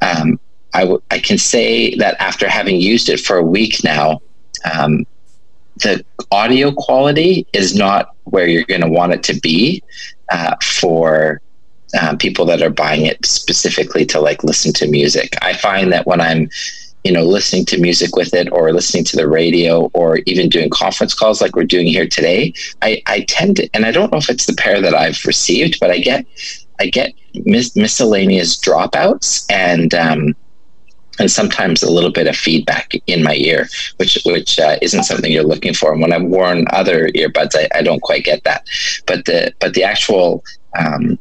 Um, 0.02 0.38
I, 0.74 0.80
w- 0.80 1.02
I 1.10 1.18
can 1.18 1.38
say 1.38 1.94
that 1.96 2.20
after 2.20 2.48
having 2.48 2.80
used 2.80 3.08
it 3.08 3.20
for 3.20 3.36
a 3.36 3.42
week 3.42 3.84
now, 3.84 4.20
um, 4.72 5.06
the 5.76 6.04
audio 6.30 6.72
quality 6.72 7.46
is 7.52 7.74
not 7.74 8.14
where 8.24 8.46
you're 8.46 8.64
going 8.64 8.80
to 8.80 8.88
want 8.88 9.12
it 9.12 9.22
to 9.24 9.40
be 9.40 9.82
uh, 10.30 10.54
for 10.62 11.40
um, 12.00 12.16
people 12.16 12.46
that 12.46 12.62
are 12.62 12.70
buying 12.70 13.04
it 13.06 13.24
specifically 13.26 14.06
to 14.06 14.20
like 14.20 14.44
listen 14.44 14.72
to 14.74 14.88
music. 14.88 15.34
I 15.42 15.54
find 15.54 15.92
that 15.92 16.06
when 16.06 16.20
I'm 16.20 16.48
you 17.04 17.12
know 17.12 17.24
listening 17.24 17.64
to 17.66 17.80
music 17.80 18.14
with 18.16 18.32
it 18.32 18.50
or 18.52 18.72
listening 18.72 19.04
to 19.04 19.16
the 19.16 19.28
radio 19.28 19.90
or 19.92 20.18
even 20.26 20.48
doing 20.48 20.70
conference 20.70 21.14
calls 21.14 21.40
like 21.40 21.56
we're 21.56 21.64
doing 21.64 21.86
here 21.86 22.06
today 22.06 22.52
i, 22.80 23.02
I 23.06 23.22
tend 23.22 23.56
to 23.56 23.68
and 23.74 23.84
i 23.84 23.90
don't 23.90 24.12
know 24.12 24.18
if 24.18 24.30
it's 24.30 24.46
the 24.46 24.54
pair 24.54 24.80
that 24.80 24.94
i've 24.94 25.24
received 25.24 25.80
but 25.80 25.90
i 25.90 25.98
get 25.98 26.24
i 26.78 26.86
get 26.86 27.12
mis- 27.34 27.74
miscellaneous 27.74 28.56
dropouts 28.56 29.44
and 29.50 29.92
um, 29.94 30.36
and 31.22 31.30
sometimes 31.30 31.84
a 31.84 31.90
little 31.90 32.10
bit 32.10 32.26
of 32.26 32.36
feedback 32.36 32.92
in 33.06 33.22
my 33.22 33.36
ear, 33.36 33.68
which 33.98 34.18
which 34.26 34.58
uh, 34.58 34.76
isn't 34.82 35.04
something 35.04 35.30
you're 35.30 35.44
looking 35.44 35.72
for. 35.72 35.92
And 35.92 36.02
when 36.02 36.12
I've 36.12 36.24
worn 36.24 36.66
other 36.70 37.08
earbuds, 37.10 37.54
I, 37.54 37.68
I 37.78 37.82
don't 37.82 38.02
quite 38.02 38.24
get 38.24 38.42
that. 38.42 38.66
But 39.06 39.24
the 39.26 39.54
but 39.60 39.74
the 39.74 39.84
actual 39.84 40.44
um, 40.76 41.18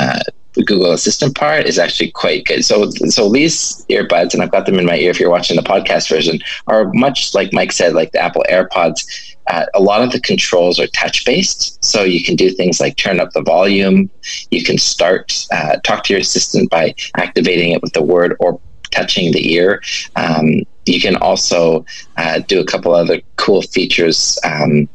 uh, 0.00 0.18
Google 0.66 0.92
Assistant 0.92 1.36
part 1.36 1.66
is 1.66 1.78
actually 1.78 2.10
quite 2.10 2.44
good. 2.46 2.64
So, 2.64 2.90
so 2.90 3.30
these 3.30 3.84
earbuds, 3.86 4.34
and 4.34 4.42
I've 4.42 4.52
got 4.52 4.66
them 4.66 4.78
in 4.78 4.86
my 4.86 4.96
ear 4.96 5.10
if 5.10 5.20
you're 5.20 5.30
watching 5.30 5.56
the 5.56 5.62
podcast 5.62 6.08
version, 6.08 6.40
are 6.66 6.90
much 6.94 7.34
like 7.34 7.52
Mike 7.52 7.72
said, 7.72 7.94
like 7.94 8.12
the 8.12 8.20
Apple 8.20 8.44
AirPods. 8.50 9.04
Uh, 9.48 9.66
a 9.74 9.80
lot 9.80 10.02
of 10.02 10.10
the 10.10 10.20
controls 10.20 10.80
are 10.80 10.86
touch 10.88 11.24
based. 11.24 11.84
So 11.84 12.02
you 12.02 12.24
can 12.24 12.34
do 12.34 12.50
things 12.50 12.80
like 12.80 12.96
turn 12.96 13.20
up 13.20 13.32
the 13.32 13.42
volume. 13.42 14.10
You 14.50 14.64
can 14.64 14.78
start, 14.78 15.46
uh, 15.52 15.76
talk 15.84 16.04
to 16.04 16.12
your 16.12 16.20
assistant 16.20 16.70
by 16.70 16.94
activating 17.16 17.72
it 17.72 17.82
with 17.82 17.92
the 17.92 18.02
word 18.02 18.36
or 18.40 18.60
touching 18.94 19.32
the 19.32 19.52
ear. 19.52 19.82
Um, 20.16 20.62
you 20.86 21.00
can 21.00 21.16
also 21.16 21.84
uh, 22.16 22.40
do 22.40 22.60
a 22.60 22.64
couple 22.64 22.94
other 22.94 23.20
cool 23.36 23.62
features. 23.62 24.38
Um, 24.44 24.88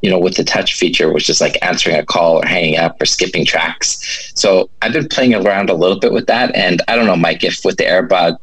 you 0.00 0.08
know, 0.08 0.18
with 0.18 0.36
the 0.36 0.44
touch 0.44 0.74
feature, 0.74 1.12
which 1.12 1.28
is 1.28 1.40
like 1.40 1.58
answering 1.60 1.96
a 1.96 2.04
call 2.04 2.36
or 2.36 2.46
hanging 2.46 2.76
up 2.76 3.02
or 3.02 3.04
skipping 3.04 3.44
tracks. 3.44 4.30
So 4.36 4.70
I've 4.80 4.92
been 4.92 5.08
playing 5.08 5.34
around 5.34 5.70
a 5.70 5.74
little 5.74 5.98
bit 5.98 6.12
with 6.12 6.28
that. 6.28 6.54
And 6.54 6.80
I 6.86 6.94
don't 6.94 7.06
know, 7.06 7.16
Mike, 7.16 7.42
if 7.42 7.64
with 7.64 7.78
the 7.78 7.84
AirBud 7.84 8.38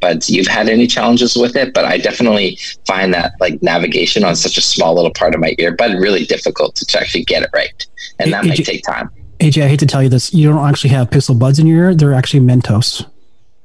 buds 0.00 0.30
you've 0.30 0.46
had 0.46 0.68
any 0.68 0.86
challenges 0.86 1.36
with 1.36 1.56
it, 1.56 1.74
but 1.74 1.84
I 1.84 1.98
definitely 1.98 2.58
find 2.86 3.12
that 3.14 3.34
like 3.40 3.62
navigation 3.62 4.24
on 4.24 4.36
such 4.36 4.56
a 4.56 4.60
small 4.60 4.94
little 4.94 5.12
part 5.12 5.34
of 5.34 5.40
my 5.40 5.54
earbud 5.58 6.00
really 6.00 6.24
difficult 6.24 6.76
to 6.76 6.98
actually 6.98 7.24
get 7.24 7.42
it 7.42 7.50
right. 7.52 7.86
And 8.18 8.32
that 8.32 8.44
AJ, 8.44 8.48
might 8.48 8.64
take 8.64 8.82
time. 8.84 9.10
AJ, 9.38 9.64
I 9.64 9.68
hate 9.68 9.80
to 9.80 9.86
tell 9.86 10.02
you 10.02 10.08
this. 10.08 10.32
You 10.32 10.48
don't 10.48 10.66
actually 10.66 10.90
have 10.90 11.10
Pixel 11.10 11.38
Buds 11.38 11.58
in 11.58 11.66
your 11.66 11.84
ear. 11.84 11.94
They're 11.94 12.14
actually 12.14 12.40
Mentos. 12.40 13.06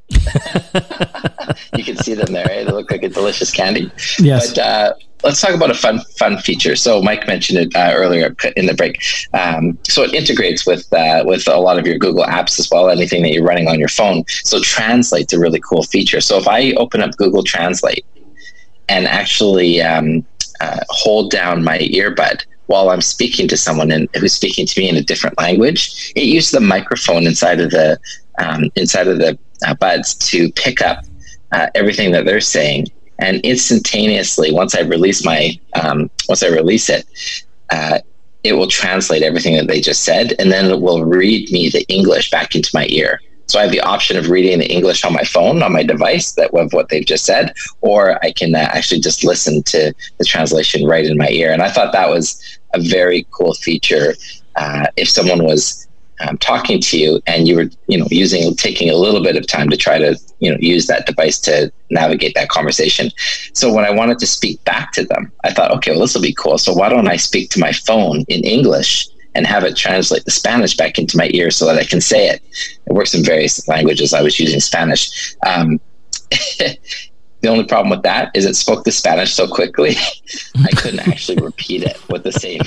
you 1.77 1.83
can 1.83 1.97
see 1.97 2.13
them 2.13 2.31
there. 2.31 2.49
Eh? 2.49 2.63
They 2.63 2.71
look 2.71 2.91
like 2.91 3.03
a 3.03 3.09
delicious 3.09 3.51
candy. 3.51 3.91
Yes. 4.19 4.49
But, 4.49 4.57
uh, 4.59 4.93
let's 5.25 5.41
talk 5.41 5.55
about 5.55 5.71
a 5.71 5.75
fun 5.75 5.99
fun 6.17 6.37
feature. 6.37 6.75
So 6.75 7.01
Mike 7.01 7.27
mentioned 7.27 7.59
it 7.59 7.75
uh, 7.75 7.91
earlier 7.93 8.35
in 8.55 8.67
the 8.67 8.73
break. 8.73 9.01
Um, 9.33 9.77
so 9.83 10.03
it 10.03 10.13
integrates 10.13 10.65
with 10.65 10.91
uh, 10.93 11.23
with 11.25 11.47
a 11.47 11.57
lot 11.57 11.79
of 11.79 11.85
your 11.85 11.97
Google 11.97 12.23
apps 12.23 12.59
as 12.59 12.69
well. 12.71 12.89
Anything 12.89 13.23
that 13.23 13.31
you're 13.31 13.43
running 13.43 13.67
on 13.67 13.79
your 13.79 13.89
phone. 13.89 14.23
So 14.27 14.61
Translate's 14.61 15.33
a 15.33 15.39
really 15.39 15.59
cool 15.59 15.83
feature. 15.83 16.21
So 16.21 16.37
if 16.37 16.47
I 16.47 16.71
open 16.73 17.01
up 17.01 17.11
Google 17.17 17.43
Translate 17.43 18.05
and 18.87 19.07
actually 19.07 19.81
um, 19.81 20.25
uh, 20.61 20.79
hold 20.89 21.31
down 21.31 21.63
my 21.63 21.79
earbud 21.79 22.45
while 22.67 22.89
I'm 22.89 23.01
speaking 23.01 23.47
to 23.49 23.57
someone 23.57 23.91
and 23.91 24.07
who's 24.15 24.33
speaking 24.33 24.65
to 24.65 24.79
me 24.79 24.89
in 24.89 24.95
a 24.95 25.03
different 25.03 25.37
language, 25.37 26.13
it 26.15 26.23
uses 26.23 26.51
the 26.51 26.59
microphone 26.59 27.25
inside 27.25 27.59
of 27.59 27.71
the 27.71 27.99
um, 28.37 28.69
inside 28.75 29.07
of 29.07 29.17
the 29.17 29.37
uh, 29.65 29.73
buds 29.75 30.15
to 30.15 30.51
pick 30.53 30.81
up 30.81 31.05
uh, 31.51 31.67
everything 31.75 32.11
that 32.11 32.25
they're 32.25 32.41
saying. 32.41 32.87
And 33.19 33.39
instantaneously 33.45 34.51
once 34.51 34.75
i 34.75 34.81
release 34.81 35.23
my 35.23 35.57
um, 35.81 36.09
once 36.27 36.43
i 36.43 36.47
release 36.47 36.89
it 36.89 37.05
uh, 37.69 37.99
it 38.43 38.53
will 38.53 38.67
translate 38.67 39.23
everything 39.23 39.55
that 39.55 39.67
they 39.67 39.79
just 39.79 40.03
said 40.03 40.33
and 40.37 40.51
then 40.51 40.69
it 40.69 40.81
will 40.81 41.05
read 41.05 41.49
me 41.49 41.69
the 41.69 41.85
english 41.87 42.29
back 42.29 42.55
into 42.55 42.69
my 42.73 42.85
ear. 42.89 43.21
So 43.47 43.57
i 43.57 43.61
have 43.61 43.71
the 43.71 43.79
option 43.79 44.17
of 44.17 44.29
reading 44.29 44.59
the 44.59 44.69
english 44.69 45.05
on 45.05 45.13
my 45.13 45.23
phone 45.23 45.63
on 45.63 45.71
my 45.71 45.83
device 45.83 46.33
that 46.33 46.53
of 46.53 46.73
what 46.73 46.89
they've 46.89 47.05
just 47.05 47.23
said 47.23 47.53
or 47.79 48.19
i 48.21 48.33
can 48.33 48.53
uh, 48.53 48.67
actually 48.73 48.99
just 48.99 49.23
listen 49.23 49.63
to 49.63 49.93
the 50.17 50.25
translation 50.25 50.85
right 50.85 51.05
in 51.05 51.17
my 51.17 51.29
ear. 51.29 51.53
And 51.53 51.61
i 51.61 51.71
thought 51.71 51.93
that 51.93 52.09
was 52.09 52.59
a 52.73 52.81
very 52.81 53.25
cool 53.31 53.53
feature 53.53 54.15
uh, 54.57 54.87
if 54.97 55.09
someone 55.09 55.45
was 55.45 55.84
um, 56.21 56.37
talking 56.37 56.79
to 56.79 56.97
you 56.97 57.21
and 57.27 57.47
you 57.47 57.55
were 57.55 57.69
you 57.87 57.97
know 57.97 58.07
using 58.09 58.55
taking 58.55 58.89
a 58.89 58.95
little 58.95 59.21
bit 59.21 59.35
of 59.35 59.47
time 59.47 59.69
to 59.69 59.77
try 59.77 59.97
to 59.97 60.17
you 60.39 60.51
know 60.51 60.57
use 60.59 60.87
that 60.87 61.05
device 61.05 61.39
to 61.41 61.71
navigate 61.89 62.35
that 62.35 62.49
conversation. 62.49 63.11
So 63.53 63.73
when 63.73 63.85
i 63.85 63.91
wanted 63.91 64.19
to 64.19 64.27
speak 64.27 64.63
back 64.63 64.91
to 64.93 65.05
them 65.05 65.31
i 65.43 65.51
thought 65.51 65.71
okay 65.71 65.91
well 65.91 66.01
this 66.01 66.15
will 66.15 66.21
be 66.21 66.33
cool. 66.33 66.57
So 66.57 66.73
why 66.73 66.89
don't 66.89 67.07
i 67.07 67.15
speak 67.15 67.49
to 67.51 67.59
my 67.59 67.71
phone 67.71 68.21
in 68.27 68.43
english 68.43 69.07
and 69.33 69.45
have 69.45 69.65
it 69.65 69.75
translate 69.75 70.23
the 70.23 70.31
spanish 70.31 70.77
back 70.77 70.97
into 70.97 71.17
my 71.17 71.29
ear 71.33 71.51
so 71.51 71.65
that 71.65 71.77
i 71.77 71.83
can 71.83 72.01
say 72.01 72.29
it? 72.29 72.41
It 72.85 72.93
works 72.93 73.13
in 73.13 73.23
various 73.23 73.67
languages. 73.67 74.13
I 74.13 74.21
was 74.21 74.39
using 74.39 74.59
spanish. 74.59 75.35
Um, 75.45 75.79
the 77.45 77.51
only 77.51 77.65
problem 77.65 77.89
with 77.91 78.01
that 78.03 78.31
is 78.33 78.45
it 78.45 78.55
spoke 78.55 78.83
the 78.83 78.91
spanish 78.91 79.33
so 79.33 79.47
quickly 79.47 79.95
i 80.63 80.69
couldn't 80.77 81.07
actually 81.07 81.37
repeat 81.37 81.83
it 81.83 82.01
with 82.09 82.23
the 82.23 82.31
same 82.31 82.61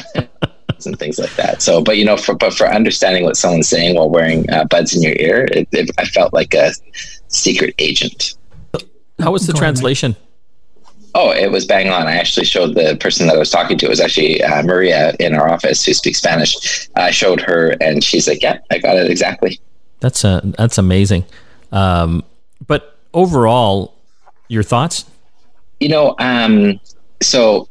and 0.86 0.98
things 0.98 1.18
like 1.18 1.34
that. 1.36 1.62
So, 1.62 1.82
but 1.82 1.96
you 1.96 2.04
know, 2.04 2.16
for 2.16 2.34
but 2.34 2.54
for 2.54 2.66
understanding 2.66 3.24
what 3.24 3.36
someone's 3.36 3.68
saying 3.68 3.96
while 3.96 4.10
wearing 4.10 4.48
uh, 4.50 4.64
buds 4.64 4.94
in 4.94 5.02
your 5.02 5.14
ear, 5.16 5.48
it, 5.52 5.68
it, 5.72 5.90
I 5.98 6.04
felt 6.04 6.32
like 6.32 6.54
a 6.54 6.72
secret 7.28 7.74
agent. 7.78 8.34
How 9.18 9.32
was 9.32 9.46
the 9.46 9.52
Go 9.52 9.58
translation? 9.58 10.16
Oh, 11.14 11.32
it 11.32 11.50
was 11.50 11.64
bang 11.64 11.88
on. 11.88 12.06
I 12.06 12.16
actually 12.16 12.46
showed 12.46 12.74
the 12.74 12.96
person 13.00 13.26
that 13.26 13.36
I 13.36 13.38
was 13.38 13.50
talking 13.50 13.78
to. 13.78 13.86
It 13.86 13.88
was 13.88 14.00
actually 14.00 14.42
uh, 14.42 14.62
Maria 14.62 15.14
in 15.18 15.34
our 15.34 15.50
office 15.50 15.84
who 15.84 15.92
speaks 15.92 16.18
Spanish. 16.18 16.88
I 16.96 17.10
showed 17.10 17.40
her, 17.40 17.74
and 17.80 18.04
she's 18.04 18.28
like, 18.28 18.42
"Yeah, 18.42 18.58
I 18.70 18.78
got 18.78 18.96
it 18.96 19.10
exactly." 19.10 19.58
That's 20.00 20.24
uh, 20.24 20.40
that's 20.56 20.78
amazing. 20.78 21.24
Um, 21.72 22.24
but 22.66 22.98
overall, 23.14 23.94
your 24.48 24.62
thoughts? 24.62 25.04
You 25.80 25.88
know, 25.88 26.14
um, 26.18 26.80
so 27.20 27.67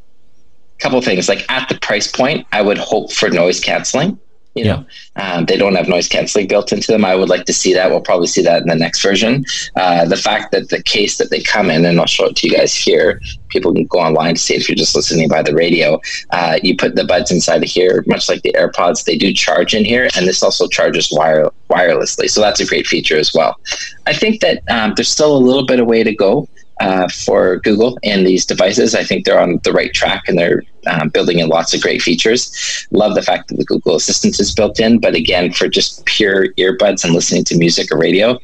couple 0.80 1.02
things. 1.02 1.28
Like 1.30 1.50
at 1.50 1.68
the 1.70 1.80
price 1.80 2.12
point 2.12 2.46
i 2.52 2.62
would 2.62 2.78
hope 2.78 3.12
for 3.12 3.30
noise 3.30 3.60
canceling 3.60 4.20
you 4.58 4.66
know? 4.66 4.86
Um, 5.16 5.46
they 5.46 5.58
don't 5.58 5.76
have 5.76 5.88
noise 5.88 6.08
canceling 6.08 6.48
built 6.48 6.72
into 6.74 6.92
them. 6.92 7.06
I 7.06 7.16
would 7.16 7.30
like 7.30 7.46
to 7.46 7.54
see 7.54 7.74
that. 7.74 7.90
We'll 7.90 8.02
probably 8.02 8.28
see 8.28 8.42
that 8.42 8.64
in 8.64 8.68
the 8.68 8.76
next 8.76 9.02
version. 9.02 9.46
Uh, 9.76 10.06
the 10.06 10.18
fact 10.18 10.52
that 10.52 10.70
the 10.70 10.82
case 10.82 11.18
that 11.18 11.30
they 11.30 11.42
come 11.42 11.70
in 11.70 11.86
and 11.86 12.00
i'll 12.00 12.08
show 12.08 12.26
it 12.26 12.36
to 12.38 12.48
you 12.48 12.56
guys 12.56 12.76
here 12.76 13.22
people 13.50 13.74
can 13.74 13.86
go 13.86 14.00
online 14.00 14.36
to 14.36 14.42
see 14.42 14.56
if 14.56 14.68
you're 14.68 14.76
just 14.76 14.96
listening 14.96 15.30
by 15.30 15.42
the 15.42 15.54
radio. 15.54 16.00
Uh, 16.32 16.60
you 16.64 16.76
put 16.76 16.96
the 16.96 17.06
buds 17.06 17.32
inside 17.32 17.64
of 17.64 17.70
here 17.70 18.04
much 18.08 18.28
like 18.28 18.42
the 18.42 18.54
airpods 18.54 19.04
they 19.04 19.18
do 19.18 19.32
charge 19.34 19.74
in 19.74 19.86
here 19.86 20.10
and 20.16 20.28
this 20.28 20.42
also 20.42 20.68
charges 20.68 21.10
wire 21.12 21.50
wirelessly. 21.70 22.30
So 22.30 22.42
that's 22.42 22.60
a 22.60 22.66
great 22.66 22.88
feature 22.88 23.18
as 23.18 23.34
well. 23.34 23.60
I 24.06 24.14
think 24.14 24.42
that 24.42 24.64
um, 24.70 24.94
there's 24.96 25.10
still 25.10 25.36
a 25.36 25.38
little 25.38 25.66
bit 25.66 25.80
of 25.80 25.88
way 25.88 26.04
to 26.04 26.16
go 26.16 26.48
uh, 26.80 27.08
for 27.08 27.58
Google 27.58 27.98
and 28.04 28.26
these 28.26 28.46
devices. 28.46 28.96
I 28.96 29.04
think 29.04 29.26
they're 29.26 29.40
on 29.40 29.60
the 29.64 29.74
right 29.74 29.94
track 29.94 30.28
and 30.28 30.38
they're 30.38 30.64
um, 30.88 31.10
building 31.10 31.40
in 31.40 31.50
lots 31.50 31.74
of 31.74 31.82
great 31.82 32.02
features. 32.02 32.88
Love 32.92 33.16
the 33.16 33.22
fact 33.22 33.50
that 33.50 33.58
the 33.58 33.66
Google 33.66 33.96
Assistant 33.96 34.40
is 34.40 34.54
built 34.54 34.80
in, 34.80 35.00
but 35.00 35.16
again, 35.16 35.52
for 35.52 35.68
just 35.68 36.06
pure 36.06 36.54
earbuds 36.54 37.04
and 37.04 37.14
listening 37.14 37.44
to 37.46 37.58
music 37.58 37.92
or 37.92 37.98
radio, 37.98 38.38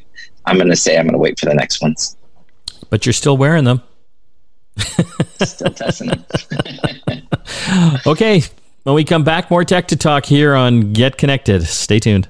I'm 0.46 0.56
going 0.56 0.68
to 0.68 0.76
say 0.76 0.98
I'm 0.98 1.04
going 1.04 1.14
to 1.14 1.18
wait 1.18 1.38
for 1.38 1.46
the 1.46 1.54
next 1.54 1.80
ones. 1.80 2.16
But 2.90 3.06
you're 3.06 3.12
still 3.12 3.36
wearing 3.36 3.64
them. 3.64 3.82
still 5.42 5.70
testing 5.70 6.08
them. 6.08 6.24
okay. 8.06 8.42
When 8.82 8.94
we 8.94 9.04
come 9.04 9.24
back, 9.24 9.50
more 9.50 9.64
tech 9.64 9.88
to 9.88 9.96
talk 9.96 10.26
here 10.26 10.54
on 10.54 10.92
Get 10.92 11.16
Connected. 11.16 11.62
Stay 11.64 11.98
tuned. 11.98 12.28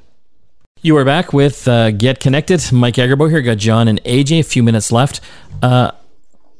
You 0.84 0.98
are 0.98 1.04
back 1.06 1.32
with 1.32 1.66
uh, 1.66 1.92
Get 1.92 2.20
Connected. 2.20 2.70
Mike 2.70 2.96
Agerbo 2.96 3.30
here. 3.30 3.40
Got 3.40 3.56
John 3.56 3.88
and 3.88 4.04
AJ. 4.04 4.40
A 4.40 4.42
few 4.42 4.62
minutes 4.62 4.92
left. 4.92 5.22
Uh, 5.62 5.92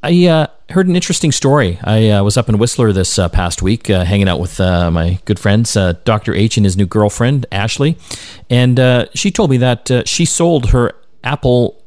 I 0.03 0.27
uh, 0.27 0.47
heard 0.71 0.89
an 0.89 0.97
interesting 0.97 1.31
story. 1.31 1.79
I 1.85 2.09
uh, 2.09 2.25
was 2.25 2.39
up 2.39 2.49
in 2.49 2.57
Whistler 2.57 2.91
this 2.95 3.19
uh, 3.19 3.29
past 3.29 3.61
week, 3.61 3.91
uh, 3.91 4.03
hanging 4.07 4.27
out 4.27 4.41
with 4.41 4.59
uh, 4.61 4.91
my 4.91 5.19
good 5.27 5.39
friends, 5.39 5.77
uh, 5.77 5.93
Dr. 6.05 6.33
H 6.33 6.57
and 6.57 6.65
his 6.65 6.75
new 6.75 6.87
girlfriend, 6.87 7.45
Ashley. 7.53 7.99
And 8.49 9.11
she 9.13 9.31
told 9.31 9.51
me 9.51 9.59
that 9.59 10.09
she 10.09 10.25
sold 10.25 10.71
her 10.71 10.95
Apple 11.23 11.85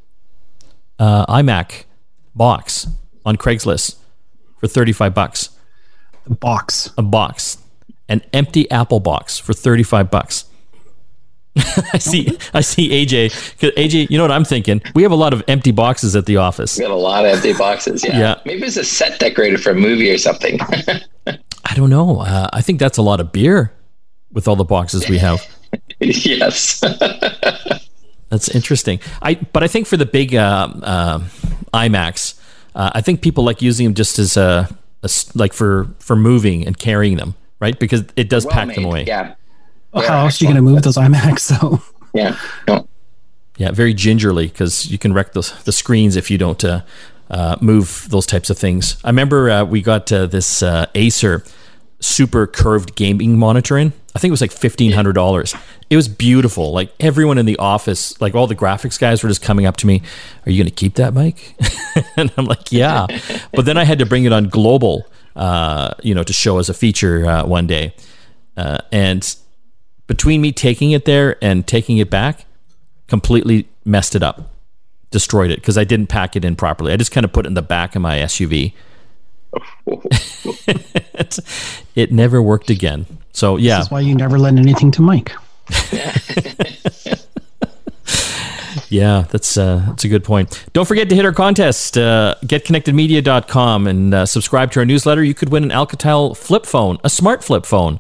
iMac 1.00 1.86
box 2.36 2.86
on 3.26 3.38
Craigslist 3.38 3.96
for 4.60 4.68
35 4.68 5.16
bucks. 5.16 5.50
A 6.28 6.36
box. 6.36 6.92
A 7.00 7.02
box. 7.02 7.58
An 8.08 8.22
empty 8.32 8.70
Apple 8.70 9.00
box 9.00 9.40
for 9.40 9.54
35 9.54 10.12
bucks. 10.12 10.46
I 11.94 11.98
see. 11.98 12.38
I 12.54 12.62
see 12.62 12.90
AJ. 12.90 13.28
AJ, 13.76 14.10
you 14.10 14.18
know 14.18 14.24
what 14.24 14.32
I'm 14.32 14.46
thinking? 14.46 14.82
We 14.96 15.04
have 15.04 15.12
a 15.12 15.16
lot 15.16 15.34
of 15.34 15.44
empty 15.48 15.72
boxes 15.72 16.16
at 16.16 16.26
the 16.26 16.38
office. 16.38 16.78
We 16.78 16.84
got 16.84 16.92
a 16.92 16.96
lot 16.96 17.26
of 17.26 17.34
empty 17.34 17.54
boxes. 17.54 18.04
Yeah. 18.04 18.20
yeah. 18.20 18.42
Maybe 18.46 18.64
it's 18.64 18.78
a 18.78 18.84
set 18.84 19.20
decorator 19.20 19.58
for 19.58 19.72
a 19.72 19.76
movie 19.76 20.12
or 20.12 20.18
something. 20.18 20.60
I 21.28 21.76
don't 21.76 21.90
know. 21.90 22.22
Uh, 22.22 22.50
I 22.54 22.62
think 22.62 22.80
that's 22.80 22.98
a 22.98 23.02
lot 23.02 23.20
of 23.20 23.32
beer 23.32 23.72
with 24.32 24.48
all 24.48 24.56
the 24.56 24.64
boxes 24.64 25.10
we 25.10 25.18
have. 25.18 25.46
yes. 26.00 26.80
that's 28.30 28.50
interesting. 28.50 29.00
I 29.22 29.36
but 29.36 29.64
I 29.64 29.68
think 29.68 29.88
for 29.88 29.98
the 29.98 30.06
big 30.06 30.36
uh, 30.36 30.70
uh, 30.84 31.20
iMacs, 31.74 32.40
uh, 32.76 32.92
I 32.94 33.02
think 33.02 33.22
people 33.22 33.44
like 33.44 33.62
using 33.62 33.86
them 33.86 33.94
just 33.96 34.20
as 34.20 34.38
a, 34.38 34.70
a, 35.04 35.10
like 35.34 35.54
for 35.54 35.88
for 36.00 36.16
moving 36.16 36.66
and 36.66 36.78
carrying 36.78 37.18
them, 37.18 37.36
right? 37.60 37.78
Because 37.78 38.04
it 38.16 38.30
does 38.30 38.46
well 38.46 38.54
pack 38.54 38.68
made. 38.68 38.78
them 38.78 38.86
away. 38.86 39.06
Yeah. 39.06 39.36
Well, 39.94 40.08
how 40.08 40.26
else 40.26 40.42
are 40.42 40.46
you 40.46 40.52
going 40.52 40.64
to 40.64 40.70
move 40.70 40.84
those 40.84 40.98
iMacs? 40.98 41.40
So 41.40 41.82
yeah, 42.14 42.38
yeah, 43.58 43.72
very 43.72 43.94
gingerly 43.94 44.48
because 44.48 44.90
you 44.92 44.98
can 44.98 45.14
wreck 45.14 45.34
the 45.34 45.54
the 45.66 45.72
screens 45.72 46.16
if 46.16 46.30
you 46.30 46.38
don't 46.38 46.64
uh, 46.64 46.82
uh, 47.30 47.58
move 47.62 48.08
those 48.10 48.26
types 48.26 48.50
of 48.50 48.58
things. 48.58 48.98
I 49.04 49.10
remember 49.10 49.50
uh, 49.50 49.64
we 49.66 49.82
got 49.82 50.12
uh, 50.12 50.28
this 50.28 50.64
uh, 50.64 50.88
Acer 50.96 51.44
super 52.00 52.46
curved 52.46 52.96
gaming 52.96 53.40
monitor 53.40 53.78
in. 53.78 53.92
I 54.16 54.20
think 54.20 54.30
it 54.30 54.32
was 54.32 54.42
like 54.42 54.52
fifteen 54.52 54.92
hundred 54.92 55.14
dollars. 55.14 55.56
It 55.90 55.96
was 55.96 56.08
beautiful. 56.08 56.72
Like 56.72 56.92
everyone 57.00 57.38
in 57.38 57.46
the 57.46 57.58
office, 57.58 58.20
like 58.20 58.36
all 58.36 58.48
the 58.48 58.56
graphics 58.56 59.00
guys 59.00 59.24
were 59.24 59.30
just 59.30 59.42
coming 59.42 59.66
up 59.66 59.78
to 59.78 59.88
me, 59.88 60.02
"Are 60.46 60.52
you 60.52 60.64
going 60.64 60.70
to 60.70 60.76
keep 60.76 60.96
that, 60.96 61.14
Mike?" 61.14 61.56
and 62.18 62.32
I'm 62.38 62.46
like, 62.46 62.72
"Yeah," 62.72 63.08
but 63.54 63.66
then 63.66 63.78
I 63.78 63.84
had 63.84 64.00
to 64.00 64.06
bring 64.06 64.26
it 64.26 64.34
on 64.34 64.50
global, 64.50 65.08
uh, 65.36 65.94
you 66.04 66.16
know, 66.16 66.24
to 66.24 66.34
show 66.34 66.58
as 66.58 66.70
a 66.70 66.74
feature 66.74 67.44
one 67.44 67.68
day, 67.68 67.94
and 68.56 69.36
between 70.08 70.42
me 70.42 70.52
taking 70.52 70.92
it 70.92 71.06
there 71.06 71.38
and 71.44 71.68
taking 71.68 71.98
it 71.98 72.10
back, 72.10 72.46
completely 73.08 73.68
messed 73.86 74.16
it 74.16 74.24
up, 74.24 74.50
destroyed 75.12 75.52
it 75.52 75.62
because 75.62 75.78
I 75.78 75.84
didn't 75.84 76.08
pack 76.08 76.36
it 76.36 76.44
in 76.44 76.56
properly. 76.56 76.94
I 76.94 76.98
just 76.98 77.12
kind 77.12 77.26
of 77.26 77.34
put 77.34 77.46
it 77.46 77.50
in 77.50 77.54
the 77.54 77.62
back 77.62 77.96
of 77.96 78.02
my 78.02 78.18
SUV. 78.20 78.74
it 81.96 82.12
never 82.12 82.42
worked 82.42 82.70
again. 82.70 83.06
So 83.32 83.58
yeah, 83.58 83.78
that's 83.78 83.92
why 83.92 84.02
you 84.02 84.16
never 84.16 84.38
lend 84.38 84.60
anything 84.60 84.92
to 84.92 85.02
Mike. 85.02 85.32
Yeah, 88.90 89.26
that's 89.30 89.58
uh, 89.58 89.84
that's 89.88 90.06
a 90.06 90.08
good 90.08 90.24
point. 90.24 90.66
Don't 90.74 90.88
forget 90.88 91.10
to 91.10 91.16
hit 91.16 91.26
our 91.26 91.34
contest, 91.34 91.98
uh, 91.98 92.36
getconnectedmedia.com, 92.44 93.88
and 93.88 94.14
uh, 94.14 94.26
subscribe 94.26 94.72
to 94.72 94.80
our 94.80 94.86
newsletter. 94.86 95.24
You 95.24 95.34
could 95.34 95.50
win 95.50 95.64
an 95.64 95.72
Alcatel 95.72 96.38
flip 96.38 96.66
phone, 96.66 96.98
a 97.04 97.10
smart 97.10 97.44
flip 97.44 97.66
phone. 97.66 98.00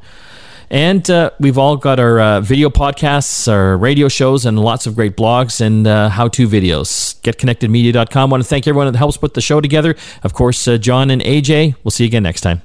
And 0.69 1.09
uh, 1.09 1.31
we've 1.39 1.57
all 1.57 1.77
got 1.77 1.99
our 1.99 2.19
uh, 2.19 2.41
video 2.41 2.69
podcasts, 2.69 3.51
our 3.51 3.77
radio 3.77 4.07
shows, 4.09 4.45
and 4.45 4.59
lots 4.59 4.85
of 4.85 4.95
great 4.95 5.15
blogs 5.15 5.61
and 5.61 5.87
uh, 5.87 6.09
how 6.09 6.27
to 6.29 6.47
videos. 6.47 7.19
GetConnectedMedia.com. 7.21 8.29
I 8.29 8.31
want 8.31 8.43
to 8.43 8.49
thank 8.49 8.67
everyone 8.67 8.91
that 8.91 8.97
helps 8.97 9.17
put 9.17 9.33
the 9.33 9.41
show 9.41 9.61
together. 9.61 9.95
Of 10.23 10.33
course, 10.33 10.67
uh, 10.67 10.77
John 10.77 11.09
and 11.09 11.21
AJ. 11.21 11.75
We'll 11.83 11.91
see 11.91 12.03
you 12.03 12.09
again 12.09 12.23
next 12.23 12.41
time. 12.41 12.61